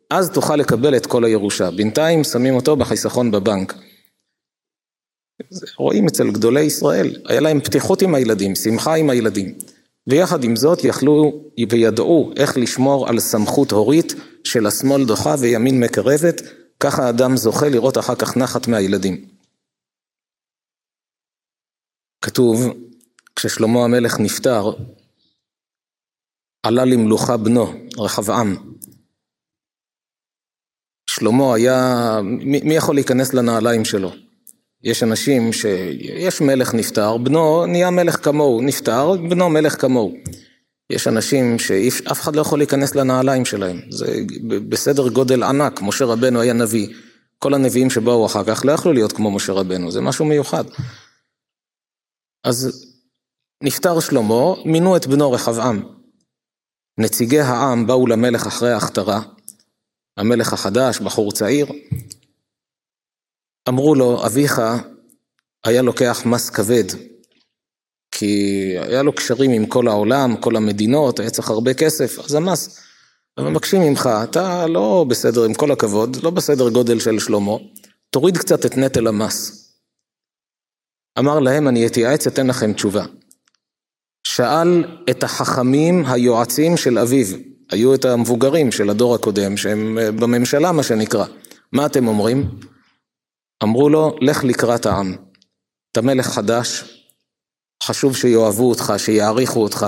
אז 0.09 0.29
תוכל 0.29 0.55
לקבל 0.55 0.97
את 0.97 1.05
כל 1.05 1.25
הירושה. 1.25 1.71
בינתיים 1.71 2.23
שמים 2.23 2.55
אותו 2.55 2.75
בחיסכון 2.75 3.31
בבנק. 3.31 3.73
רואים 5.77 6.07
אצל 6.07 6.31
גדולי 6.31 6.61
ישראל, 6.61 7.21
היה 7.25 7.39
להם 7.39 7.61
פתיחות 7.61 8.01
עם 8.01 8.15
הילדים, 8.15 8.55
שמחה 8.55 8.95
עם 8.95 9.09
הילדים. 9.09 9.57
ויחד 10.07 10.43
עם 10.43 10.55
זאת 10.55 10.83
יכלו 10.83 11.43
וידעו 11.69 12.31
איך 12.35 12.57
לשמור 12.57 13.09
על 13.09 13.19
סמכות 13.19 13.71
הורית 13.71 14.13
של 14.43 14.65
השמאל 14.65 15.05
דוחה 15.05 15.35
וימין 15.39 15.79
מקרבת, 15.79 16.41
ככה 16.79 17.09
אדם 17.09 17.37
זוכה 17.37 17.69
לראות 17.69 17.97
אחר 17.97 18.15
כך 18.15 18.37
נחת 18.37 18.67
מהילדים. 18.67 19.25
כתוב, 22.21 22.59
כששלמה 23.35 23.83
המלך 23.83 24.19
נפטר, 24.19 24.71
עלה 26.63 26.85
למלוכה 26.85 27.37
בנו, 27.37 27.73
רחבעם. 27.97 28.55
שלמה 31.09 31.55
היה, 31.55 31.77
מי, 32.23 32.61
מי 32.63 32.75
יכול 32.75 32.95
להיכנס 32.95 33.33
לנעליים 33.33 33.85
שלו? 33.85 34.24
יש 34.85 35.03
אנשים 35.03 35.53
שיש 35.53 36.41
מלך 36.41 36.73
נפטר, 36.73 37.17
בנו 37.17 37.65
נהיה 37.65 37.89
מלך 37.89 38.25
כמוהו, 38.25 38.61
נפטר, 38.61 39.11
בנו 39.29 39.49
מלך 39.49 39.81
כמוהו. 39.81 40.13
יש 40.89 41.07
אנשים 41.07 41.59
שאף 41.59 42.21
אחד 42.21 42.35
לא 42.35 42.41
יכול 42.41 42.59
להיכנס 42.59 42.95
לנעליים 42.95 43.45
שלהם, 43.45 43.81
זה 43.89 44.19
בסדר 44.69 45.09
גודל 45.09 45.43
ענק, 45.43 45.81
משה 45.81 46.05
רבנו 46.05 46.41
היה 46.41 46.53
נביא, 46.53 46.87
כל 47.39 47.53
הנביאים 47.53 47.89
שבאו 47.89 48.25
אחר 48.25 48.43
כך 48.43 48.65
לא 48.65 48.71
יכלו 48.71 48.93
להיות 48.93 49.11
כמו 49.11 49.31
משה 49.31 49.53
רבנו, 49.53 49.91
זה 49.91 50.01
משהו 50.01 50.25
מיוחד. 50.25 50.63
אז 52.43 52.85
נפטר 53.63 53.99
שלמה, 53.99 54.53
מינו 54.65 54.97
את 54.97 55.07
בנו 55.07 55.31
רחבעם. 55.31 55.83
נציגי 56.99 57.39
העם 57.39 57.87
באו 57.87 58.07
למלך 58.07 58.47
אחרי 58.47 58.71
ההכתרה, 58.71 59.21
המלך 60.17 60.53
החדש, 60.53 60.99
בחור 60.99 61.31
צעיר, 61.31 61.67
אמרו 63.69 63.95
לו, 63.95 64.25
אביך 64.25 64.61
היה 65.65 65.81
לוקח 65.81 66.21
מס 66.25 66.49
כבד, 66.49 66.83
כי 68.11 68.73
היה 68.81 69.03
לו 69.03 69.13
קשרים 69.13 69.51
עם 69.51 69.65
כל 69.65 69.87
העולם, 69.87 70.35
כל 70.37 70.55
המדינות, 70.55 71.19
היה 71.19 71.29
צריך 71.29 71.49
הרבה 71.49 71.73
כסף, 71.73 72.19
אז 72.19 72.35
המס. 72.35 72.79
מבקשים 73.39 73.81
ממך, 73.81 74.09
אתה 74.23 74.67
לא 74.67 75.05
בסדר, 75.09 75.43
עם 75.43 75.53
כל 75.53 75.71
הכבוד, 75.71 76.17
לא 76.23 76.29
בסדר 76.29 76.69
גודל 76.69 76.99
של 76.99 77.19
שלמה, 77.19 77.51
תוריד 78.09 78.37
קצת 78.37 78.65
את 78.65 78.77
נטל 78.77 79.07
המס. 79.07 79.71
אמר 81.19 81.39
להם, 81.39 81.67
אני 81.67 81.87
אתייעץ, 81.87 82.27
אתן 82.27 82.47
לכם 82.47 82.73
תשובה. 82.73 83.05
שאל 84.27 84.85
את 85.09 85.23
החכמים 85.23 86.05
היועצים 86.05 86.77
של 86.77 86.97
אביו, 86.97 87.25
היו 87.71 87.95
את 87.95 88.05
המבוגרים 88.05 88.71
של 88.71 88.89
הדור 88.89 89.15
הקודם, 89.15 89.57
שהם 89.57 89.97
בממשלה 90.19 90.71
מה 90.71 90.83
שנקרא, 90.83 91.25
מה 91.73 91.85
אתם 91.85 92.07
אומרים? 92.07 92.49
אמרו 93.65 93.89
לו, 93.89 94.15
לך 94.21 94.43
לקראת 94.43 94.85
העם. 94.85 95.15
אתה 95.91 96.01
מלך 96.01 96.27
חדש, 96.27 96.83
חשוב 97.83 98.15
שיאהבו 98.15 98.69
אותך, 98.69 98.93
שיעריכו 98.97 99.63
אותך. 99.63 99.85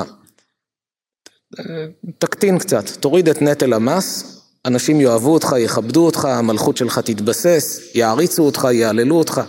תקטין 2.19 2.59
קצת, 2.59 2.89
תוריד 2.99 3.30
את 3.30 3.41
נטל 3.41 3.73
המס, 3.73 4.38
אנשים 4.65 5.01
יאהבו 5.01 5.34
אותך, 5.34 5.55
יכבדו 5.59 6.05
אותך, 6.05 6.25
המלכות 6.25 6.78
שלך 6.78 6.99
תתבסס, 6.99 7.95
יעריצו 7.95 8.43
אותך, 8.43 8.67
יעללו 8.71 9.15
אותך. 9.15 9.41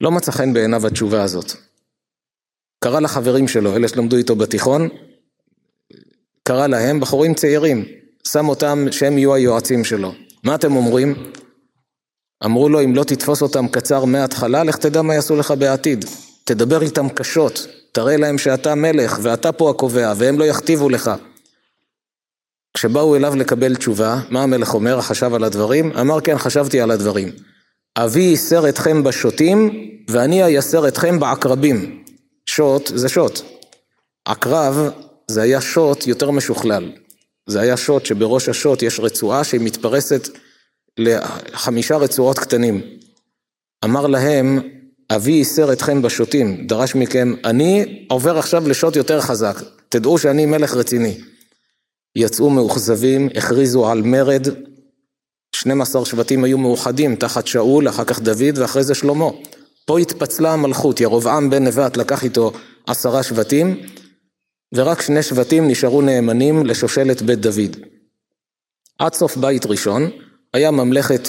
לא 0.00 0.10
מצא 0.10 0.32
חן 0.32 0.52
בעיניו 0.52 0.86
התשובה 0.86 1.22
הזאת. 1.22 1.52
קרא 2.84 3.00
לחברים 3.00 3.48
שלו, 3.48 3.76
אלה 3.76 3.88
שלמדו 3.88 4.16
איתו 4.16 4.36
בתיכון, 4.36 4.88
קרא 6.42 6.66
להם 6.66 7.00
בחורים 7.00 7.34
צעירים, 7.34 7.84
שם 8.28 8.48
אותם 8.48 8.86
שהם 8.90 9.18
יהיו 9.18 9.34
היועצים 9.34 9.84
שלו. 9.84 10.12
מה 10.44 10.54
אתם 10.54 10.76
אומרים? 10.76 11.32
אמרו 12.44 12.68
לו, 12.68 12.84
אם 12.84 12.94
לא 12.94 13.04
תתפוס 13.04 13.42
אותם 13.42 13.68
קצר 13.68 14.04
מההתחלה, 14.04 14.64
לך 14.64 14.76
תדע 14.76 15.02
מה 15.02 15.14
יעשו 15.14 15.36
לך 15.36 15.50
בעתיד. 15.50 16.04
תדבר 16.44 16.82
איתם 16.82 17.08
קשות, 17.08 17.66
תראה 17.92 18.16
להם 18.16 18.38
שאתה 18.38 18.74
מלך 18.74 19.18
ואתה 19.22 19.52
פה 19.52 19.70
הקובע, 19.70 20.12
והם 20.16 20.38
לא 20.38 20.44
יכתיבו 20.44 20.88
לך. 20.88 21.10
כשבאו 22.74 23.16
אליו 23.16 23.36
לקבל 23.36 23.76
תשובה, 23.76 24.20
מה 24.30 24.42
המלך 24.42 24.74
אומר, 24.74 25.00
חשב 25.00 25.34
על 25.34 25.44
הדברים? 25.44 25.92
אמר 25.92 26.20
כן, 26.20 26.38
חשבתי 26.38 26.80
על 26.80 26.90
הדברים. 26.90 27.32
אבי 27.96 28.20
ייסר 28.20 28.68
אתכם 28.68 29.04
בשוטים, 29.04 29.70
ואני 30.08 30.44
אייסר 30.44 30.88
אתכם 30.88 31.20
בעקרבים. 31.20 32.04
שוט 32.46 32.92
זה 32.94 33.08
שוט. 33.08 33.40
עקרב 34.24 34.90
זה 35.30 35.42
היה 35.42 35.60
שוט 35.60 36.06
יותר 36.06 36.30
משוכלל. 36.30 36.92
זה 37.46 37.60
היה 37.60 37.76
שוט 37.76 38.06
שבראש 38.06 38.48
השוט 38.48 38.82
יש 38.82 39.00
רצועה 39.00 39.44
שהיא 39.44 39.60
מתפרסת 39.60 40.28
לחמישה 40.98 41.96
רצועות 41.96 42.38
קטנים. 42.38 42.80
אמר 43.84 44.06
להם, 44.06 44.60
אבי 45.10 45.32
ייסר 45.32 45.72
אתכם 45.72 46.02
בשוטים, 46.02 46.66
דרש 46.66 46.94
מכם, 46.94 47.34
אני 47.44 48.04
עובר 48.08 48.38
עכשיו 48.38 48.68
לשוט 48.68 48.96
יותר 48.96 49.20
חזק, 49.20 49.62
תדעו 49.88 50.18
שאני 50.18 50.46
מלך 50.46 50.74
רציני. 50.74 51.20
יצאו 52.16 52.50
מאוכזבים, 52.50 53.28
הכריזו 53.36 53.90
על 53.90 54.02
מרד, 54.02 54.46
12 55.56 56.04
שבטים 56.04 56.44
היו 56.44 56.58
מאוחדים 56.58 57.16
תחת 57.16 57.46
שאול, 57.46 57.88
אחר 57.88 58.04
כך 58.04 58.20
דוד 58.20 58.58
ואחרי 58.58 58.84
זה 58.84 58.94
שלמה. 58.94 59.30
פה 59.84 59.98
התפצלה 59.98 60.52
המלכות, 60.52 61.00
ירבעם 61.00 61.50
בן 61.50 61.64
נבט 61.64 61.96
לקח 61.96 62.24
איתו 62.24 62.52
עשרה 62.86 63.22
שבטים, 63.22 63.80
ורק 64.74 65.00
שני 65.00 65.22
שבטים 65.22 65.68
נשארו 65.68 66.02
נאמנים 66.02 66.66
לשושלת 66.66 67.22
בית 67.22 67.40
דוד. 67.40 67.76
עד 68.98 69.14
סוף 69.14 69.36
בית 69.36 69.66
ראשון, 69.66 70.10
היה 70.56 70.70
ממלכת 70.70 71.28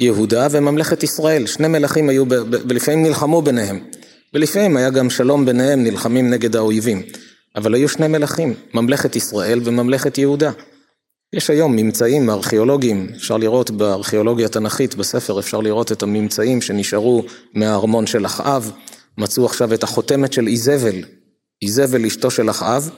יהודה 0.00 0.46
וממלכת 0.50 1.02
ישראל, 1.02 1.46
שני 1.46 1.68
מלכים 1.68 2.08
היו, 2.08 2.24
ולפעמים 2.68 3.02
נלחמו 3.02 3.42
ביניהם, 3.42 3.80
ולפעמים 4.34 4.76
היה 4.76 4.90
גם 4.90 5.10
שלום 5.10 5.46
ביניהם, 5.46 5.82
נלחמים 5.84 6.30
נגד 6.30 6.56
האויבים, 6.56 7.02
אבל 7.56 7.74
היו 7.74 7.88
שני 7.88 8.08
מלכים, 8.08 8.54
ממלכת 8.74 9.16
ישראל 9.16 9.60
וממלכת 9.64 10.18
יהודה. 10.18 10.50
יש 11.32 11.50
היום 11.50 11.76
ממצאים 11.76 12.30
ארכיאולוגיים, 12.30 13.08
אפשר 13.16 13.36
לראות 13.36 13.70
בארכיאולוגיה 13.70 14.46
התנ"כית 14.46 14.94
בספר, 14.94 15.40
אפשר 15.40 15.60
לראות 15.60 15.92
את 15.92 16.02
הממצאים 16.02 16.60
שנשארו 16.60 17.24
מהארמון 17.54 18.06
של 18.06 18.26
אחאב, 18.26 18.70
מצאו 19.18 19.46
עכשיו 19.46 19.74
את 19.74 19.82
החותמת 19.82 20.32
של 20.32 20.46
איזבל, 20.46 21.04
איזבל 21.62 22.06
אשתו 22.06 22.30
של 22.30 22.50
אחאב, 22.50 22.90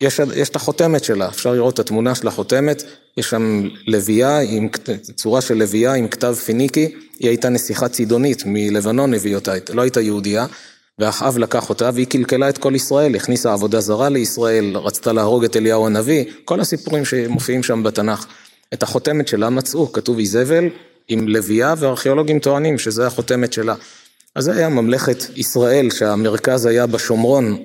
יש, 0.00 0.20
יש 0.34 0.48
את 0.48 0.56
החותמת 0.56 1.04
שלה, 1.04 1.28
אפשר 1.28 1.52
לראות 1.52 1.74
את 1.74 1.78
התמונה 1.78 2.14
של 2.14 2.28
החותמת, 2.28 2.82
יש 3.16 3.30
שם 3.30 3.68
לביאה, 3.86 4.38
עם, 4.38 4.68
צורה 5.14 5.40
של 5.40 5.54
לביאה 5.54 5.94
עם 5.94 6.08
כתב 6.08 6.34
פיניקי, 6.44 6.94
היא 7.18 7.28
הייתה 7.28 7.48
נסיכה 7.48 7.88
צידונית 7.88 8.42
מלבנון 8.46 9.14
הביא 9.14 9.34
אותה, 9.34 9.52
לא 9.72 9.82
הייתה 9.82 10.00
יהודייה, 10.00 10.46
ואחאב 10.98 11.38
לקח 11.38 11.68
אותה 11.68 11.90
והיא 11.94 12.06
קלקלה 12.06 12.48
את 12.48 12.58
כל 12.58 12.74
ישראל, 12.74 13.16
הכניסה 13.16 13.52
עבודה 13.52 13.80
זרה 13.80 14.08
לישראל, 14.08 14.76
רצתה 14.76 15.12
להרוג 15.12 15.44
את 15.44 15.56
אליהו 15.56 15.86
הנביא, 15.86 16.24
כל 16.44 16.60
הסיפורים 16.60 17.04
שמופיעים 17.04 17.62
שם 17.62 17.82
בתנ"ך. 17.82 18.26
את 18.74 18.82
החותמת 18.82 19.28
שלה 19.28 19.50
מצאו, 19.50 19.92
כתוב 19.92 20.18
איזבל 20.18 20.64
עם 21.08 21.28
לביאה 21.28 21.74
וארכיאולוגים 21.78 22.38
טוענים 22.38 22.78
שזה 22.78 23.06
החותמת 23.06 23.52
שלה. 23.52 23.74
אז 24.34 24.44
זה 24.44 24.52
היה 24.52 24.68
ממלכת 24.68 25.24
ישראל 25.36 25.90
שהמרכז 25.90 26.66
היה 26.66 26.86
בשומרון, 26.86 27.58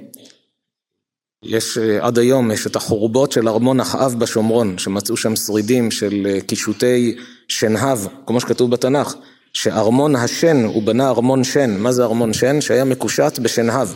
יש 1.46 1.78
אה, 1.78 2.06
עד 2.06 2.20
היום, 2.20 2.52
יש 2.52 2.68
את 2.68 2.76
החורבות 2.76 3.32
של 3.32 3.48
ארמון 3.48 3.80
אחאב 3.80 4.16
בשומרון, 4.20 4.78
שמצאו 4.78 5.18
שם 5.18 5.36
שרידים 5.36 5.92
של 5.92 6.28
אה, 6.30 6.42
קישוטי 6.42 7.16
שנהב, 7.48 8.00
כמו 8.26 8.42
שכתוב 8.42 8.72
בתנ"ך, 8.72 9.16
שארמון 9.54 10.16
השן, 10.16 10.64
הוא 10.66 10.84
בנה 10.84 11.10
ארמון 11.10 11.44
שן, 11.44 11.78
מה 11.78 11.92
זה 11.92 12.04
ארמון 12.04 12.34
שן? 12.34 12.62
שהיה 12.62 12.84
מקושט 12.84 13.40
בשנהב. 13.40 13.88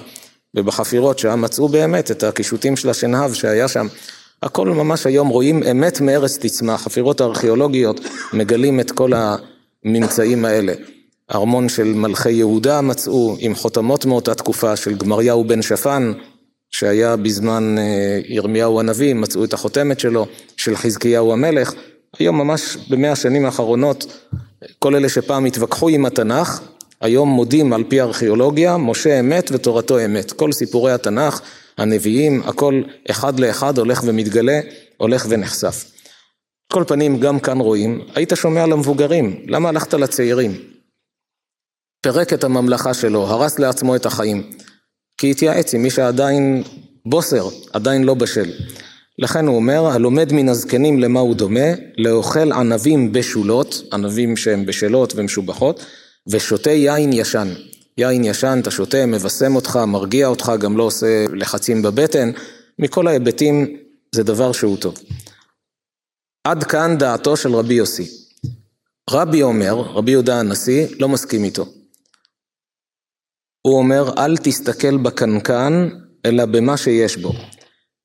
ובחפירות 0.55 1.19
שם 1.19 1.41
מצאו 1.41 1.67
באמת 1.67 2.11
את 2.11 2.23
הקישוטים 2.23 2.75
של 2.75 2.89
השנהב 2.89 3.33
שהיה 3.33 3.67
שם. 3.67 3.87
הכל 4.43 4.67
ממש 4.67 5.05
היום 5.05 5.27
רואים 5.27 5.63
אמת 5.63 6.01
מארץ 6.01 6.37
תצמח, 6.37 6.81
חפירות 6.81 7.21
הארכיאולוגיות 7.21 8.01
מגלים 8.33 8.79
את 8.79 8.91
כל 8.91 9.11
הממצאים 9.15 10.45
האלה. 10.45 10.73
ארמון 11.35 11.69
של 11.69 11.83
מלכי 11.83 12.31
יהודה 12.31 12.81
מצאו 12.81 13.35
עם 13.39 13.55
חותמות 13.55 14.05
מאותה 14.05 14.35
תקופה 14.35 14.75
של 14.75 14.93
גמריהו 14.93 15.43
בן 15.43 15.61
שפן 15.61 16.13
שהיה 16.77 17.15
בזמן 17.15 17.75
אה, 17.77 18.19
ירמיהו 18.27 18.79
הנביא, 18.79 19.13
מצאו 19.13 19.43
את 19.43 19.53
החותמת 19.53 19.99
שלו, 19.99 20.27
של 20.57 20.75
חזקיהו 20.75 21.33
המלך. 21.33 21.73
היום 22.19 22.37
ממש 22.37 22.77
במאה 22.89 23.11
השנים 23.11 23.45
האחרונות, 23.45 24.29
כל 24.79 24.95
אלה 24.95 25.09
שפעם 25.09 25.45
התווכחו 25.45 25.89
עם 25.89 26.05
התנ"ך, 26.05 26.61
היום 27.01 27.29
מודים 27.29 27.73
על 27.73 27.83
פי 27.83 28.01
ארכיאולוגיה, 28.01 28.77
משה 28.77 29.19
אמת 29.19 29.49
ותורתו 29.53 30.05
אמת. 30.05 30.31
כל 30.31 30.51
סיפורי 30.51 30.91
התנ"ך, 30.91 31.41
הנביאים, 31.77 32.43
הכל 32.45 32.81
אחד 33.11 33.39
לאחד 33.39 33.77
הולך 33.77 34.01
ומתגלה, 34.05 34.59
הולך 34.97 35.25
ונחשף. 35.29 35.85
כל 36.73 36.83
פנים, 36.87 37.19
גם 37.19 37.39
כאן 37.39 37.59
רואים, 37.59 38.01
היית 38.15 38.31
שומע 38.35 38.65
למבוגרים, 38.65 39.45
למה 39.47 39.69
הלכת 39.69 39.93
לצעירים? 39.93 40.51
פירק 42.01 42.33
את 42.33 42.43
הממלכה 42.43 42.93
שלו, 42.93 43.27
הרס 43.27 43.59
לעצמו 43.59 43.95
את 43.95 44.05
החיים. 44.05 44.43
כי 45.17 45.31
התייעץ 45.31 45.73
עם 45.73 45.83
מי 45.83 45.89
שעדיין 45.89 46.63
בוסר, 47.05 47.47
עדיין 47.73 48.03
לא 48.03 48.13
בשל. 48.13 48.51
לכן 49.19 49.47
הוא 49.47 49.55
אומר, 49.55 49.85
הלומד 49.85 50.33
מן 50.33 50.49
הזקנים 50.49 50.99
למה 50.99 51.19
הוא 51.19 51.35
דומה? 51.35 51.69
לאוכל 51.97 52.51
ענבים 52.51 53.13
בשולות, 53.13 53.81
ענבים 53.93 54.37
שהם 54.37 54.65
בשלות 54.65 55.13
ומשובחות, 55.15 55.85
ושותה 56.27 56.71
יין 56.71 57.13
ישן. 57.13 57.53
יין 57.97 58.23
ישן, 58.23 58.59
אתה 58.61 58.71
שותה, 58.71 59.05
מבשם 59.05 59.55
אותך, 59.55 59.79
מרגיע 59.87 60.27
אותך, 60.27 60.51
גם 60.59 60.77
לא 60.77 60.83
עושה 60.83 61.25
לחצים 61.33 61.81
בבטן, 61.81 62.31
מכל 62.79 63.07
ההיבטים 63.07 63.77
זה 64.15 64.23
דבר 64.23 64.51
שהוא 64.51 64.77
טוב. 64.77 64.97
עד 66.43 66.63
כאן 66.63 66.97
דעתו 66.97 67.37
של 67.37 67.55
רבי 67.55 67.73
יוסי. 67.73 68.07
רבי 69.09 69.43
אומר, 69.43 69.73
רבי 69.73 70.11
יהודה 70.11 70.39
הנשיא, 70.39 70.87
לא 70.99 71.09
מסכים 71.09 71.43
איתו. 71.43 71.65
הוא 73.65 73.77
אומר, 73.77 74.13
אל 74.17 74.37
תסתכל 74.37 74.97
בקנקן, 74.97 75.89
אלא 76.25 76.45
במה 76.45 76.77
שיש 76.77 77.17
בו. 77.17 77.33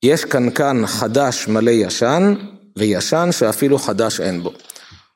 יש 0.02 0.24
קנקן 0.24 0.86
חדש 0.86 1.48
מלא 1.48 1.70
ישן, 1.70 2.34
וישן 2.78 3.28
שאפילו 3.32 3.78
חדש 3.78 4.20
אין 4.20 4.42
בו. 4.42 4.52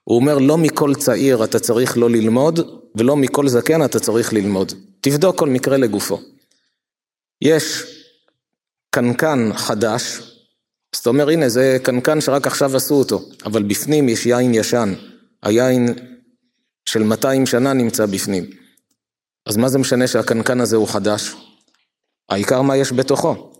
הוא 0.04 0.16
אומר, 0.16 0.38
לא 0.38 0.58
מכל 0.58 0.94
צעיר 0.94 1.44
אתה 1.44 1.58
צריך 1.58 1.98
לא 1.98 2.10
ללמוד, 2.10 2.60
ולא 2.94 3.16
מכל 3.16 3.48
זקן 3.48 3.84
אתה 3.84 4.00
צריך 4.00 4.32
ללמוד. 4.32 4.72
תבדוק 5.00 5.38
כל 5.38 5.48
מקרה 5.48 5.76
לגופו. 5.76 6.20
יש 7.42 7.84
קנקן 8.90 9.50
חדש, 9.54 10.18
אז 10.94 10.98
אתה 11.00 11.08
אומר, 11.08 11.30
הנה, 11.30 11.48
זה 11.48 11.78
קנקן 11.82 12.20
שרק 12.20 12.46
עכשיו 12.46 12.76
עשו 12.76 12.94
אותו, 12.94 13.22
אבל 13.44 13.62
בפנים 13.62 14.08
יש 14.08 14.26
יין 14.26 14.54
ישן. 14.54 14.94
היין 15.42 15.88
של 16.88 17.02
200 17.02 17.46
שנה 17.46 17.72
נמצא 17.72 18.06
בפנים. 18.06 18.63
אז 19.46 19.56
מה 19.56 19.68
זה 19.68 19.78
משנה 19.78 20.06
שהקנקן 20.06 20.60
הזה 20.60 20.76
הוא 20.76 20.88
חדש? 20.88 21.34
העיקר 22.28 22.62
מה 22.62 22.76
יש 22.76 22.92
בתוכו. 22.92 23.50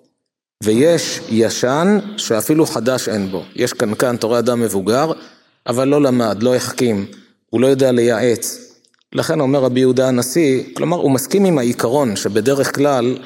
ויש 0.63 1.21
ישן 1.29 1.99
שאפילו 2.17 2.67
חדש 2.67 3.09
אין 3.09 3.31
בו. 3.31 3.43
יש 3.57 3.73
קנקן, 3.73 4.15
אתה 4.15 4.27
רואה 4.27 4.39
אדם 4.39 4.61
מבוגר, 4.61 5.13
אבל 5.67 5.89
לא 5.89 6.03
למד, 6.03 6.43
לא 6.43 6.55
החכים, 6.55 7.07
הוא 7.51 7.61
לא 7.61 7.67
יודע 7.67 7.93
לייעץ. 7.93 8.59
לכן 9.13 9.41
אומר 9.41 9.63
רבי 9.63 9.81
יהודה 9.81 10.09
הנשיא, 10.09 10.63
כלומר 10.75 10.97
הוא 10.97 11.11
מסכים 11.11 11.45
עם 11.45 11.59
העיקרון 11.59 12.17
שבדרך 12.17 12.75
כלל 12.75 13.19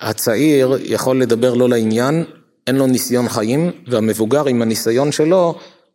הצעיר 0.00 0.78
יכול 0.82 1.22
לדבר 1.22 1.54
לא 1.54 1.68
לעניין, 1.68 2.24
אין 2.66 2.76
לו 2.76 2.86
ניסיון 2.86 3.28
חיים, 3.28 3.70
והמבוגר 3.86 4.46
עם 4.46 4.62
הניסיון 4.62 5.12
שלו 5.12 5.54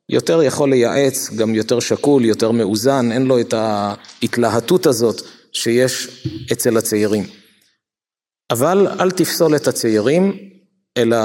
יותר 0.09 0.43
יכול 0.43 0.69
לייעץ, 0.69 1.29
גם 1.35 1.55
יותר 1.55 1.79
שקול, 1.79 2.25
יותר 2.25 2.51
מאוזן, 2.51 3.11
אין 3.11 3.25
לו 3.25 3.39
את 3.39 3.53
ההתלהטות 3.53 4.85
הזאת 4.85 5.21
שיש 5.55 6.07
אצל 6.51 6.77
הצעירים. 6.77 7.23
אבל 8.51 8.87
אל 8.99 9.11
תפסול 9.11 9.55
את 9.55 9.67
הצעירים, 9.67 10.37
אלא 10.97 11.17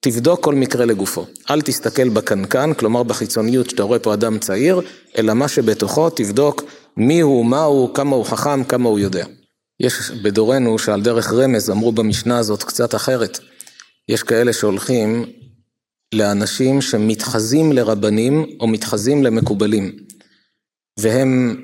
תבדוק 0.00 0.44
כל 0.44 0.54
מקרה 0.54 0.84
לגופו. 0.84 1.26
אל 1.50 1.62
תסתכל 1.62 2.08
בקנקן, 2.08 2.74
כלומר 2.74 3.02
בחיצוניות 3.02 3.70
שאתה 3.70 3.82
רואה 3.82 3.98
פה 3.98 4.14
אדם 4.14 4.38
צעיר, 4.38 4.80
אלא 5.18 5.34
מה 5.34 5.48
שבתוכו 5.48 6.10
תבדוק 6.10 6.62
מי 6.96 7.20
הוא, 7.20 7.46
מה 7.46 7.62
הוא, 7.62 7.94
כמה 7.94 8.16
הוא 8.16 8.24
חכם, 8.24 8.64
כמה 8.64 8.88
הוא 8.88 8.98
יודע. 8.98 9.26
יש 9.80 10.10
בדורנו 10.10 10.78
שעל 10.78 11.02
דרך 11.02 11.32
רמז 11.32 11.70
אמרו 11.70 11.92
במשנה 11.92 12.38
הזאת 12.38 12.62
קצת 12.62 12.94
אחרת. 12.94 13.38
יש 14.08 14.22
כאלה 14.22 14.52
שהולכים 14.52 15.24
לאנשים 16.14 16.80
שמתחזים 16.80 17.72
לרבנים 17.72 18.46
או 18.60 18.66
מתחזים 18.66 19.24
למקובלים, 19.24 19.96
והם 21.00 21.62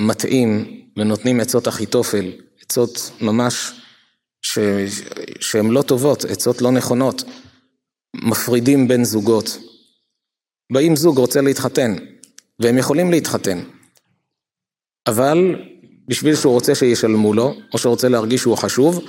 מטעים 0.00 0.79
ונותנים 0.96 1.40
עצות 1.40 1.68
אחיתופל, 1.68 2.32
עצות 2.62 3.10
ממש 3.20 3.72
ש... 4.42 4.58
שהן 5.40 5.70
לא 5.70 5.82
טובות, 5.82 6.24
עצות 6.24 6.62
לא 6.62 6.72
נכונות, 6.72 7.24
מפרידים 8.16 8.88
בין 8.88 9.04
זוגות. 9.04 9.58
באים 10.72 10.96
זוג 10.96 11.18
רוצה 11.18 11.40
להתחתן, 11.40 11.96
והם 12.58 12.78
יכולים 12.78 13.10
להתחתן, 13.10 13.60
אבל 15.06 15.56
בשביל 16.08 16.36
שהוא 16.36 16.52
רוצה 16.52 16.74
שישלמו 16.74 17.34
לו, 17.34 17.54
או 17.72 17.78
שהוא 17.78 17.90
רוצה 17.90 18.08
להרגיש 18.08 18.40
שהוא 18.40 18.56
חשוב, 18.56 19.04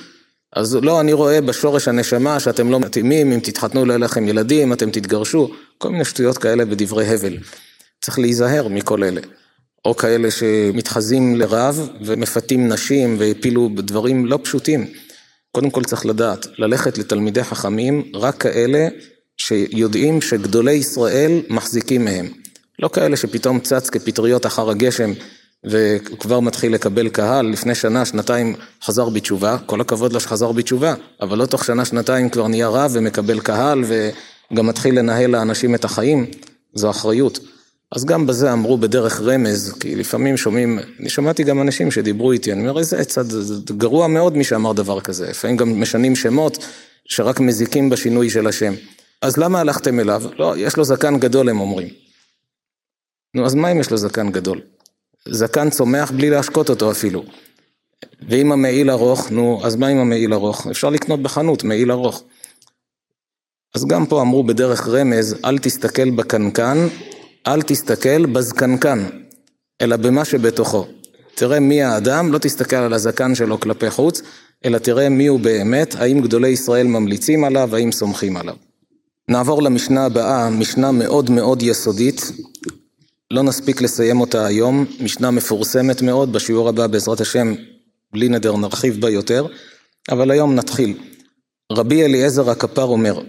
אז 0.56 0.76
לא, 0.76 1.02
אני 1.02 1.14
רואה 1.14 1.42
בשורש 1.42 1.88
הנשמה 1.88 2.40
שאתם 2.40 2.72
לא 2.72 2.80
מתאימים, 2.80 3.32
אם 3.32 3.40
תתחתנו 3.40 3.86
לא 3.86 3.94
יהיה 3.94 4.00
לכם 4.00 4.28
ילדים, 4.28 4.74
אתם 4.74 4.92
תתגרשו, 4.92 5.52
כל 5.78 5.90
מיני 5.90 6.06
שטויות 6.06 6.38
כאלה 6.38 6.66
בדברי 6.66 7.08
הבל. 7.08 7.38
צריך 8.02 8.20
להיזהר 8.20 8.68
מכל 8.68 9.04
אלה. 9.04 9.22
או 9.86 9.96
כאלה 9.96 10.32
שמתחזים 10.32 11.36
לרב 11.36 11.90
ומפתים 12.02 12.68
נשים 12.68 13.16
והפילו 13.20 13.70
דברים 13.76 14.26
לא 14.26 14.40
פשוטים. 14.44 14.88
קודם 15.52 15.70
כל 15.70 15.84
צריך 15.84 16.06
לדעת, 16.06 16.48
ללכת 16.58 16.98
לתלמידי 16.98 17.44
חכמים, 17.44 18.04
רק 18.14 18.38
כאלה 18.38 18.88
שיודעים 19.38 20.22
שגדולי 20.22 20.74
ישראל 20.74 21.42
מחזיקים 21.50 22.06
מהם. 22.06 22.28
לא 22.80 22.90
כאלה 22.94 23.18
שפתאום 23.18 23.60
צץ 23.60 23.90
כפטריות 23.90 24.46
אחר 24.46 24.70
הגשם 24.70 25.14
וכבר 25.66 26.40
מתחיל 26.40 26.74
לקבל 26.74 27.10
קהל, 27.10 27.46
לפני 27.46 27.76
שנה, 27.76 28.06
שנתיים 28.06 28.56
חזר 28.84 29.10
בתשובה, 29.10 29.58
כל 29.66 29.82
הכבוד 29.82 30.14
לו 30.14 30.20
שחזר 30.20 30.52
בתשובה, 30.52 30.94
אבל 31.22 31.38
לא 31.38 31.46
תוך 31.46 31.66
שנה, 31.66 31.86
שנתיים 31.86 32.30
כבר 32.30 32.48
נהיה 32.48 32.68
רב 32.68 32.92
ומקבל 32.94 33.40
קהל 33.40 33.84
וגם 33.84 34.68
מתחיל 34.68 35.00
לנהל 35.00 35.32
לאנשים 35.32 35.76
את 35.76 35.86
החיים, 35.86 36.26
זו 36.74 36.90
אחריות. 36.90 37.40
אז 37.92 38.06
גם 38.06 38.28
בזה 38.28 38.54
אמרו 38.54 38.78
בדרך 38.78 39.22
רמז, 39.22 39.74
כי 39.80 39.96
לפעמים 39.96 40.38
שומעים, 40.38 40.80
אני 41.00 41.10
שמעתי 41.10 41.44
גם 41.44 41.62
אנשים 41.62 41.92
שדיברו 41.92 42.32
איתי, 42.32 42.52
אני 42.52 42.62
אומר 42.62 42.80
איזה 42.80 43.04
זה 43.20 43.74
גרוע 43.78 44.08
מאוד 44.08 44.38
מי 44.38 44.44
שאמר 44.44 44.74
דבר 44.74 45.02
כזה, 45.02 45.30
לפעמים 45.30 45.58
גם 45.58 45.82
משנים 45.82 46.16
שמות 46.16 46.66
שרק 47.06 47.40
מזיקים 47.40 47.90
בשינוי 47.90 48.30
של 48.30 48.48
השם. 48.48 48.74
אז 49.22 49.38
למה 49.38 49.60
הלכתם 49.60 50.00
אליו? 50.00 50.24
לא, 50.40 50.58
יש 50.58 50.78
לו 50.78 50.84
זקן 50.84 51.20
גדול 51.20 51.50
הם 51.50 51.60
אומרים. 51.60 51.90
נו, 53.34 53.46
אז 53.46 53.56
מה 53.56 53.72
אם 53.72 53.80
יש 53.80 53.92
לו 53.92 53.98
זקן 53.98 54.32
גדול? 54.32 54.62
זקן 55.30 55.70
צומח 55.70 56.12
בלי 56.12 56.30
להשקות 56.30 56.70
אותו 56.70 56.92
אפילו. 56.92 57.24
ואם 58.30 58.52
המעיל 58.52 58.92
ארוך, 58.92 59.32
נו, 59.32 59.62
אז 59.64 59.76
מה 59.76 59.88
אם 59.88 59.98
המעיל 59.98 60.34
ארוך? 60.34 60.68
אפשר 60.68 60.90
לקנות 60.90 61.22
בחנות 61.22 61.64
מעיל 61.64 61.92
ארוך. 61.92 62.24
אז 63.76 63.86
גם 63.86 64.06
פה 64.06 64.22
אמרו 64.22 64.44
בדרך 64.44 64.88
רמז, 64.88 65.36
אל 65.46 65.58
תסתכל 65.58 66.10
בקנקן, 66.10 66.88
אל 67.48 67.62
תסתכל 67.62 68.26
בזקנקן, 68.26 69.06
אלא 69.82 69.96
במה 69.96 70.26
שבתוכו. 70.26 70.88
תראה 71.36 71.60
מי 71.60 71.84
האדם, 71.84 72.32
לא 72.32 72.38
תסתכל 72.38 72.76
על 72.76 72.94
הזקן 72.94 73.36
שלו 73.36 73.60
כלפי 73.60 73.90
חוץ, 73.90 74.22
אלא 74.66 74.78
תראה 74.78 75.10
מי 75.10 75.28
הוא 75.28 75.40
באמת, 75.40 75.96
האם 75.96 76.22
גדולי 76.22 76.50
ישראל 76.50 76.88
ממליצים 76.88 77.44
עליו, 77.44 77.76
האם 77.76 77.92
סומכים 77.92 78.38
עליו. 78.38 78.56
נעבור 79.28 79.64
למשנה 79.64 80.06
הבאה, 80.06 80.50
משנה 80.50 80.92
מאוד 80.92 81.30
מאוד 81.30 81.64
יסודית, 81.64 82.32
לא 83.32 83.44
נספיק 83.44 83.82
לסיים 83.82 84.22
אותה 84.22 84.46
היום, 84.46 84.86
משנה 85.00 85.32
מפורסמת 85.32 86.02
מאוד, 86.02 86.34
בשיעור 86.34 86.70
הבא 86.70 86.88
בעזרת 86.88 87.22
השם, 87.22 87.54
בלי 88.14 88.30
נדר 88.30 88.56
נרחיב 88.56 89.02
בה 89.02 89.10
יותר, 89.10 89.48
אבל 90.12 90.32
היום 90.32 90.56
נתחיל. 90.56 90.98
רבי 91.72 92.04
אליעזר 92.04 92.50
הכפר 92.50 92.84
אומר, 92.84 93.22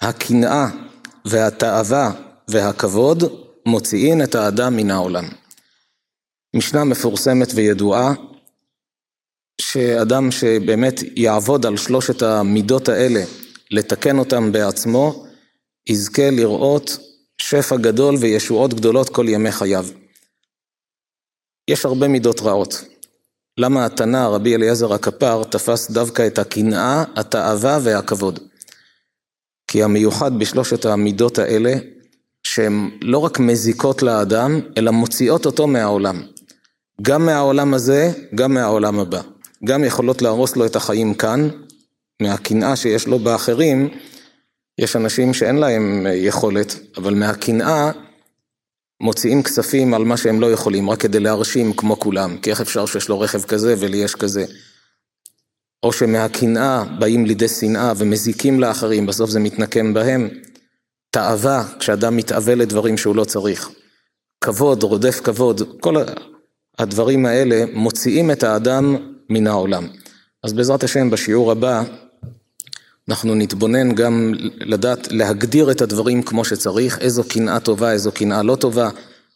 הקנאה 0.00 0.68
והתאווה 1.24 2.10
והכבוד 2.48 3.24
מוציאין 3.66 4.22
את 4.22 4.34
האדם 4.34 4.76
מן 4.76 4.90
העולם. 4.90 5.24
משנה 6.56 6.84
מפורסמת 6.84 7.48
וידועה, 7.54 8.14
שאדם 9.60 10.30
שבאמת 10.30 11.00
יעבוד 11.16 11.66
על 11.66 11.76
שלושת 11.76 12.22
המידות 12.22 12.88
האלה, 12.88 13.24
לתקן 13.70 14.18
אותם 14.18 14.52
בעצמו, 14.52 15.26
יזכה 15.88 16.30
לראות 16.30 16.98
שפע 17.38 17.76
גדול 17.76 18.14
וישועות 18.20 18.74
גדולות 18.74 19.08
כל 19.08 19.26
ימי 19.28 19.52
חייו. 19.52 19.86
יש 21.70 21.84
הרבה 21.84 22.08
מידות 22.08 22.40
רעות. 22.40 22.84
למה 23.58 23.86
התנא, 23.86 24.26
רבי 24.26 24.54
אליעזר 24.54 24.92
הכפר, 24.92 25.44
תפס 25.44 25.90
דווקא 25.90 26.26
את 26.26 26.38
הקנאה, 26.38 27.04
התאווה 27.16 27.78
והכבוד. 27.82 28.38
כי 29.68 29.82
המיוחד 29.82 30.38
בשלושת 30.38 30.84
המידות 30.84 31.38
האלה, 31.38 31.74
שהן 32.44 32.90
לא 33.02 33.18
רק 33.18 33.38
מזיקות 33.38 34.02
לאדם, 34.02 34.60
אלא 34.78 34.90
מוציאות 34.90 35.46
אותו 35.46 35.66
מהעולם. 35.66 36.22
גם 37.02 37.26
מהעולם 37.26 37.74
הזה, 37.74 38.12
גם 38.34 38.54
מהעולם 38.54 38.98
הבא. 38.98 39.20
גם 39.64 39.84
יכולות 39.84 40.22
להרוס 40.22 40.56
לו 40.56 40.66
את 40.66 40.76
החיים 40.76 41.14
כאן, 41.14 41.48
מהקנאה 42.22 42.76
שיש 42.76 43.06
לו 43.06 43.18
באחרים, 43.18 43.88
יש 44.78 44.96
אנשים 44.96 45.34
שאין 45.34 45.56
להם 45.56 46.06
יכולת, 46.14 46.76
אבל 46.96 47.14
מהקנאה 47.14 47.90
מוציאים 49.00 49.42
כספים 49.42 49.94
על 49.94 50.04
מה 50.04 50.16
שהם 50.16 50.40
לא 50.40 50.52
יכולים, 50.52 50.90
רק 50.90 51.00
כדי 51.00 51.20
להרשים 51.20 51.72
כמו 51.72 51.98
כולם, 51.98 52.38
כי 52.38 52.50
איך 52.50 52.60
אפשר 52.60 52.86
שיש 52.86 53.08
לו 53.08 53.20
רכב 53.20 53.42
כזה 53.42 53.74
ולי 53.78 53.96
יש 53.96 54.14
כזה. 54.14 54.44
או 55.82 55.92
שמהקנאה 55.92 56.84
באים 56.98 57.26
לידי 57.26 57.48
שנאה 57.48 57.92
ומזיקים 57.96 58.60
לאחרים, 58.60 59.06
בסוף 59.06 59.30
זה 59.30 59.40
מתנקם 59.40 59.94
בהם. 59.94 60.28
תאווה, 61.14 61.64
כשאדם 61.78 62.16
מתאווה 62.16 62.54
לדברים 62.54 62.96
שהוא 62.96 63.16
לא 63.16 63.24
צריך. 63.24 63.70
כבוד, 64.40 64.82
רודף 64.82 65.20
כבוד, 65.24 65.62
כל 65.80 65.94
הדברים 66.78 67.26
האלה 67.26 67.64
מוציאים 67.72 68.30
את 68.30 68.42
האדם 68.42 68.96
מן 69.30 69.46
העולם. 69.46 69.86
אז 70.44 70.52
בעזרת 70.52 70.84
השם 70.84 71.10
בשיעור 71.10 71.52
הבא 71.52 71.82
אנחנו 73.08 73.34
נתבונן 73.34 73.94
גם 73.94 74.32
לדעת 74.60 75.12
להגדיר 75.12 75.70
את 75.70 75.80
הדברים 75.80 76.22
כמו 76.22 76.44
שצריך, 76.44 76.98
איזו 76.98 77.24
קנאה 77.28 77.60
טובה, 77.60 77.92
איזו 77.92 78.12
קנאה 78.12 78.42
לא 78.42 78.56
טובה, 78.56 78.90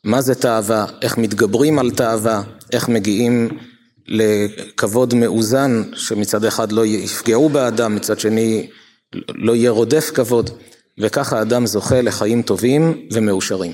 מה 0.04 0.20
זה 0.20 0.34
תאווה, 0.34 0.86
איך 1.02 1.18
מתגברים 1.18 1.78
על 1.78 1.90
תאווה, 1.90 2.42
איך 2.72 2.88
מגיעים 2.88 3.48
לכבוד 4.08 5.14
מאוזן, 5.14 5.82
שמצד 5.94 6.44
אחד 6.44 6.72
לא 6.72 6.86
יפגעו 6.86 7.48
באדם, 7.48 7.94
מצד 7.94 8.20
שני 8.20 8.68
לא 9.34 9.56
יהיה 9.56 9.70
רודף 9.70 10.10
כבוד, 10.14 10.50
וככה 11.00 11.38
האדם 11.38 11.66
זוכה 11.66 12.02
לחיים 12.02 12.42
טובים 12.42 12.94
ומאושרים. 13.12 13.72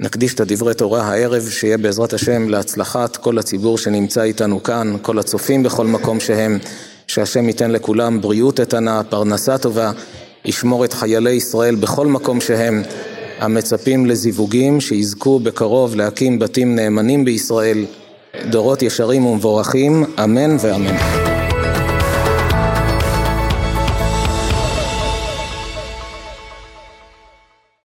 נקדיש 0.00 0.34
את 0.34 0.40
הדברי 0.40 0.74
תורה 0.74 1.02
הערב, 1.02 1.48
שיהיה 1.50 1.78
בעזרת 1.78 2.12
השם 2.12 2.48
להצלחת 2.48 3.16
כל 3.16 3.38
הציבור 3.38 3.78
שנמצא 3.78 4.22
איתנו 4.22 4.62
כאן, 4.62 4.96
כל 5.02 5.18
הצופים 5.18 5.62
בכל 5.62 5.86
מקום 5.86 6.20
שהם. 6.20 6.58
שהשם 7.06 7.48
ייתן 7.48 7.70
לכולם 7.70 8.20
בריאות 8.20 8.60
איתנה, 8.60 9.02
פרנסה 9.04 9.58
טובה, 9.58 9.90
ישמור 10.44 10.84
את 10.84 10.92
חיילי 10.92 11.30
ישראל 11.30 11.74
בכל 11.74 12.06
מקום 12.06 12.40
שהם, 12.40 12.82
המצפים 13.38 14.06
לזיווגים, 14.06 14.80
שיזכו 14.80 15.38
בקרוב 15.38 15.94
להקים 15.94 16.38
בתים 16.38 16.74
נאמנים 16.74 17.24
בישראל, 17.24 17.84
דורות 18.50 18.82
ישרים 18.82 19.26
ומבורכים, 19.26 20.04
אמן 20.24 20.56
ואמן. 20.60 21.35